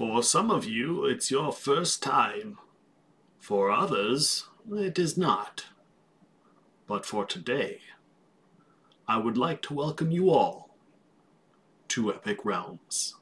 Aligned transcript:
For 0.00 0.22
some 0.22 0.50
of 0.50 0.64
you, 0.64 1.04
it's 1.04 1.30
your 1.30 1.52
first 1.52 2.02
time. 2.02 2.56
For 3.38 3.70
others, 3.70 4.46
it 4.72 4.98
is 4.98 5.18
not. 5.18 5.66
But 6.86 7.04
for 7.04 7.26
today, 7.26 7.80
I 9.06 9.18
would 9.18 9.36
like 9.36 9.60
to 9.60 9.74
welcome 9.74 10.10
you 10.10 10.30
all 10.30 10.74
to 11.88 12.14
Epic 12.14 12.46
Realms. 12.46 13.16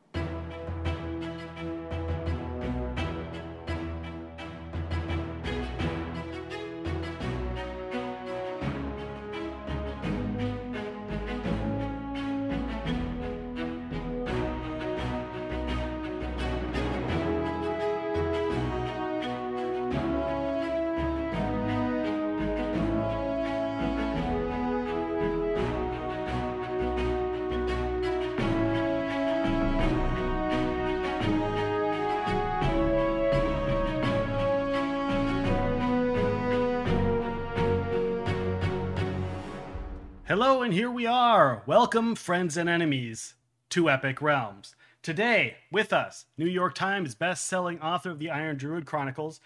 And 40.68 40.74
here 40.74 40.90
we 40.90 41.06
are. 41.06 41.62
Welcome, 41.64 42.14
friends 42.14 42.58
and 42.58 42.68
enemies, 42.68 43.36
to 43.70 43.88
Epic 43.88 44.20
Realms. 44.20 44.76
Today, 45.00 45.56
with 45.72 45.95
us, 45.95 46.26
New 46.36 46.45
York 46.45 46.74
Times 46.74 47.14
best-selling 47.14 47.80
author 47.80 48.10
of 48.10 48.18
the 48.18 48.28
Iron 48.28 48.59
Druid 48.59 48.84
Chronicles, 48.84 49.40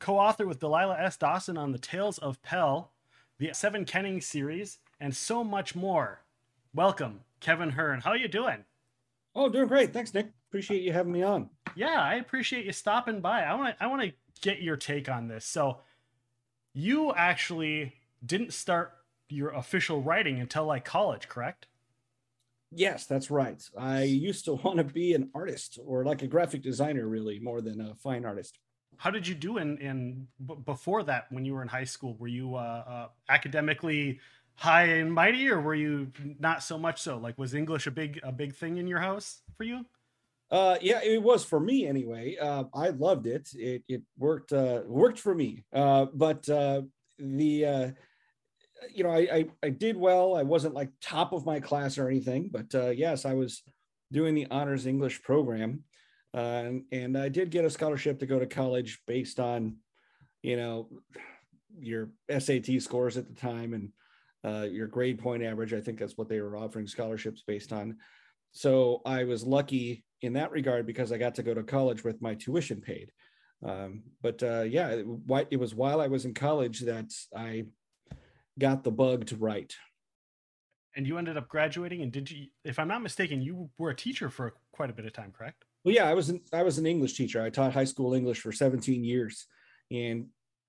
co-author 0.00 0.46
with 0.46 0.60
Delilah 0.60 0.98
S. 1.00 1.16
Dawson 1.16 1.56
on 1.56 1.72
the 1.72 1.78
Tales 1.78 2.18
of 2.18 2.42
Pell, 2.42 2.92
the 3.38 3.54
Seven 3.54 3.86
Kenning 3.86 4.20
series, 4.20 4.76
and 5.00 5.16
so 5.16 5.42
much 5.42 5.74
more. 5.74 6.20
Welcome, 6.74 7.20
Kevin 7.40 7.70
Hearne. 7.70 8.02
How 8.02 8.10
are 8.10 8.18
you 8.18 8.28
doing? 8.28 8.62
Oh, 9.34 9.48
doing 9.48 9.68
great. 9.68 9.94
Thanks, 9.94 10.12
Nick. 10.12 10.26
Appreciate 10.50 10.82
you 10.82 10.92
having 10.92 11.12
me 11.12 11.22
on. 11.22 11.48
Yeah, 11.74 12.02
I 12.02 12.16
appreciate 12.16 12.66
you 12.66 12.72
stopping 12.72 13.22
by. 13.22 13.44
I 13.44 13.54
want 13.54 13.78
to 13.78 13.82
I 13.82 13.86
want 13.86 14.02
to 14.02 14.12
get 14.42 14.60
your 14.60 14.76
take 14.76 15.08
on 15.08 15.28
this. 15.28 15.46
So, 15.46 15.78
you 16.74 17.14
actually 17.14 17.94
didn't 18.26 18.52
start 18.52 18.92
your 19.28 19.50
official 19.50 20.02
writing 20.02 20.40
until 20.40 20.66
like 20.66 20.84
college, 20.84 21.28
correct? 21.28 21.66
Yes, 22.72 23.06
that's 23.06 23.30
right. 23.30 23.62
I 23.76 24.02
used 24.02 24.44
to 24.46 24.54
want 24.54 24.78
to 24.78 24.84
be 24.84 25.14
an 25.14 25.30
artist 25.34 25.78
or 25.84 26.04
like 26.04 26.22
a 26.22 26.26
graphic 26.26 26.62
designer, 26.62 27.06
really, 27.06 27.38
more 27.38 27.60
than 27.60 27.80
a 27.80 27.94
fine 27.94 28.24
artist. 28.24 28.58
How 28.98 29.10
did 29.10 29.26
you 29.26 29.34
do 29.34 29.58
in 29.58 29.78
in 29.78 30.28
b- 30.44 30.56
before 30.64 31.02
that 31.04 31.30
when 31.30 31.44
you 31.44 31.54
were 31.54 31.62
in 31.62 31.68
high 31.68 31.84
school? 31.84 32.16
Were 32.16 32.28
you 32.28 32.54
uh, 32.54 32.58
uh, 32.58 33.08
academically 33.28 34.20
high 34.54 34.84
and 34.84 35.12
mighty, 35.12 35.48
or 35.50 35.60
were 35.60 35.74
you 35.74 36.12
not 36.38 36.62
so 36.62 36.78
much 36.78 37.02
so? 37.02 37.18
Like, 37.18 37.36
was 37.38 37.54
English 37.54 37.86
a 37.86 37.90
big 37.90 38.20
a 38.22 38.32
big 38.32 38.54
thing 38.54 38.78
in 38.78 38.86
your 38.86 39.00
house 39.00 39.42
for 39.56 39.64
you? 39.64 39.84
Uh, 40.50 40.78
yeah, 40.80 41.00
it 41.02 41.22
was 41.22 41.44
for 41.44 41.58
me 41.58 41.86
anyway. 41.86 42.36
Uh, 42.36 42.64
I 42.72 42.90
loved 42.90 43.26
it. 43.26 43.48
It 43.54 43.82
it 43.88 44.02
worked 44.16 44.52
uh, 44.52 44.82
worked 44.86 45.18
for 45.18 45.34
me. 45.34 45.64
Uh, 45.72 46.06
but 46.14 46.48
uh, 46.48 46.82
the 47.18 47.64
uh, 47.64 47.90
you 48.92 49.04
know, 49.04 49.10
I, 49.10 49.28
I, 49.32 49.46
I 49.62 49.68
did 49.70 49.96
well. 49.96 50.36
I 50.36 50.42
wasn't 50.42 50.74
like 50.74 50.90
top 51.00 51.32
of 51.32 51.46
my 51.46 51.60
class 51.60 51.98
or 51.98 52.08
anything, 52.08 52.50
but 52.52 52.74
uh, 52.74 52.90
yes, 52.90 53.24
I 53.24 53.34
was 53.34 53.62
doing 54.12 54.34
the 54.34 54.46
honors 54.50 54.86
English 54.86 55.22
program, 55.22 55.84
uh, 56.34 56.38
and, 56.38 56.82
and 56.92 57.18
I 57.18 57.28
did 57.28 57.50
get 57.50 57.64
a 57.64 57.70
scholarship 57.70 58.18
to 58.20 58.26
go 58.26 58.38
to 58.38 58.46
college 58.46 59.00
based 59.06 59.40
on, 59.40 59.76
you 60.42 60.56
know, 60.56 60.88
your 61.78 62.10
SAT 62.30 62.80
scores 62.80 63.16
at 63.16 63.28
the 63.28 63.34
time 63.34 63.74
and 63.74 63.92
uh, 64.44 64.66
your 64.66 64.86
grade 64.86 65.18
point 65.18 65.42
average. 65.42 65.72
I 65.74 65.80
think 65.80 65.98
that's 65.98 66.16
what 66.16 66.28
they 66.28 66.40
were 66.40 66.56
offering 66.56 66.86
scholarships 66.86 67.42
based 67.46 67.72
on. 67.72 67.96
So 68.52 69.02
I 69.04 69.24
was 69.24 69.44
lucky 69.44 70.04
in 70.22 70.34
that 70.34 70.50
regard 70.50 70.86
because 70.86 71.12
I 71.12 71.18
got 71.18 71.34
to 71.36 71.42
go 71.42 71.52
to 71.54 71.62
college 71.62 72.04
with 72.04 72.22
my 72.22 72.34
tuition 72.34 72.80
paid. 72.80 73.10
Um, 73.64 74.02
but 74.22 74.42
uh, 74.42 74.62
yeah, 74.62 74.88
it, 74.88 75.06
it 75.50 75.56
was 75.56 75.74
while 75.74 76.00
I 76.00 76.06
was 76.06 76.24
in 76.24 76.34
college 76.34 76.80
that 76.80 77.12
I 77.34 77.64
got 78.58 78.84
the 78.84 78.90
bug 78.90 79.26
to 79.26 79.36
write. 79.36 79.74
And 80.94 81.06
you 81.06 81.18
ended 81.18 81.36
up 81.36 81.48
graduating, 81.48 82.02
and 82.02 82.10
did 82.10 82.30
you, 82.30 82.46
if 82.64 82.78
I'm 82.78 82.88
not 82.88 83.02
mistaken, 83.02 83.42
you 83.42 83.68
were 83.76 83.90
a 83.90 83.96
teacher 83.96 84.30
for 84.30 84.54
quite 84.72 84.88
a 84.88 84.94
bit 84.94 85.04
of 85.04 85.12
time, 85.12 85.32
correct? 85.36 85.64
Well, 85.84 85.94
yeah, 85.94 86.08
I 86.08 86.14
was 86.14 86.30
an, 86.30 86.40
I 86.52 86.62
was 86.62 86.78
an 86.78 86.86
English 86.86 87.16
teacher. 87.16 87.42
I 87.42 87.50
taught 87.50 87.74
high 87.74 87.84
school 87.84 88.14
English 88.14 88.40
for 88.40 88.50
17 88.50 89.04
years, 89.04 89.46
and 89.90 90.28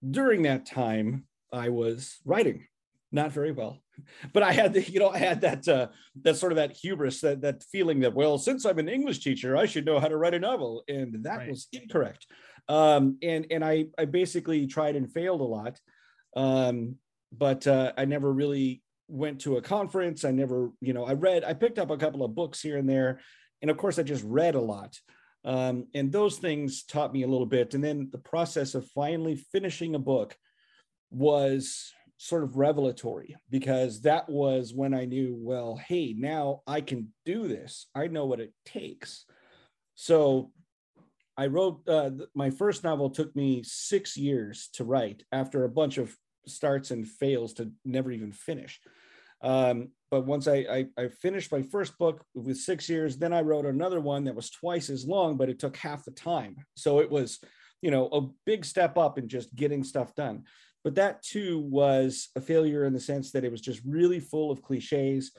during 0.10 0.44
that 0.44 0.66
time, 0.66 1.26
I 1.52 1.70
was 1.70 2.18
writing, 2.26 2.68
not 3.12 3.32
very 3.32 3.54
well, 3.54 3.80
but 4.34 4.44
I 4.44 4.52
had 4.52 4.74
the, 4.74 4.82
you 4.82 5.00
know 5.00 5.10
I 5.10 5.18
had 5.18 5.42
that 5.42 5.68
uh, 5.68 5.88
that 6.24 6.36
sort 6.36 6.52
of 6.52 6.58
that 6.58 6.76
hubris, 6.76 7.22
that 7.22 7.42
that 7.42 7.64
feeling 7.64 8.02
that 8.02 8.14
well, 8.14 8.38
since 8.38 8.66
I'm 8.66 8.80
an 8.80 8.90
English 8.90 9.20
teacher, 9.20 9.56
I 9.56 9.66
should 9.66 9.86
know 9.86 10.00
how 10.00 10.10
to 10.10 10.18
write 10.18 10.34
a 10.34 10.40
novel, 10.40 10.84
and 10.88 11.24
that 11.24 11.38
right. 11.38 11.50
was 11.50 11.68
incorrect. 11.72 12.28
Um, 12.68 13.18
and 13.24 13.48
and 13.50 13.64
I 13.64 13.86
I 13.98 14.06
basically 14.06 14.68
tried 14.68 14.98
and 14.98 15.12
failed 15.12 15.42
a 15.42 15.46
lot. 15.46 15.80
Um, 16.36 16.98
but 17.32 17.66
uh, 17.68 17.94
I 17.98 18.06
never 18.06 18.32
really 18.32 18.82
went 19.08 19.42
to 19.42 19.58
a 19.58 19.62
conference. 19.62 20.26
I 20.26 20.32
never, 20.32 20.72
you 20.82 20.94
know, 20.94 21.06
I 21.06 21.14
read, 21.14 21.44
I 21.44 21.54
picked 21.54 21.80
up 21.80 21.90
a 21.90 21.98
couple 21.98 22.24
of 22.24 22.36
books 22.36 22.62
here 22.62 22.78
and 22.78 22.90
there. 22.90 23.20
And 23.62 23.72
of 23.72 23.78
course, 23.78 23.98
I 23.98 24.04
just 24.04 24.24
read 24.24 24.56
a 24.56 24.62
lot. 24.62 25.00
Um, 25.46 25.88
and 25.94 26.12
those 26.12 26.38
things 26.38 26.84
taught 26.84 27.14
me 27.14 27.24
a 27.24 27.28
little 27.28 27.46
bit. 27.46 27.74
And 27.74 27.84
then 27.84 28.10
the 28.12 28.18
process 28.18 28.76
of 28.76 28.90
finally 28.92 29.36
finishing 29.52 29.96
a 29.96 30.00
book 30.00 30.36
was 31.10 31.94
sort 32.18 32.44
of 32.44 32.58
revelatory 32.58 33.36
because 33.50 34.02
that 34.02 34.28
was 34.28 34.74
when 34.74 34.94
I 34.94 35.06
knew, 35.06 35.38
well, 35.40 35.78
hey, 35.78 36.14
now 36.18 36.62
I 36.68 36.82
can 36.82 37.14
do 37.26 37.48
this. 37.48 37.88
I 37.96 38.08
know 38.08 38.26
what 38.26 38.40
it 38.40 38.54
takes. 38.66 39.26
So 39.96 40.52
I 41.38 41.48
wrote 41.48 41.88
uh, 41.88 42.10
my 42.34 42.50
first 42.50 42.84
novel 42.84 43.12
took 43.12 43.36
me 43.36 43.62
six 43.64 44.18
years 44.18 44.70
to 44.74 44.84
write 44.84 45.24
after 45.32 45.64
a 45.64 45.70
bunch 45.70 46.00
of 46.00 46.16
starts 46.50 46.92
and 46.92 47.08
fails 47.08 47.54
to 47.54 47.72
never 47.86 48.12
even 48.12 48.32
finish. 48.32 48.80
Um, 49.42 49.90
but 50.10 50.26
once 50.26 50.48
I, 50.48 50.56
I, 50.56 50.86
I 50.98 51.08
finished 51.10 51.52
my 51.52 51.62
first 51.62 51.98
book 51.98 52.24
with 52.34 52.58
six 52.58 52.90
years, 52.90 53.18
then 53.18 53.34
I 53.34 53.42
wrote 53.42 53.66
another 53.66 54.00
one 54.00 54.24
that 54.24 54.36
was 54.36 54.50
twice 54.50 54.90
as 54.90 55.06
long, 55.06 55.38
but 55.38 55.50
it 55.50 55.60
took 55.60 55.78
half 55.78 56.06
the 56.06 56.12
time. 56.12 56.56
So 56.76 57.00
it 57.00 57.12
was, 57.12 57.40
you 57.82 57.92
know, 57.92 58.08
a 58.08 58.22
big 58.46 58.66
step 58.66 58.98
up 58.98 59.18
in 59.18 59.28
just 59.28 59.54
getting 59.56 59.84
stuff 59.84 60.16
done. 60.16 60.44
But 60.84 60.96
that 60.96 61.22
too 61.22 61.60
was 61.60 62.30
a 62.36 62.42
failure 62.42 62.86
in 62.86 62.94
the 62.94 63.00
sense 63.00 63.32
that 63.32 63.44
it 63.44 63.52
was 63.52 63.62
just 63.62 63.82
really 63.86 64.20
full 64.20 64.52
of 64.52 64.62
cliches, 64.62 65.32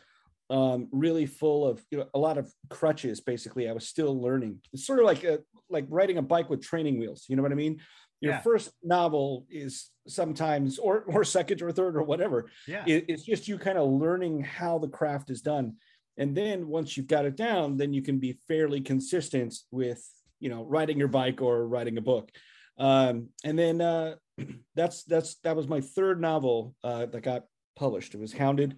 um, 0.50 0.88
really 0.92 1.26
full 1.26 1.66
of 1.66 1.82
you 1.90 1.98
know 1.98 2.06
a 2.14 2.18
lot 2.18 2.38
of 2.38 2.52
crutches. 2.68 3.20
Basically, 3.20 3.68
I 3.68 3.72
was 3.72 3.88
still 3.88 4.20
learning. 4.20 4.60
It's 4.72 4.86
sort 4.86 4.98
of 4.98 5.06
like 5.06 5.24
a, 5.24 5.38
like 5.70 5.86
riding 5.88 6.18
a 6.18 6.22
bike 6.22 6.50
with 6.50 6.62
training 6.62 6.98
wheels. 6.98 7.24
You 7.28 7.36
know 7.36 7.42
what 7.42 7.52
I 7.52 7.56
mean? 7.56 7.80
Your 8.20 8.34
yeah. 8.34 8.40
first 8.40 8.72
novel 8.82 9.46
is 9.50 9.90
sometimes 10.06 10.78
or 10.78 11.04
or 11.06 11.24
second 11.24 11.62
or 11.62 11.70
third 11.70 11.96
or 11.96 12.02
whatever. 12.02 12.50
Yeah. 12.66 12.84
It, 12.86 13.06
it's 13.08 13.24
just 13.24 13.48
you 13.48 13.58
kind 13.58 13.78
of 13.78 13.90
learning 13.90 14.42
how 14.42 14.78
the 14.78 14.88
craft 14.88 15.30
is 15.30 15.40
done. 15.40 15.76
And 16.16 16.36
then 16.36 16.66
once 16.66 16.96
you've 16.96 17.06
got 17.06 17.26
it 17.26 17.36
down 17.36 17.76
then 17.76 17.92
you 17.92 18.02
can 18.02 18.18
be 18.18 18.38
fairly 18.48 18.80
consistent 18.80 19.54
with 19.70 20.02
you 20.40 20.48
know 20.48 20.64
riding 20.64 20.98
your 20.98 21.08
bike 21.08 21.40
or 21.40 21.66
writing 21.66 21.98
a 21.98 22.02
book. 22.02 22.30
Um, 22.78 23.28
and 23.44 23.58
then 23.58 23.80
uh, 23.80 24.16
that's 24.74 25.04
that's 25.04 25.36
that 25.44 25.56
was 25.56 25.68
my 25.68 25.80
third 25.80 26.20
novel 26.20 26.74
uh, 26.82 27.06
that 27.06 27.22
got 27.22 27.44
published. 27.76 28.14
It 28.14 28.20
was 28.20 28.32
hounded. 28.32 28.76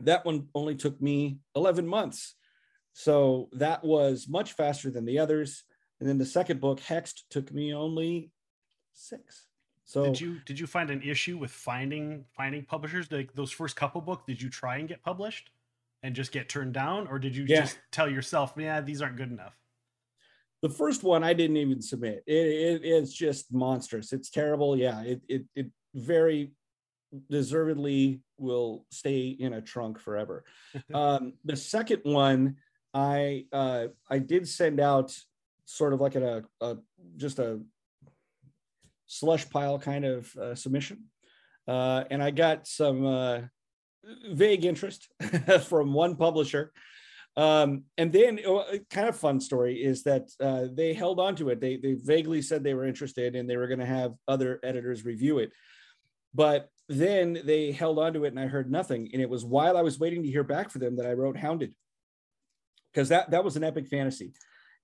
That 0.00 0.24
one 0.24 0.48
only 0.54 0.76
took 0.76 1.00
me 1.02 1.38
11 1.56 1.86
months. 1.86 2.36
So 2.92 3.48
that 3.52 3.84
was 3.84 4.26
much 4.28 4.52
faster 4.52 4.90
than 4.90 5.04
the 5.04 5.18
others. 5.18 5.64
And 6.00 6.08
then 6.08 6.18
the 6.18 6.26
second 6.26 6.60
book, 6.60 6.80
Hexed, 6.80 7.22
took 7.30 7.52
me 7.52 7.74
only 7.74 8.30
six. 8.98 9.46
So 9.84 10.04
did 10.04 10.20
you 10.20 10.38
did 10.44 10.58
you 10.60 10.66
find 10.66 10.90
an 10.90 11.02
issue 11.02 11.38
with 11.38 11.50
finding 11.50 12.24
finding 12.36 12.64
publishers? 12.64 13.10
Like 13.10 13.32
those 13.32 13.50
first 13.50 13.74
couple 13.74 14.00
books, 14.00 14.24
did 14.26 14.42
you 14.42 14.50
try 14.50 14.76
and 14.76 14.88
get 14.88 15.02
published 15.02 15.50
and 16.02 16.14
just 16.14 16.30
get 16.30 16.48
turned 16.48 16.74
down, 16.74 17.06
or 17.06 17.18
did 17.18 17.34
you 17.34 17.44
yeah. 17.48 17.62
just 17.62 17.78
tell 17.90 18.08
yourself, 18.08 18.52
"Yeah, 18.56 18.80
these 18.80 19.00
aren't 19.00 19.16
good 19.16 19.30
enough"? 19.30 19.56
The 20.60 20.68
first 20.68 21.04
one 21.04 21.24
I 21.24 21.32
didn't 21.32 21.56
even 21.56 21.80
submit. 21.80 22.22
It, 22.26 22.32
it 22.32 22.80
it's 22.84 23.12
just 23.12 23.52
monstrous. 23.52 24.12
It's 24.12 24.28
terrible. 24.28 24.76
Yeah, 24.76 25.02
it 25.02 25.22
it 25.28 25.44
it 25.54 25.66
very 25.94 26.52
deservedly 27.30 28.20
will 28.36 28.84
stay 28.90 29.28
in 29.28 29.54
a 29.54 29.62
trunk 29.62 29.98
forever. 29.98 30.44
um, 30.94 31.32
the 31.44 31.56
second 31.56 32.02
one, 32.04 32.56
I 32.92 33.46
uh, 33.52 33.86
I 34.10 34.18
did 34.18 34.46
send 34.46 34.80
out 34.80 35.16
sort 35.64 35.92
of 35.92 36.00
like 36.00 36.14
a, 36.14 36.44
a 36.60 36.76
just 37.16 37.38
a 37.38 37.60
slush 39.08 39.48
pile 39.50 39.78
kind 39.78 40.04
of 40.04 40.34
uh, 40.36 40.54
submission. 40.54 41.04
Uh, 41.66 42.04
and 42.10 42.22
I 42.22 42.30
got 42.30 42.66
some 42.66 43.04
uh, 43.04 43.40
vague 44.30 44.64
interest 44.64 45.08
from 45.64 45.92
one 45.92 46.16
publisher. 46.16 46.72
Um, 47.36 47.84
and 47.96 48.12
then 48.12 48.40
kind 48.90 49.08
of 49.08 49.16
fun 49.16 49.40
story 49.40 49.82
is 49.82 50.02
that 50.04 50.28
uh, 50.40 50.66
they 50.72 50.92
held 50.92 51.20
on 51.20 51.36
to 51.36 51.50
it. 51.50 51.60
They 51.60 51.76
they 51.76 51.94
vaguely 51.94 52.42
said 52.42 52.64
they 52.64 52.74
were 52.74 52.86
interested 52.86 53.36
and 53.36 53.48
they 53.48 53.56
were 53.56 53.68
going 53.68 53.78
to 53.78 53.86
have 53.86 54.14
other 54.26 54.58
editors 54.64 55.04
review 55.04 55.38
it, 55.38 55.52
but 56.34 56.68
then 56.88 57.40
they 57.44 57.70
held 57.70 57.98
on 57.98 58.14
to 58.14 58.24
it 58.24 58.28
and 58.28 58.40
I 58.40 58.46
heard 58.46 58.72
nothing. 58.72 59.10
And 59.12 59.22
it 59.22 59.30
was 59.30 59.44
while 59.44 59.76
I 59.76 59.82
was 59.82 60.00
waiting 60.00 60.22
to 60.24 60.30
hear 60.30 60.42
back 60.42 60.70
for 60.70 60.80
them 60.80 60.96
that 60.96 61.06
I 61.06 61.12
wrote 61.12 61.36
Hounded, 61.36 61.74
because 62.92 63.10
that 63.10 63.30
that 63.30 63.44
was 63.44 63.56
an 63.56 63.62
epic 63.62 63.86
fantasy. 63.86 64.32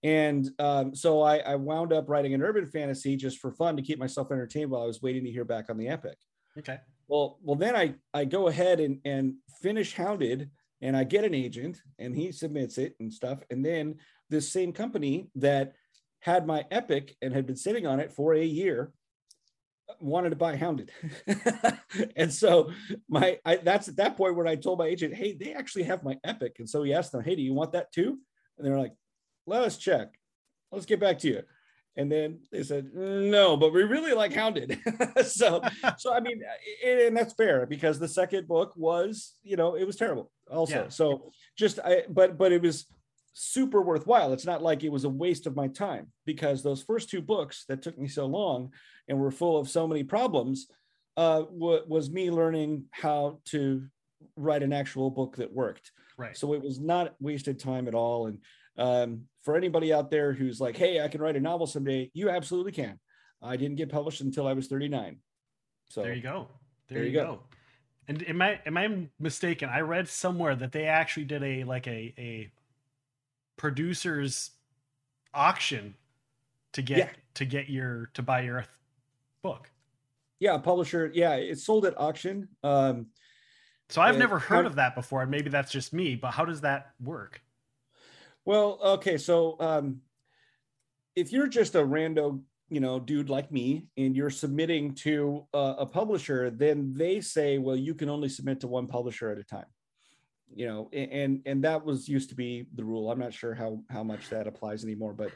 And 0.05 0.51
um, 0.59 0.95
so 0.95 1.23
I, 1.23 1.39
I 1.39 1.55
wound 1.55 1.93
up 1.93 2.11
writing 2.11 2.35
an 2.35 2.43
urban 2.43 2.67
fantasy 2.67 3.17
just 3.17 3.39
for 3.39 3.51
fun 3.51 3.75
to 3.77 3.83
keep 3.83 3.99
myself 3.99 4.31
entertained 4.31 4.71
while 4.71 4.83
I 4.83 4.87
was 4.87 5.01
waiting 5.01 5.25
to 5.25 5.31
hear 5.31 5.47
back 5.47 5.71
on 5.71 5.79
the 5.79 5.89
epic. 5.89 6.19
Okay. 6.59 6.79
Well, 7.09 7.39
well, 7.43 7.57
then 7.57 7.75
I 7.75 7.95
I 8.13 8.25
go 8.27 8.49
ahead 8.49 8.81
and 8.81 8.99
and 9.05 9.35
finish 9.63 9.95
Hounded, 9.95 10.51
and 10.83 10.97
I 10.97 11.05
get 11.05 11.25
an 11.25 11.35
agent, 11.35 11.81
and 11.99 12.15
he 12.15 12.33
submits 12.33 12.79
it 12.79 12.95
and 13.01 13.13
stuff, 13.13 13.41
and 13.51 13.65
then 13.65 13.97
this 14.31 14.51
same 14.51 14.73
company 14.73 15.29
that 15.37 15.75
had 16.21 16.47
my 16.47 16.65
epic 16.71 17.17
and 17.21 17.35
had 17.35 17.47
been 17.47 17.57
sitting 17.57 17.87
on 17.87 18.01
it 18.01 18.13
for 18.13 18.35
a 18.35 18.45
year 18.45 18.93
wanted 20.01 20.31
to 20.31 20.37
buy 20.37 20.57
Hounded, 20.57 20.91
and 22.17 22.33
so 22.33 22.71
my 23.09 23.39
I, 23.45 23.57
that's 23.57 23.89
at 23.89 23.97
that 23.97 24.17
point 24.17 24.37
when 24.37 24.49
I 24.49 24.57
told 24.57 24.79
my 24.79 24.87
agent, 24.87 25.15
hey, 25.15 25.35
they 25.35 25.55
actually 25.55 25.85
have 25.85 26.03
my 26.03 26.19
epic, 26.25 26.57
and 26.59 26.69
so 26.69 26.83
he 26.83 26.95
asked 26.95 27.13
them, 27.13 27.23
hey, 27.23 27.37
do 27.37 27.43
you 27.43 27.55
want 27.55 27.73
that 27.73 27.93
too? 27.93 28.19
And 28.57 28.67
they're 28.67 28.79
like, 28.79 28.95
let 29.47 29.63
us 29.63 29.77
check. 29.77 30.09
Let's 30.73 30.87
get 30.87 31.01
back 31.01 31.19
to 31.21 31.29
you. 31.29 31.43
And 31.97 32.11
then 32.11 32.41
they 32.51 32.65
said, 32.65 32.93
no, 32.93 33.57
but 33.57 33.73
we 33.73 33.85
really 33.85 34.15
like 34.15 34.33
Hounded. 34.33 34.81
so, 35.25 35.63
so 35.99 36.13
I 36.13 36.21
mean, 36.21 36.43
and 36.85 37.17
that's 37.17 37.35
fair 37.35 37.67
because 37.67 37.99
the 37.99 38.09
second 38.09 38.49
book 38.49 38.73
was, 38.77 39.35
you 39.45 39.57
know, 39.57 39.77
it 39.77 39.87
was 39.87 39.97
terrible 39.97 40.31
also. 40.51 40.85
Yeah. 40.85 40.89
So 40.89 41.31
just, 41.57 41.79
I, 41.79 42.03
but, 42.09 42.37
but 42.37 42.51
it 42.51 42.63
was 42.63 42.87
super 43.33 43.81
worthwhile. 43.81 44.33
It's 44.33 44.47
not 44.47 44.63
like 44.63 44.83
it 44.83 44.91
was 44.91 45.05
a 45.05 45.09
waste 45.09 45.47
of 45.47 45.55
my 45.55 45.69
time 45.69 46.09
because 46.25 46.63
those 46.63 46.83
first 46.83 47.11
two 47.11 47.23
books 47.23 47.65
that 47.69 47.83
took 47.83 47.97
me 47.97 48.09
so 48.09 48.27
long 48.27 48.73
and 49.09 49.19
were 49.19 49.31
full 49.31 49.59
of 49.59 49.69
so 49.69 49.87
many 49.87 50.03
problems 50.03 50.67
uh, 51.17 51.43
w- 51.43 51.85
was 51.87 52.11
me 52.11 52.31
learning 52.31 52.85
how 52.91 53.39
to 53.47 53.85
write 54.37 54.63
an 54.63 54.73
actual 54.73 55.11
book 55.11 55.37
that 55.37 55.53
worked. 55.53 55.93
Right. 56.17 56.37
So 56.37 56.55
it 56.55 56.63
was 56.63 56.81
not 56.81 57.15
wasted 57.21 57.59
time 57.59 57.89
at 57.89 57.95
all. 57.95 58.27
And 58.27 58.39
um, 58.77 59.25
for 59.43 59.57
anybody 59.57 59.93
out 59.93 60.11
there 60.11 60.33
who's 60.33 60.61
like, 60.61 60.77
hey, 60.77 61.01
I 61.01 61.09
can 61.09 61.21
write 61.21 61.37
a 61.37 61.41
novel 61.41 61.67
someday, 61.67 62.11
you 62.15 62.31
absolutely 62.31 62.73
can. 62.73 62.99
I 63.43 63.57
didn't 63.57 63.77
get 63.77 63.91
published 63.91 64.21
until 64.23 64.47
I 64.47 64.53
was 64.55 64.67
39. 64.69 65.19
So 65.91 66.03
there 66.03 66.15
you 66.15 66.23
go. 66.23 66.49
There, 66.89 66.99
there 66.99 67.07
you 67.07 67.13
go. 67.13 67.25
go. 67.25 67.41
And 68.09 68.27
am 68.29 68.43
I 68.43 68.61
am 68.67 68.77
I 68.77 69.09
mistaken? 69.19 69.69
I 69.71 69.81
read 69.81 70.09
somewhere 70.09 70.55
that 70.57 70.73
they 70.73 70.85
actually 70.87 71.25
did 71.25 71.43
a 71.43 71.65
like 71.65 71.87
a 71.87 72.15
a 72.19 72.51
producers 73.57 74.51
auction 75.33 75.95
to 76.73 76.83
get 76.83 76.99
Yeah. 76.99 77.11
to 77.35 77.45
get 77.45 77.69
your 77.69 78.07
to 78.15 78.23
buy 78.23 78.43
your 78.43 78.65
book. 79.43 79.71
yeah, 80.41 80.59
publisher. 80.59 81.11
Yeah, 81.15 81.35
it's 81.37 81.65
sold 81.65 81.87
at 81.87 81.99
auction. 81.99 82.49
Um, 82.63 83.07
So 83.91 84.01
I've 84.03 84.19
never 84.19 84.39
heard 84.39 84.63
how- 84.65 84.71
of 84.71 84.75
that 84.77 84.95
before, 84.95 85.23
and 85.23 85.31
maybe 85.31 85.51
that's 85.51 85.71
just 85.71 85.93
me. 85.93 86.15
But 86.17 86.33
how 86.33 86.45
does 86.45 86.63
that 86.63 86.95
work? 87.01 87.43
Well, 88.45 88.79
okay, 88.85 89.17
so 89.17 89.57
um, 89.59 90.01
if 91.17 91.33
you're 91.33 91.47
just 91.47 91.75
a 91.75 91.79
rando, 91.79 92.43
you 92.69 92.81
know, 92.81 93.01
dude 93.01 93.31
like 93.31 93.51
me, 93.51 93.87
and 93.97 94.15
you're 94.15 94.31
submitting 94.31 94.95
to 94.97 95.47
uh, 95.55 95.77
a 95.79 95.87
publisher, 95.87 96.51
then 96.51 96.93
they 96.95 97.21
say, 97.21 97.59
well, 97.59 97.77
you 97.77 97.95
can 97.95 98.09
only 98.09 98.29
submit 98.29 98.61
to 98.61 98.69
one 98.69 98.87
publisher 98.87 99.31
at 99.31 99.39
a 99.39 99.45
time. 99.45 99.67
You 100.55 100.67
know, 100.67 100.89
and 100.93 101.43
and 101.47 101.65
that 101.65 101.85
was 101.85 102.09
used 102.09 102.29
to 102.29 102.37
be 102.37 102.67
the 102.75 102.85
rule. 102.85 103.11
I'm 103.11 103.19
not 103.19 103.35
sure 103.35 103.55
how 103.55 103.81
how 103.91 104.05
much 104.05 104.29
that 104.31 104.47
applies 104.47 104.85
anymore, 104.85 105.13
but 105.13 105.33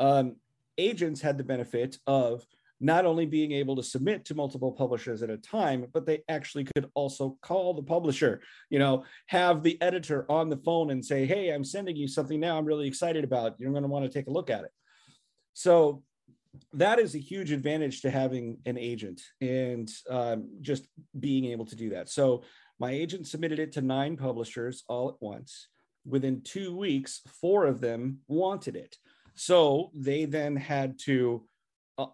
um, 0.00 0.36
agents 0.76 1.20
had 1.20 1.38
the 1.38 1.44
benefit 1.44 1.96
of 2.06 2.44
not 2.80 3.04
only 3.04 3.26
being 3.26 3.52
able 3.52 3.76
to 3.76 3.82
submit 3.82 4.24
to 4.24 4.34
multiple 4.34 4.72
publishers 4.72 5.22
at 5.22 5.30
a 5.30 5.36
time, 5.36 5.86
but 5.92 6.06
they 6.06 6.22
actually 6.28 6.64
could 6.64 6.90
also 6.94 7.36
call 7.42 7.74
the 7.74 7.82
publisher 7.82 8.40
you 8.70 8.78
know, 8.78 9.04
have 9.26 9.62
the 9.62 9.80
editor 9.82 10.30
on 10.30 10.48
the 10.48 10.56
phone 10.56 10.90
and 10.90 11.04
say, 11.04 11.26
Hey, 11.26 11.50
I'm 11.50 11.64
sending 11.64 11.96
you 11.96 12.08
something 12.08 12.40
now 12.40 12.58
I'm 12.58 12.64
really 12.64 12.88
excited 12.88 13.24
about. 13.24 13.56
You're 13.58 13.72
going 13.72 13.82
to 13.82 13.88
want 13.88 14.04
to 14.04 14.10
take 14.10 14.28
a 14.28 14.32
look 14.32 14.50
at 14.50 14.64
it. 14.64 14.70
So 15.52 16.02
that 16.72 16.98
is 16.98 17.14
a 17.14 17.18
huge 17.18 17.52
advantage 17.52 18.02
to 18.02 18.10
having 18.10 18.58
an 18.66 18.78
agent 18.78 19.20
and 19.40 19.90
um, 20.08 20.48
just 20.60 20.86
being 21.18 21.44
able 21.46 21.66
to 21.66 21.76
do 21.76 21.90
that. 21.90 22.08
So 22.08 22.42
my 22.78 22.90
agent 22.90 23.26
submitted 23.26 23.58
it 23.58 23.72
to 23.72 23.82
nine 23.82 24.16
publishers 24.16 24.84
all 24.88 25.08
at 25.10 25.16
once. 25.20 25.68
Within 26.06 26.42
two 26.42 26.76
weeks, 26.76 27.20
four 27.40 27.66
of 27.66 27.80
them 27.80 28.18
wanted 28.26 28.74
it. 28.74 28.96
So 29.34 29.90
they 29.94 30.24
then 30.24 30.56
had 30.56 30.98
to 31.00 31.44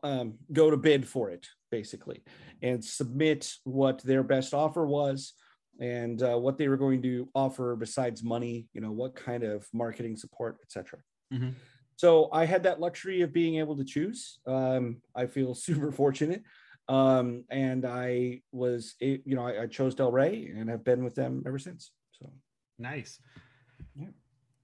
um, 0.03 0.35
go 0.53 0.71
to 0.71 0.77
bid 0.77 1.07
for 1.07 1.31
it, 1.31 1.47
basically, 1.71 2.23
and 2.63 2.85
submit 2.85 3.53
what 3.65 4.03
their 4.03 4.23
best 4.23 4.55
offer 4.55 4.87
was 4.87 5.35
and 5.81 6.23
uh, 6.23 6.37
what 6.37 6.57
they 6.57 6.69
were 6.69 6.77
going 6.77 7.03
to 7.03 7.29
offer 7.35 7.77
besides 7.77 8.25
money 8.25 8.67
you 8.73 8.81
know 8.81 8.93
what 8.93 9.15
kind 9.15 9.43
of 9.43 9.67
marketing 9.75 10.17
support 10.17 10.57
etc 10.65 10.99
Mhm. 11.31 11.53
so 11.97 12.31
i 12.33 12.47
had 12.47 12.63
that 12.63 12.81
luxury 12.81 13.21
of 13.21 13.31
being 13.31 13.57
able 13.57 13.77
to 13.77 13.85
choose 13.85 14.39
um, 14.47 15.03
i 15.15 15.27
feel 15.27 15.55
super 15.69 15.93
fortunate 15.93 16.43
um, 16.89 17.45
and 17.51 17.85
i 17.85 18.41
was 18.53 18.95
you 19.01 19.35
know 19.37 19.47
I, 19.47 19.65
I 19.65 19.67
chose 19.67 19.95
del 19.95 20.13
rey 20.13 20.51
and 20.57 20.71
have 20.71 20.83
been 20.83 21.05
with 21.05 21.15
them 21.15 21.43
ever 21.47 21.59
since 21.59 21.93
so 22.19 22.33
Nice. 22.79 23.21
Yeah. 23.99 24.09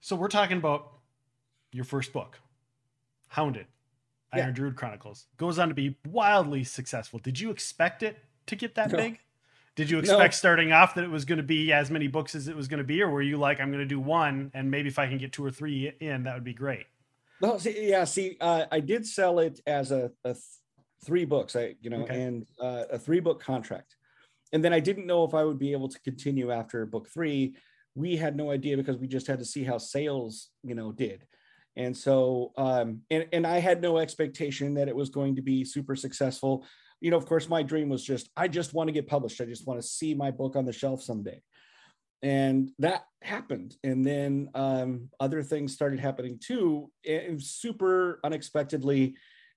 So 0.00 0.16
we're 0.16 0.28
talking 0.28 0.58
about 0.58 0.92
your 1.72 1.84
first 1.84 2.12
book, 2.12 2.38
Hounded, 3.28 3.66
Yeah. 4.34 4.44
Iron 4.44 4.54
Druid 4.54 4.76
Chronicles. 4.76 5.26
Goes 5.36 5.58
on 5.58 5.68
to 5.68 5.74
be 5.74 5.96
wildly 6.08 6.64
successful. 6.64 7.18
Did 7.18 7.38
you 7.38 7.50
expect 7.50 8.02
it 8.02 8.18
to 8.46 8.56
get 8.56 8.74
that 8.76 8.90
No. 8.90 8.98
big? 8.98 9.18
Did 9.74 9.90
you 9.90 9.96
No. 9.96 10.00
expect 10.00 10.34
starting 10.34 10.72
off 10.72 10.94
that 10.94 11.04
it 11.04 11.10
was 11.10 11.24
going 11.24 11.38
to 11.38 11.42
be 11.42 11.72
as 11.72 11.90
many 11.90 12.06
books 12.06 12.34
as 12.34 12.48
it 12.48 12.56
was 12.56 12.68
going 12.68 12.78
to 12.78 12.84
be, 12.84 13.02
or 13.02 13.10
were 13.10 13.22
you 13.22 13.36
like, 13.38 13.60
I'm 13.60 13.68
going 13.70 13.82
to 13.82 13.86
do 13.88 14.00
one, 14.00 14.50
and 14.54 14.70
maybe 14.70 14.88
if 14.88 14.98
I 14.98 15.06
can 15.06 15.18
get 15.18 15.32
two 15.32 15.44
or 15.44 15.50
three 15.50 15.92
in, 16.00 16.24
that 16.24 16.34
would 16.34 16.44
be 16.44 16.54
great? 16.54 16.86
No, 17.40 17.58
see, 17.58 17.88
yeah, 17.88 18.04
see, 18.04 18.36
uh, 18.40 18.66
I 18.70 18.80
did 18.80 19.06
sell 19.06 19.38
it 19.38 19.60
as 19.66 19.90
a, 19.90 20.12
a 20.24 20.34
th- 20.34 20.44
three 21.04 21.24
books, 21.24 21.56
I 21.56 21.74
you 21.80 21.90
know, 21.90 22.02
Okay. 22.02 22.22
and 22.22 22.46
uh, 22.60 22.84
a 22.90 22.98
three 22.98 23.20
book 23.20 23.40
contract, 23.40 23.96
and 24.52 24.62
then 24.62 24.72
I 24.72 24.80
didn't 24.80 25.06
know 25.06 25.24
if 25.24 25.34
I 25.34 25.42
would 25.42 25.58
be 25.58 25.72
able 25.72 25.88
to 25.88 25.98
continue 26.00 26.52
after 26.52 26.84
book 26.86 27.08
three. 27.08 27.56
We 27.94 28.16
had 28.16 28.36
no 28.36 28.50
idea 28.50 28.76
because 28.76 28.96
we 28.98 29.06
just 29.08 29.26
had 29.26 29.38
to 29.38 29.44
see 29.44 29.64
how 29.64 29.78
sales, 29.78 30.50
you 30.62 30.74
know, 30.74 30.92
did, 30.92 31.26
and 31.76 31.96
so 31.96 32.52
um, 32.56 33.00
and 33.10 33.26
and 33.32 33.46
I 33.46 33.58
had 33.58 33.80
no 33.80 33.98
expectation 33.98 34.74
that 34.74 34.88
it 34.88 34.96
was 34.96 35.10
going 35.10 35.36
to 35.36 35.42
be 35.42 35.64
super 35.64 35.96
successful. 35.96 36.66
You 37.00 37.10
know, 37.10 37.16
of 37.16 37.26
course, 37.26 37.48
my 37.48 37.62
dream 37.62 37.88
was 37.88 38.04
just 38.04 38.30
I 38.36 38.48
just 38.48 38.74
want 38.74 38.88
to 38.88 38.92
get 38.92 39.08
published. 39.08 39.40
I 39.40 39.44
just 39.44 39.66
want 39.66 39.80
to 39.80 39.86
see 39.86 40.14
my 40.14 40.30
book 40.30 40.56
on 40.56 40.64
the 40.64 40.72
shelf 40.72 41.02
someday 41.02 41.42
and 42.22 42.70
that 42.78 43.04
happened 43.20 43.76
and 43.82 44.06
then 44.06 44.48
um, 44.54 45.08
other 45.20 45.42
things 45.42 45.72
started 45.72 45.98
happening 45.98 46.38
too 46.40 46.90
super 47.38 48.20
unexpectedly 48.24 49.14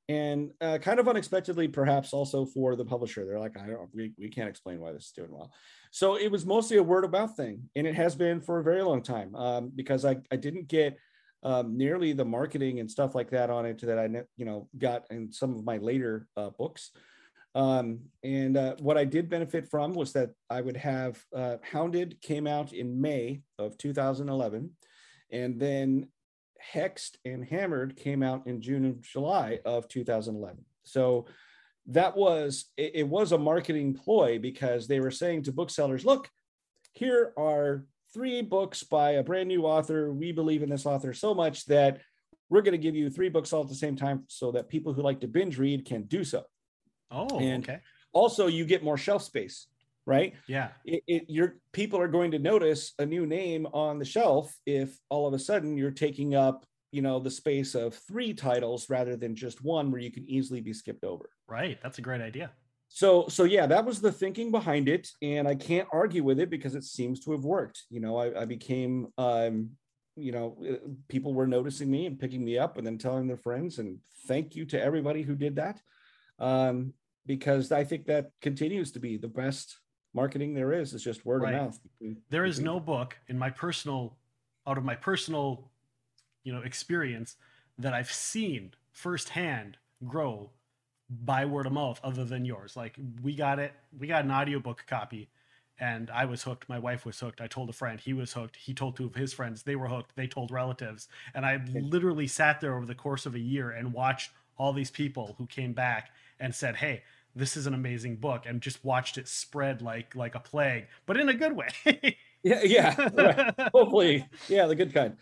and 0.08 0.52
uh, 0.62 0.78
kind 0.80 1.00
of 1.00 1.08
unexpectedly 1.08 1.68
perhaps 1.68 2.14
also 2.14 2.46
for 2.46 2.76
the 2.76 2.86
publisher 2.86 3.26
they're 3.26 3.40
like 3.40 3.58
i 3.58 3.66
don't 3.68 3.90
we, 3.94 4.14
we 4.20 4.30
can't 4.30 4.50
explain 4.50 4.80
why 4.80 4.92
this 4.92 5.06
is 5.06 5.12
doing 5.12 5.32
well 5.32 5.52
so 5.92 6.16
it 6.16 6.32
was 6.32 6.46
mostly 6.46 6.78
a 6.78 6.84
word 6.84 7.04
of 7.04 7.12
mouth 7.12 7.36
thing 7.36 7.62
and 7.76 7.88
it 7.88 7.96
has 7.96 8.16
been 8.16 8.42
for 8.42 8.60
a 8.60 8.64
very 8.64 8.84
long 8.84 9.02
time 9.02 9.34
um, 9.36 9.72
because 9.76 10.06
I, 10.06 10.18
I 10.32 10.36
didn't 10.36 10.68
get 10.68 10.98
um, 11.46 11.78
nearly 11.78 12.12
the 12.12 12.26
marketing 12.26 12.82
and 12.82 12.92
stuff 12.92 13.16
like 13.16 13.30
that 13.30 13.50
on 13.50 13.66
it 13.66 13.80
that 13.82 13.98
i 13.98 14.06
you 14.36 14.46
know 14.46 14.68
got 14.78 15.06
in 15.10 15.32
some 15.32 15.56
of 15.56 15.64
my 15.64 15.78
later 15.78 16.28
uh, 16.36 16.50
books 16.50 16.92
um, 17.56 18.02
and 18.22 18.58
uh, 18.58 18.76
what 18.80 18.98
I 18.98 19.06
did 19.06 19.30
benefit 19.30 19.70
from 19.70 19.94
was 19.94 20.12
that 20.12 20.32
I 20.50 20.60
would 20.60 20.76
have 20.76 21.24
uh, 21.34 21.56
Hounded 21.72 22.22
came 22.22 22.48
out 22.48 22.74
in 22.74 23.00
May 23.00 23.44
of 23.58 23.78
2011, 23.78 24.72
and 25.32 25.58
then 25.58 26.10
Hexed 26.74 27.16
and 27.24 27.46
Hammered 27.46 27.96
came 27.96 28.22
out 28.22 28.46
in 28.46 28.62
June 28.62 28.84
and 28.84 29.02
July 29.02 29.60
of 29.64 29.88
2011. 29.88 30.66
So 30.84 31.28
that 31.88 32.18
was 32.18 32.66
it, 32.76 32.92
it 32.96 33.08
was 33.08 33.32
a 33.32 33.38
marketing 33.38 33.94
ploy 33.94 34.38
because 34.38 34.88
they 34.88 35.00
were 35.00 35.12
saying 35.12 35.44
to 35.44 35.54
booksellers, 35.54 36.04
look, 36.04 36.30
here 36.92 37.32
are 37.38 37.86
three 38.16 38.42
books 38.42 38.82
by 38.82 39.12
a 39.12 39.24
brand 39.24 39.50
new 39.50 39.66
author. 39.66 40.12
We 40.14 40.32
believe 40.32 40.64
in 40.64 40.70
this 40.70 40.86
author 40.86 41.14
so 41.14 41.34
much 41.36 41.66
that 41.66 42.00
we're 42.50 42.62
going 42.62 42.72
to 42.72 42.78
give 42.78 42.96
you 42.96 43.10
three 43.10 43.28
books 43.28 43.52
all 43.52 43.62
at 43.64 43.68
the 43.68 43.76
same 43.76 43.98
time 43.98 44.24
so 44.30 44.54
that 44.54 44.70
people 44.70 44.94
who 44.94 45.02
like 45.02 45.20
to 45.20 45.28
binge 45.28 45.58
read 45.60 45.86
can 45.86 46.04
do 46.04 46.24
so 46.24 46.44
Oh, 47.12 47.40
And- 47.40 47.64
okay. 47.64 47.80
also 48.14 48.48
you 48.48 48.64
get 48.66 48.84
more 48.84 48.98
shelf 48.98 49.22
space 49.24 49.68
right 50.06 50.34
Yeah. 50.48 50.70
it, 50.86 51.04
it 51.08 51.24
your 51.30 51.58
people 51.74 52.00
are 52.00 52.08
going 52.08 52.32
to 52.32 52.40
notice 52.40 52.94
a 53.00 53.06
new 53.06 53.26
name 53.26 53.68
on 53.74 54.00
the 54.00 54.06
shelf 54.06 54.56
if 54.66 54.98
all 55.10 55.28
of 55.28 55.34
a 55.34 55.40
sudden 55.40 55.76
you're 55.78 55.92
taking 55.92 56.36
up 56.36 56.66
you 56.92 57.02
know 57.02 57.20
the 57.20 57.32
space 57.32 57.76
of 57.76 57.96
three 58.08 58.34
titles 58.34 58.90
rather 58.90 59.18
than 59.18 59.36
just 59.36 59.62
one 59.64 59.92
where 59.92 60.00
you 60.02 60.12
can 60.12 60.26
easily 60.30 60.62
be 60.62 60.72
skipped 60.74 61.04
over 61.04 61.30
Right. 61.48 61.78
That's 61.84 61.98
a 62.00 62.02
great 62.02 62.22
idea. 62.22 62.52
So 62.88 63.28
so 63.28 63.44
yeah 63.44 63.66
that 63.66 63.84
was 63.86 64.00
the 64.00 64.12
thinking 64.12 64.52
behind 64.52 64.88
it 64.88 65.10
and 65.22 65.48
i 65.48 65.56
can't 65.56 65.88
argue 65.92 66.24
with 66.24 66.40
it 66.40 66.50
because 66.50 66.76
it 66.76 66.84
seems 66.84 67.20
to 67.20 67.32
have 67.32 67.44
worked 67.44 67.84
you 67.90 68.00
know 68.00 68.18
i, 68.18 68.42
I 68.42 68.46
became 68.46 69.08
um 69.18 69.72
you 70.16 70.32
know, 70.32 70.58
uh, 70.68 70.88
people 71.08 71.34
were 71.34 71.48
noticing 71.48 71.92
me 71.92 72.06
and 72.06 72.20
picking 72.20 72.44
me 72.44 72.58
up 72.58 72.78
and 72.78 72.86
then 72.86 72.98
telling 72.98 73.28
their 73.28 73.38
friends. 73.38 73.80
And 73.80 74.00
thank 74.28 74.56
you 74.56 74.66
to 74.66 74.82
everybody 74.82 75.22
who 75.22 75.36
did 75.36 75.56
that. 75.58 75.82
Um, 76.40 76.94
because 77.26 77.72
I 77.72 77.84
think 77.84 78.06
that 78.06 78.32
continues 78.42 78.92
to 78.94 79.00
be 79.00 79.18
the 79.18 79.28
best 79.28 79.78
marketing 80.14 80.54
there 80.54 80.72
is, 80.72 80.94
is 80.94 81.04
just 81.04 81.26
word 81.26 81.42
Right. 81.42 81.56
of 81.56 81.62
mouth. 81.62 81.80
There 82.30 82.46
is 82.46 82.60
no 82.60 82.80
book 82.80 83.18
in 83.28 83.38
my 83.38 83.50
personal, 83.50 84.18
out 84.68 84.78
of 84.78 84.86
my 84.86 84.96
personal, 84.96 85.70
you 86.44 86.54
know, 86.54 86.62
experience 86.62 87.36
that 87.78 87.94
I've 87.94 88.12
seen 88.12 88.74
firsthand 88.94 89.78
grow 90.06 90.52
by 91.10 91.46
word 91.46 91.66
of 91.66 91.74
mouth 91.74 92.00
other 92.04 92.26
than 92.26 92.46
yours. 92.46 92.76
Like 92.76 92.98
we 93.22 93.36
got 93.36 93.60
it, 93.60 93.74
we 93.98 94.08
got 94.08 94.26
an 94.26 94.32
audiobook 94.32 94.86
copy 94.88 95.30
and 95.80 96.10
I 96.10 96.26
was 96.26 96.44
hooked. 96.44 96.70
My 96.70 96.80
wife 96.80 97.06
was 97.06 97.20
hooked. 97.20 97.42
I 97.42 97.48
told 97.48 97.70
a 97.70 97.74
friend, 97.74 98.00
he 98.00 98.14
was 98.14 98.34
hooked. 98.34 98.56
He 98.56 98.74
told 98.74 98.96
two 98.96 99.06
of 99.06 99.16
his 99.16 99.34
friends, 99.34 99.64
they 99.64 99.76
were 99.76 99.88
hooked. 99.88 100.16
They 100.16 100.28
told 100.28 100.52
relatives. 100.52 101.08
And 101.34 101.46
I 101.46 101.60
literally 101.74 102.28
sat 102.28 102.62
there 102.62 102.76
over 102.76 102.86
the 102.86 102.96
course 102.96 103.26
of 103.26 103.36
a 103.36 103.40
year 103.40 103.72
and 103.72 103.94
watched 103.94 104.32
all 104.58 104.72
these 104.72 104.92
people 104.92 105.36
who 105.38 105.46
came 105.48 105.74
back 105.74 106.12
and 106.40 106.56
said, 106.56 106.78
"Hey, 106.78 107.04
this 107.36 107.58
is 107.58 107.68
an 107.68 107.74
amazing 107.74 108.18
book," 108.18 108.46
and 108.46 108.62
just 108.62 108.86
watched 108.86 109.18
it 109.18 109.28
spread 109.28 109.82
like 109.82 110.16
like 110.16 110.34
a 110.36 110.40
plague, 110.40 110.88
but 111.06 111.18
in 111.18 111.28
a 111.28 111.34
good 111.34 111.54
way. 111.54 111.68
Yeah, 112.46 112.62
yeah. 112.64 113.10
right. 113.16 113.70
Hopefully, 113.74 114.24
yeah, 114.48 114.68
the 114.68 114.76
good 114.76 114.94
kind. 114.94 115.18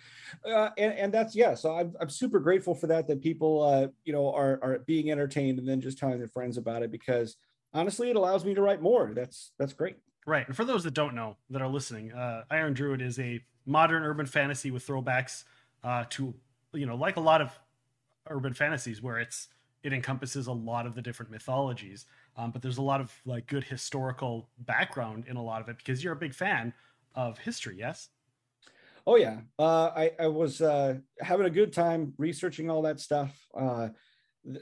Uh, 0.45 0.71
and 0.77 0.93
and 0.93 1.13
that's 1.13 1.33
yeah. 1.33 1.55
So 1.55 1.73
I'm 1.73 1.93
I'm 2.01 2.09
super 2.09 2.41
grateful 2.41 2.75
for 2.75 2.87
that. 2.87 3.07
That 3.07 3.21
people 3.21 3.63
uh 3.63 3.87
you 4.03 4.11
know 4.11 4.33
are 4.33 4.59
are 4.61 4.79
being 4.79 5.09
entertained 5.09 5.57
and 5.57 5.67
then 5.67 5.79
just 5.79 5.97
telling 5.97 6.17
their 6.17 6.27
friends 6.27 6.57
about 6.57 6.83
it 6.83 6.91
because 6.91 7.37
honestly, 7.73 8.09
it 8.09 8.17
allows 8.17 8.43
me 8.43 8.53
to 8.53 8.61
write 8.61 8.81
more. 8.81 9.13
That's 9.15 9.53
that's 9.57 9.71
great. 9.71 9.95
Right. 10.25 10.45
And 10.45 10.55
for 10.55 10.65
those 10.65 10.83
that 10.83 10.93
don't 10.93 11.15
know, 11.15 11.37
that 11.49 11.61
are 11.61 11.69
listening, 11.69 12.11
uh, 12.11 12.43
Iron 12.51 12.73
Druid 12.73 13.01
is 13.01 13.17
a 13.19 13.41
modern 13.65 14.03
urban 14.03 14.25
fantasy 14.25 14.71
with 14.71 14.85
throwbacks 14.85 15.45
uh, 15.83 16.03
to, 16.11 16.33
you 16.73 16.85
know, 16.85 16.95
like 16.95 17.15
a 17.15 17.21
lot 17.21 17.41
of 17.41 17.57
urban 18.29 18.53
fantasies 18.53 19.01
where 19.01 19.19
it's 19.19 19.47
it 19.81 19.91
encompasses 19.93 20.47
a 20.47 20.51
lot 20.51 20.85
of 20.85 20.95
the 20.95 21.01
different 21.01 21.31
mythologies. 21.31 22.05
Um, 22.35 22.51
but 22.51 22.61
there's 22.61 22.77
a 22.77 22.81
lot 22.81 22.99
of 22.99 23.13
like 23.25 23.47
good 23.47 23.63
historical 23.63 24.49
background 24.59 25.25
in 25.27 25.37
a 25.37 25.43
lot 25.43 25.61
of 25.61 25.69
it 25.69 25.77
because 25.77 26.03
you're 26.03 26.13
a 26.13 26.17
big 26.17 26.33
fan 26.33 26.73
of 27.15 27.37
history. 27.37 27.75
Yes. 27.77 28.09
Oh 29.05 29.17
yeah, 29.17 29.41
uh, 29.59 29.91
I 29.95 30.11
I 30.19 30.27
was 30.27 30.61
uh, 30.61 30.95
having 31.19 31.45
a 31.45 31.49
good 31.49 31.73
time 31.73 32.13
researching 32.17 32.69
all 32.69 32.83
that 32.83 33.01
stuff, 33.01 33.37
uh, 33.53 33.89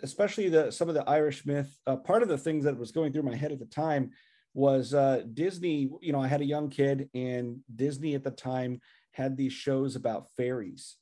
especially 0.01 0.50
the 0.50 0.72
some 0.72 0.89
of 0.89 0.96
the 0.96 1.08
Irish 1.08 1.46
myth. 1.46 1.77
Uh, 1.86 1.98
part 1.98 2.24
of 2.24 2.29
the 2.29 2.38
things 2.38 2.63
that 2.63 2.77
was 2.77 2.91
going 2.91 3.13
through 3.13 3.24
my 3.24 3.36
head 3.36 3.51
at 3.51 3.60
the 3.60 3.65
time 3.65 4.12
was 4.55 4.96
uh, 4.96 5.24
Disney. 5.34 5.91
You 6.01 6.12
know, 6.12 6.22
I 6.22 6.27
had 6.27 6.41
a 6.41 6.46
young 6.46 6.70
kid, 6.70 7.10
and 7.13 7.60
Disney 7.74 8.15
at 8.15 8.24
the 8.24 8.31
time 8.31 8.81
had 9.12 9.38
these 9.38 9.53
shows 9.53 9.96
about 9.96 10.31
fairies, 10.36 10.98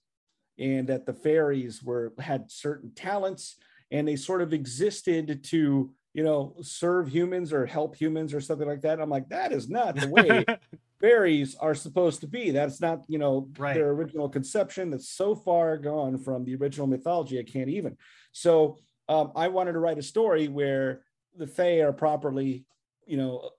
and 0.58 0.88
that 0.88 1.06
the 1.06 1.14
fairies 1.14 1.82
were 1.82 2.14
had 2.20 2.52
certain 2.52 2.92
talents, 2.94 3.56
and 3.90 4.06
they 4.06 4.18
sort 4.18 4.42
of 4.42 4.52
existed 4.52 5.46
to 5.46 5.94
you 6.14 6.24
know 6.24 6.56
serve 6.62 7.08
humans 7.08 7.54
or 7.54 7.66
help 7.66 7.96
humans 7.96 8.34
or 8.34 8.42
something 8.42 8.68
like 8.68 8.82
that. 8.82 9.00
I'm 9.00 9.10
like, 9.10 9.30
that 9.30 9.54
is 9.54 9.70
not 9.70 9.96
the 9.96 10.10
way 10.10 10.46
fairies 11.00 11.56
are 11.56 11.76
supposed 11.76 12.22
to 12.22 12.28
be. 12.28 12.52
That's 12.52 12.82
not, 12.82 13.04
you 13.08 13.18
know, 13.18 13.50
Right. 13.58 13.74
their 13.74 13.90
original 13.92 14.30
conception. 14.30 14.90
That's 14.90 15.10
so 15.10 15.36
far 15.36 15.78
gone 15.78 16.18
from 16.18 16.44
the 16.44 16.56
original 16.56 16.88
mythology. 16.88 17.40
I 17.40 17.44
can't 17.44 17.70
even. 17.70 17.98
So 18.32 18.78
um, 19.08 19.32
I 19.36 19.48
wanted 19.48 19.74
to 19.74 19.80
write 19.80 19.98
a 19.98 20.04
story 20.04 20.48
where 20.48 21.04
the 21.38 21.48
Fae 21.48 21.82
are 21.82 21.94
properly, 21.94 22.66
you 23.06 23.18
know, 23.18 23.50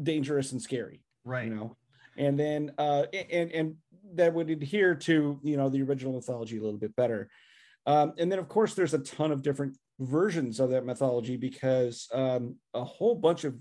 dangerous 0.00 0.52
and 0.52 0.60
scary, 0.62 1.02
right. 1.24 1.46
you 1.48 1.54
know, 1.54 1.76
and 2.16 2.38
then 2.38 2.72
uh, 2.78 3.04
and 3.30 3.50
and 3.52 3.74
that 4.14 4.34
would 4.34 4.50
adhere 4.50 4.94
to 4.94 5.40
you 5.42 5.56
know 5.56 5.68
the 5.68 5.82
original 5.82 6.12
mythology 6.14 6.58
a 6.58 6.62
little 6.62 6.78
bit 6.78 6.94
better. 6.96 7.28
Um, 7.86 8.12
and 8.18 8.30
then 8.30 8.38
of 8.38 8.48
course 8.48 8.74
there's 8.74 8.94
a 8.94 8.98
ton 8.98 9.32
of 9.32 9.42
different 9.42 9.76
versions 9.98 10.60
of 10.60 10.70
that 10.70 10.84
mythology 10.84 11.36
because 11.36 12.08
um, 12.12 12.56
a 12.74 12.84
whole 12.84 13.14
bunch 13.14 13.44
of 13.44 13.56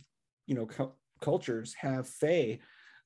you 0.47 0.55
know 0.55 0.65
cu- 0.65 0.91
cultures 1.21 1.73
have 1.79 2.07
Fae 2.07 2.59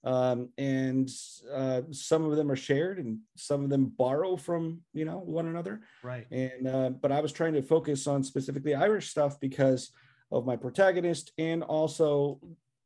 um, 0.05 0.49
and 0.57 1.09
uh, 1.51 1.81
some 1.91 2.25
of 2.25 2.37
them 2.37 2.49
are 2.49 2.55
shared 2.55 2.99
and 2.99 3.19
some 3.35 3.63
of 3.63 3.69
them 3.69 3.91
borrow 3.97 4.37
from 4.37 4.81
you 4.93 5.03
know 5.03 5.19
one 5.19 5.47
another. 5.47 5.81
Right. 6.03 6.27
and 6.31 6.67
uh, 6.67 6.89
but 6.89 7.11
i 7.11 7.19
was 7.19 7.31
trying 7.31 7.53
to 7.53 7.61
focus 7.61 8.07
on 8.07 8.23
specifically 8.23 8.75
irish 8.75 9.09
stuff 9.09 9.39
because 9.39 9.91
of 10.31 10.45
my 10.45 10.55
protagonist 10.55 11.31
and 11.37 11.63
also 11.63 12.39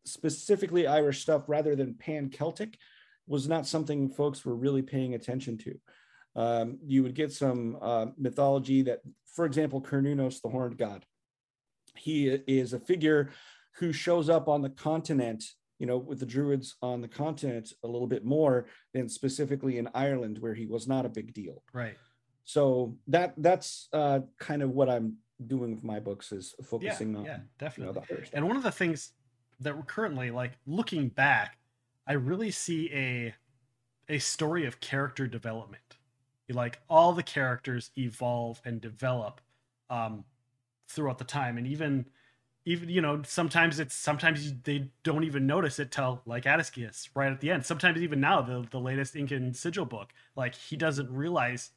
specifically 0.06 0.88
irish 0.88 1.22
stuff 1.22 1.44
rather 1.48 1.76
than 1.76 1.94
pan 1.94 2.30
celtic 2.30 2.78
was 3.30 3.48
not 3.48 3.68
something 3.68 4.10
folks 4.10 4.44
were 4.44 4.56
really 4.56 4.82
paying 4.82 5.14
attention 5.14 5.58
to. 5.60 5.80
Um, 6.36 6.80
you 6.86 7.04
would 7.04 7.16
get 7.16 7.32
some 7.32 7.78
uh, 7.82 8.08
mythology 8.18 8.82
that 8.84 9.00
for 9.34 9.46
example 9.46 9.82
Cernunnos, 9.82 10.42
the 10.42 10.50
horned 10.50 10.78
god. 10.78 11.06
He 11.96 12.28
is 12.28 12.74
a 12.74 12.80
figure 12.80 13.30
who 13.76 13.94
shows 13.94 14.30
up 14.30 14.48
on 14.48 14.62
the 14.62 14.70
continent 14.70 15.46
you 15.80 15.86
know 15.88 15.98
with 15.98 16.20
the 16.20 16.26
druids 16.26 16.76
on 16.82 17.02
the 17.02 17.08
continent 17.08 17.72
a 17.84 17.88
little 17.88 18.08
bit 18.08 18.24
more 18.26 18.68
than 18.94 19.08
specifically 19.10 19.78
in 19.78 19.88
ireland 19.96 20.38
where 20.40 20.54
he 20.54 20.66
was 20.68 20.88
not 20.88 21.06
a 21.06 21.10
big 21.10 21.34
deal 21.34 21.64
Right. 21.74 21.96
so 22.44 22.96
that 23.08 23.34
that's 23.38 23.88
uh, 23.94 24.20
kind 24.40 24.62
of 24.62 24.72
what 24.72 24.90
i'm 24.90 25.18
doing 25.48 25.74
with 25.74 25.84
my 25.84 26.00
books 26.00 26.32
is 26.32 26.54
Yeah. 26.60 26.66
focusing 26.66 27.16
on 27.16 27.24
Yeah. 27.26 27.32
you 27.32 27.38
know, 27.38 27.44
Definitely. 27.58 28.02
the 28.08 28.14
Irish 28.14 28.30
And 28.34 28.46
one 28.48 28.58
of 28.58 28.64
the 28.64 28.72
things 28.72 29.14
that 29.62 29.76
we're 29.76 29.84
currently 29.84 30.32
like 30.32 30.54
looking 30.66 31.08
back, 31.10 31.58
I 32.06 32.14
really 32.14 32.52
see 32.52 32.90
a 32.94 33.34
a 34.10 34.20
story 34.20 34.66
of 34.66 34.80
character 34.82 35.28
development. 35.28 35.98
Like 36.50 36.80
all 36.90 37.14
the 37.14 37.24
characters 37.24 37.92
evolve 37.98 38.60
and 38.66 38.82
develop 38.82 39.40
um, 39.90 40.26
throughout 40.90 41.20
the 41.20 41.24
time, 41.26 41.58
and 41.60 41.68
even 41.68 42.06
even 42.70 42.88
you 42.88 43.02
know 43.02 43.22
sometimes 43.26 43.80
it's 43.80 43.96
sometimes 43.96 44.54
they 44.64 44.92
don't 45.04 45.24
even 45.24 45.48
notice 45.48 45.80
it 45.80 45.92
till 45.92 46.22
like 46.28 46.46
Atticus 46.46 47.10
right 47.16 47.32
at 47.32 47.42
the 47.42 47.50
end. 47.50 47.66
Sometimes 47.66 48.00
even 48.00 48.20
now 48.22 48.42
the 48.42 48.66
the 48.70 48.80
latest 48.80 49.16
Ink 49.16 49.32
and 49.32 49.56
Sigil 49.56 49.86
book, 49.86 50.14
like 50.36 50.54
he 50.54 50.78
doesn't 50.78 51.12
realize 51.12 51.72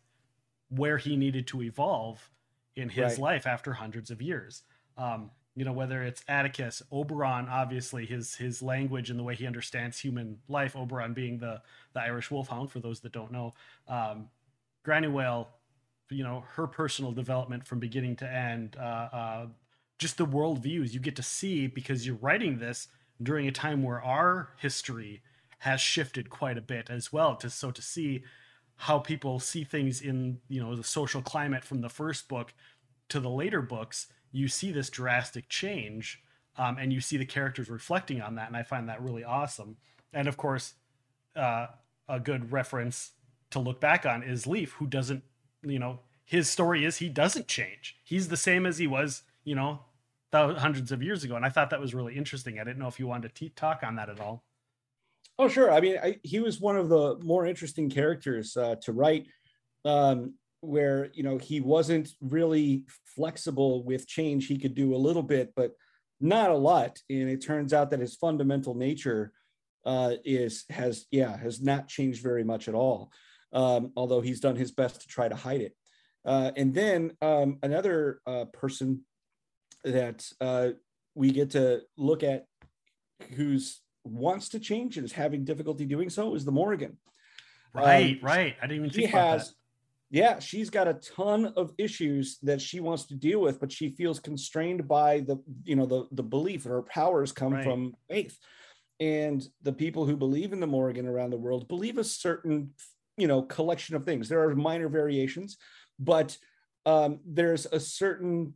where 0.69 0.99
he 0.99 1.17
needed 1.17 1.47
to 1.49 1.63
evolve 1.63 2.31
in 2.77 2.91
his 2.91 3.19
Right. 3.19 3.19
life 3.19 3.47
after 3.47 3.73
hundreds 3.75 4.11
of 4.11 4.21
years. 4.21 4.63
Um, 4.99 5.31
you 5.55 5.65
know, 5.65 5.73
whether 5.73 6.03
it's 6.03 6.23
Atticus, 6.29 6.83
Oberon, 6.93 7.49
obviously 7.49 8.05
his 8.05 8.35
his 8.35 8.61
language 8.63 9.09
and 9.09 9.19
the 9.19 9.23
way 9.23 9.35
he 9.35 9.47
understands 9.47 9.99
human 9.99 10.41
life, 10.49 10.77
Oberon 10.77 11.15
being 11.15 11.39
the 11.39 11.63
the 11.95 12.01
Irish 12.01 12.31
wolfhound, 12.31 12.71
for 12.71 12.81
those 12.81 13.01
that 13.01 13.13
don't 13.13 13.33
know. 13.33 13.55
Um, 13.89 14.29
Whale, 14.87 15.49
you 16.11 16.25
know, 16.25 16.45
her 16.55 16.67
personal 16.67 17.13
development 17.13 17.67
from 17.67 17.79
beginning 17.79 18.17
to 18.17 18.31
end, 18.31 18.77
uh, 18.79 19.09
uh, 19.13 19.47
just 19.99 20.17
the 20.19 20.25
world 20.25 20.63
views 20.63 20.95
you 20.95 21.01
get 21.01 21.17
to 21.17 21.23
see 21.23 21.67
because 21.67 22.07
you're 22.07 22.17
writing 22.17 22.59
this 22.59 22.89
during 23.23 23.47
a 23.47 23.53
time 23.53 23.83
where 23.83 24.03
our 24.03 24.51
history 24.59 25.23
has 25.59 25.81
shifted 25.81 26.29
quite 26.29 26.59
a 26.59 26.63
bit 26.63 26.91
as 26.91 27.13
well. 27.13 27.37
To 27.37 27.49
so 27.49 27.71
to 27.71 27.83
see 27.83 28.25
how 28.77 28.99
people 28.99 29.39
see 29.39 29.63
things 29.65 30.01
in 30.01 30.39
you 30.49 30.61
know 30.61 30.75
the 30.75 30.85
social 30.85 31.23
climate 31.23 31.65
from 31.65 31.81
the 31.81 31.89
first 31.89 32.29
book 32.29 32.53
to 33.09 33.21
the 33.21 33.31
later 33.31 33.63
books, 33.63 34.09
you 34.33 34.49
see 34.49 34.73
this 34.73 34.91
drastic 34.91 35.49
change, 35.49 36.23
um, 36.57 36.79
and 36.79 36.93
you 36.93 37.01
see 37.01 37.17
the 37.17 37.27
characters 37.27 37.71
reflecting 37.71 38.21
on 38.21 38.35
that, 38.37 38.49
and 38.49 38.57
I 38.57 38.63
find 38.63 38.89
that 38.89 39.03
really 39.03 39.23
awesome. 39.23 39.77
And 40.13 40.27
of 40.27 40.37
course, 40.37 40.75
uh, 41.37 41.67
a 42.09 42.19
good 42.19 42.53
reference 42.53 43.13
to 43.51 43.59
look 43.59 43.81
back 43.81 44.05
on 44.05 44.23
is 44.23 44.47
Leaf, 44.47 44.73
who 44.73 44.87
doesn't, 44.87 45.23
you 45.63 45.79
know, 45.79 46.01
his 46.25 46.49
story 46.49 46.85
is 46.85 46.97
he 46.97 47.09
doesn't 47.09 47.49
change. 47.49 47.97
He's 48.03 48.29
the 48.29 48.37
same 48.37 48.67
as 48.67 48.79
he 48.79 48.87
was, 48.87 49.23
you 49.45 49.55
know, 49.55 49.81
thou- 50.31 50.55
hundreds 50.55 50.93
of 50.93 51.03
years 51.03 51.25
ago, 51.25 51.37
and 51.37 51.45
I 51.45 51.49
thought 51.49 51.71
that 51.71 51.81
was 51.81 51.95
really 51.95 52.17
interesting. 52.17 52.59
I 52.59 52.65
didn't 52.65 52.79
know 52.79 52.89
if 52.89 52.99
you 52.99 53.07
wanted 53.07 53.35
to 53.35 53.49
talk 53.51 53.81
on 53.83 53.97
that 53.97 54.09
at 54.09 54.21
all. 54.21 54.45
Oh, 55.39 55.49
sure. 55.49 55.73
I 55.73 55.81
mean, 55.81 55.99
I, 56.03 56.19
he 56.23 56.41
was 56.41 56.61
one 56.61 56.77
of 56.77 56.89
the 56.89 57.19
more 57.23 57.47
interesting 57.47 57.89
characters 57.89 58.57
uh, 58.57 58.77
to 58.83 58.93
write, 58.93 59.27
um, 59.85 60.35
where 60.61 61.11
you 61.15 61.23
know 61.23 61.39
he 61.39 61.61
wasn't 61.61 62.11
really 62.21 62.85
flexible 63.17 63.83
with 63.85 64.07
change. 64.07 64.47
He 64.47 64.59
could 64.59 64.75
do 64.75 64.95
a 64.95 64.97
little 64.97 65.23
bit, 65.23 65.53
but 65.57 65.73
not 66.21 66.51
a 66.51 66.57
lot. 66.57 66.99
And 67.11 67.29
it 67.29 67.45
turns 67.45 67.73
out 67.73 67.91
that 67.91 68.01
his 68.01 68.15
fundamental 68.15 68.75
nature 68.75 69.33
uh, 69.85 70.15
is 70.25 70.65
has 70.71 71.07
yeah 71.11 71.37
has 71.37 71.61
not 71.61 71.89
changed 71.89 72.23
very 72.23 72.45
much 72.45 72.69
at 72.69 72.75
all. 72.75 73.11
Um, 73.53 73.93
although 73.97 74.21
he's 74.21 74.41
done 74.41 74.57
his 74.57 74.71
best 74.71 75.03
to 75.03 75.09
try 75.09 75.29
to 75.29 75.35
hide 75.35 75.61
it. 75.61 75.77
Uh, 76.25 76.53
and 76.57 76.73
then 76.73 77.13
um, 77.21 77.59
another 77.63 78.21
uh, 78.27 78.47
person 78.47 79.03
that 79.85 80.27
uh, 80.41 80.71
we 81.15 81.31
get 81.31 81.51
to 81.51 81.83
look 81.97 82.23
at 82.23 82.47
who's 83.35 83.81
wants 84.05 84.49
to 84.51 84.59
change 84.59 84.97
and 84.97 85.05
is 85.05 85.13
having 85.13 85.45
difficulty 85.45 85.85
doing 85.85 86.11
so 86.11 86.35
is 86.35 86.45
the 86.45 86.53
Morrigan. 86.53 86.97
Right, 87.75 88.17
Um, 88.17 88.27
right. 88.27 88.57
I 88.61 88.67
didn't 88.67 88.77
even 88.85 88.91
She 88.91 89.03
think 89.03 89.15
about 89.15 89.29
has, 89.29 89.49
that. 89.49 89.55
yeah, 90.11 90.39
she's 90.41 90.71
got 90.71 90.89
a 90.89 90.95
ton 90.95 91.53
of 91.57 91.73
issues 91.79 92.39
that 92.43 92.61
she 92.61 92.81
wants 92.81 93.05
to 93.07 93.15
deal 93.15 93.41
with, 93.41 93.61
but 93.61 93.73
she 93.73 93.91
feels 93.91 94.21
constrained 94.21 94.87
by 94.89 95.21
the, 95.21 95.39
you 95.65 95.77
know, 95.77 95.87
the 95.87 96.07
the 96.13 96.23
belief 96.23 96.65
that 96.65 96.71
her 96.71 96.83
powers 96.83 97.33
come 97.33 97.55
Right. 97.55 97.65
from 97.65 97.95
faith. 98.09 98.39
And 99.01 99.45
the 99.63 99.73
people 99.73 100.07
who 100.07 100.17
believe 100.17 100.53
in 100.53 100.61
the 100.61 100.67
Morrigan 100.67 101.07
around 101.07 101.31
the 101.31 101.37
world 101.39 101.67
believe 101.67 101.99
a 101.99 102.05
certain 102.05 102.71
you 103.17 103.27
know 103.29 103.43
collection 103.43 103.97
of 103.97 104.05
things. 104.05 104.29
There 104.29 104.43
are 104.43 104.55
minor 104.55 104.89
variations, 104.89 105.59
but 105.99 106.37
um, 106.87 107.21
there's 107.25 107.67
a 107.67 107.81
certain 107.81 108.55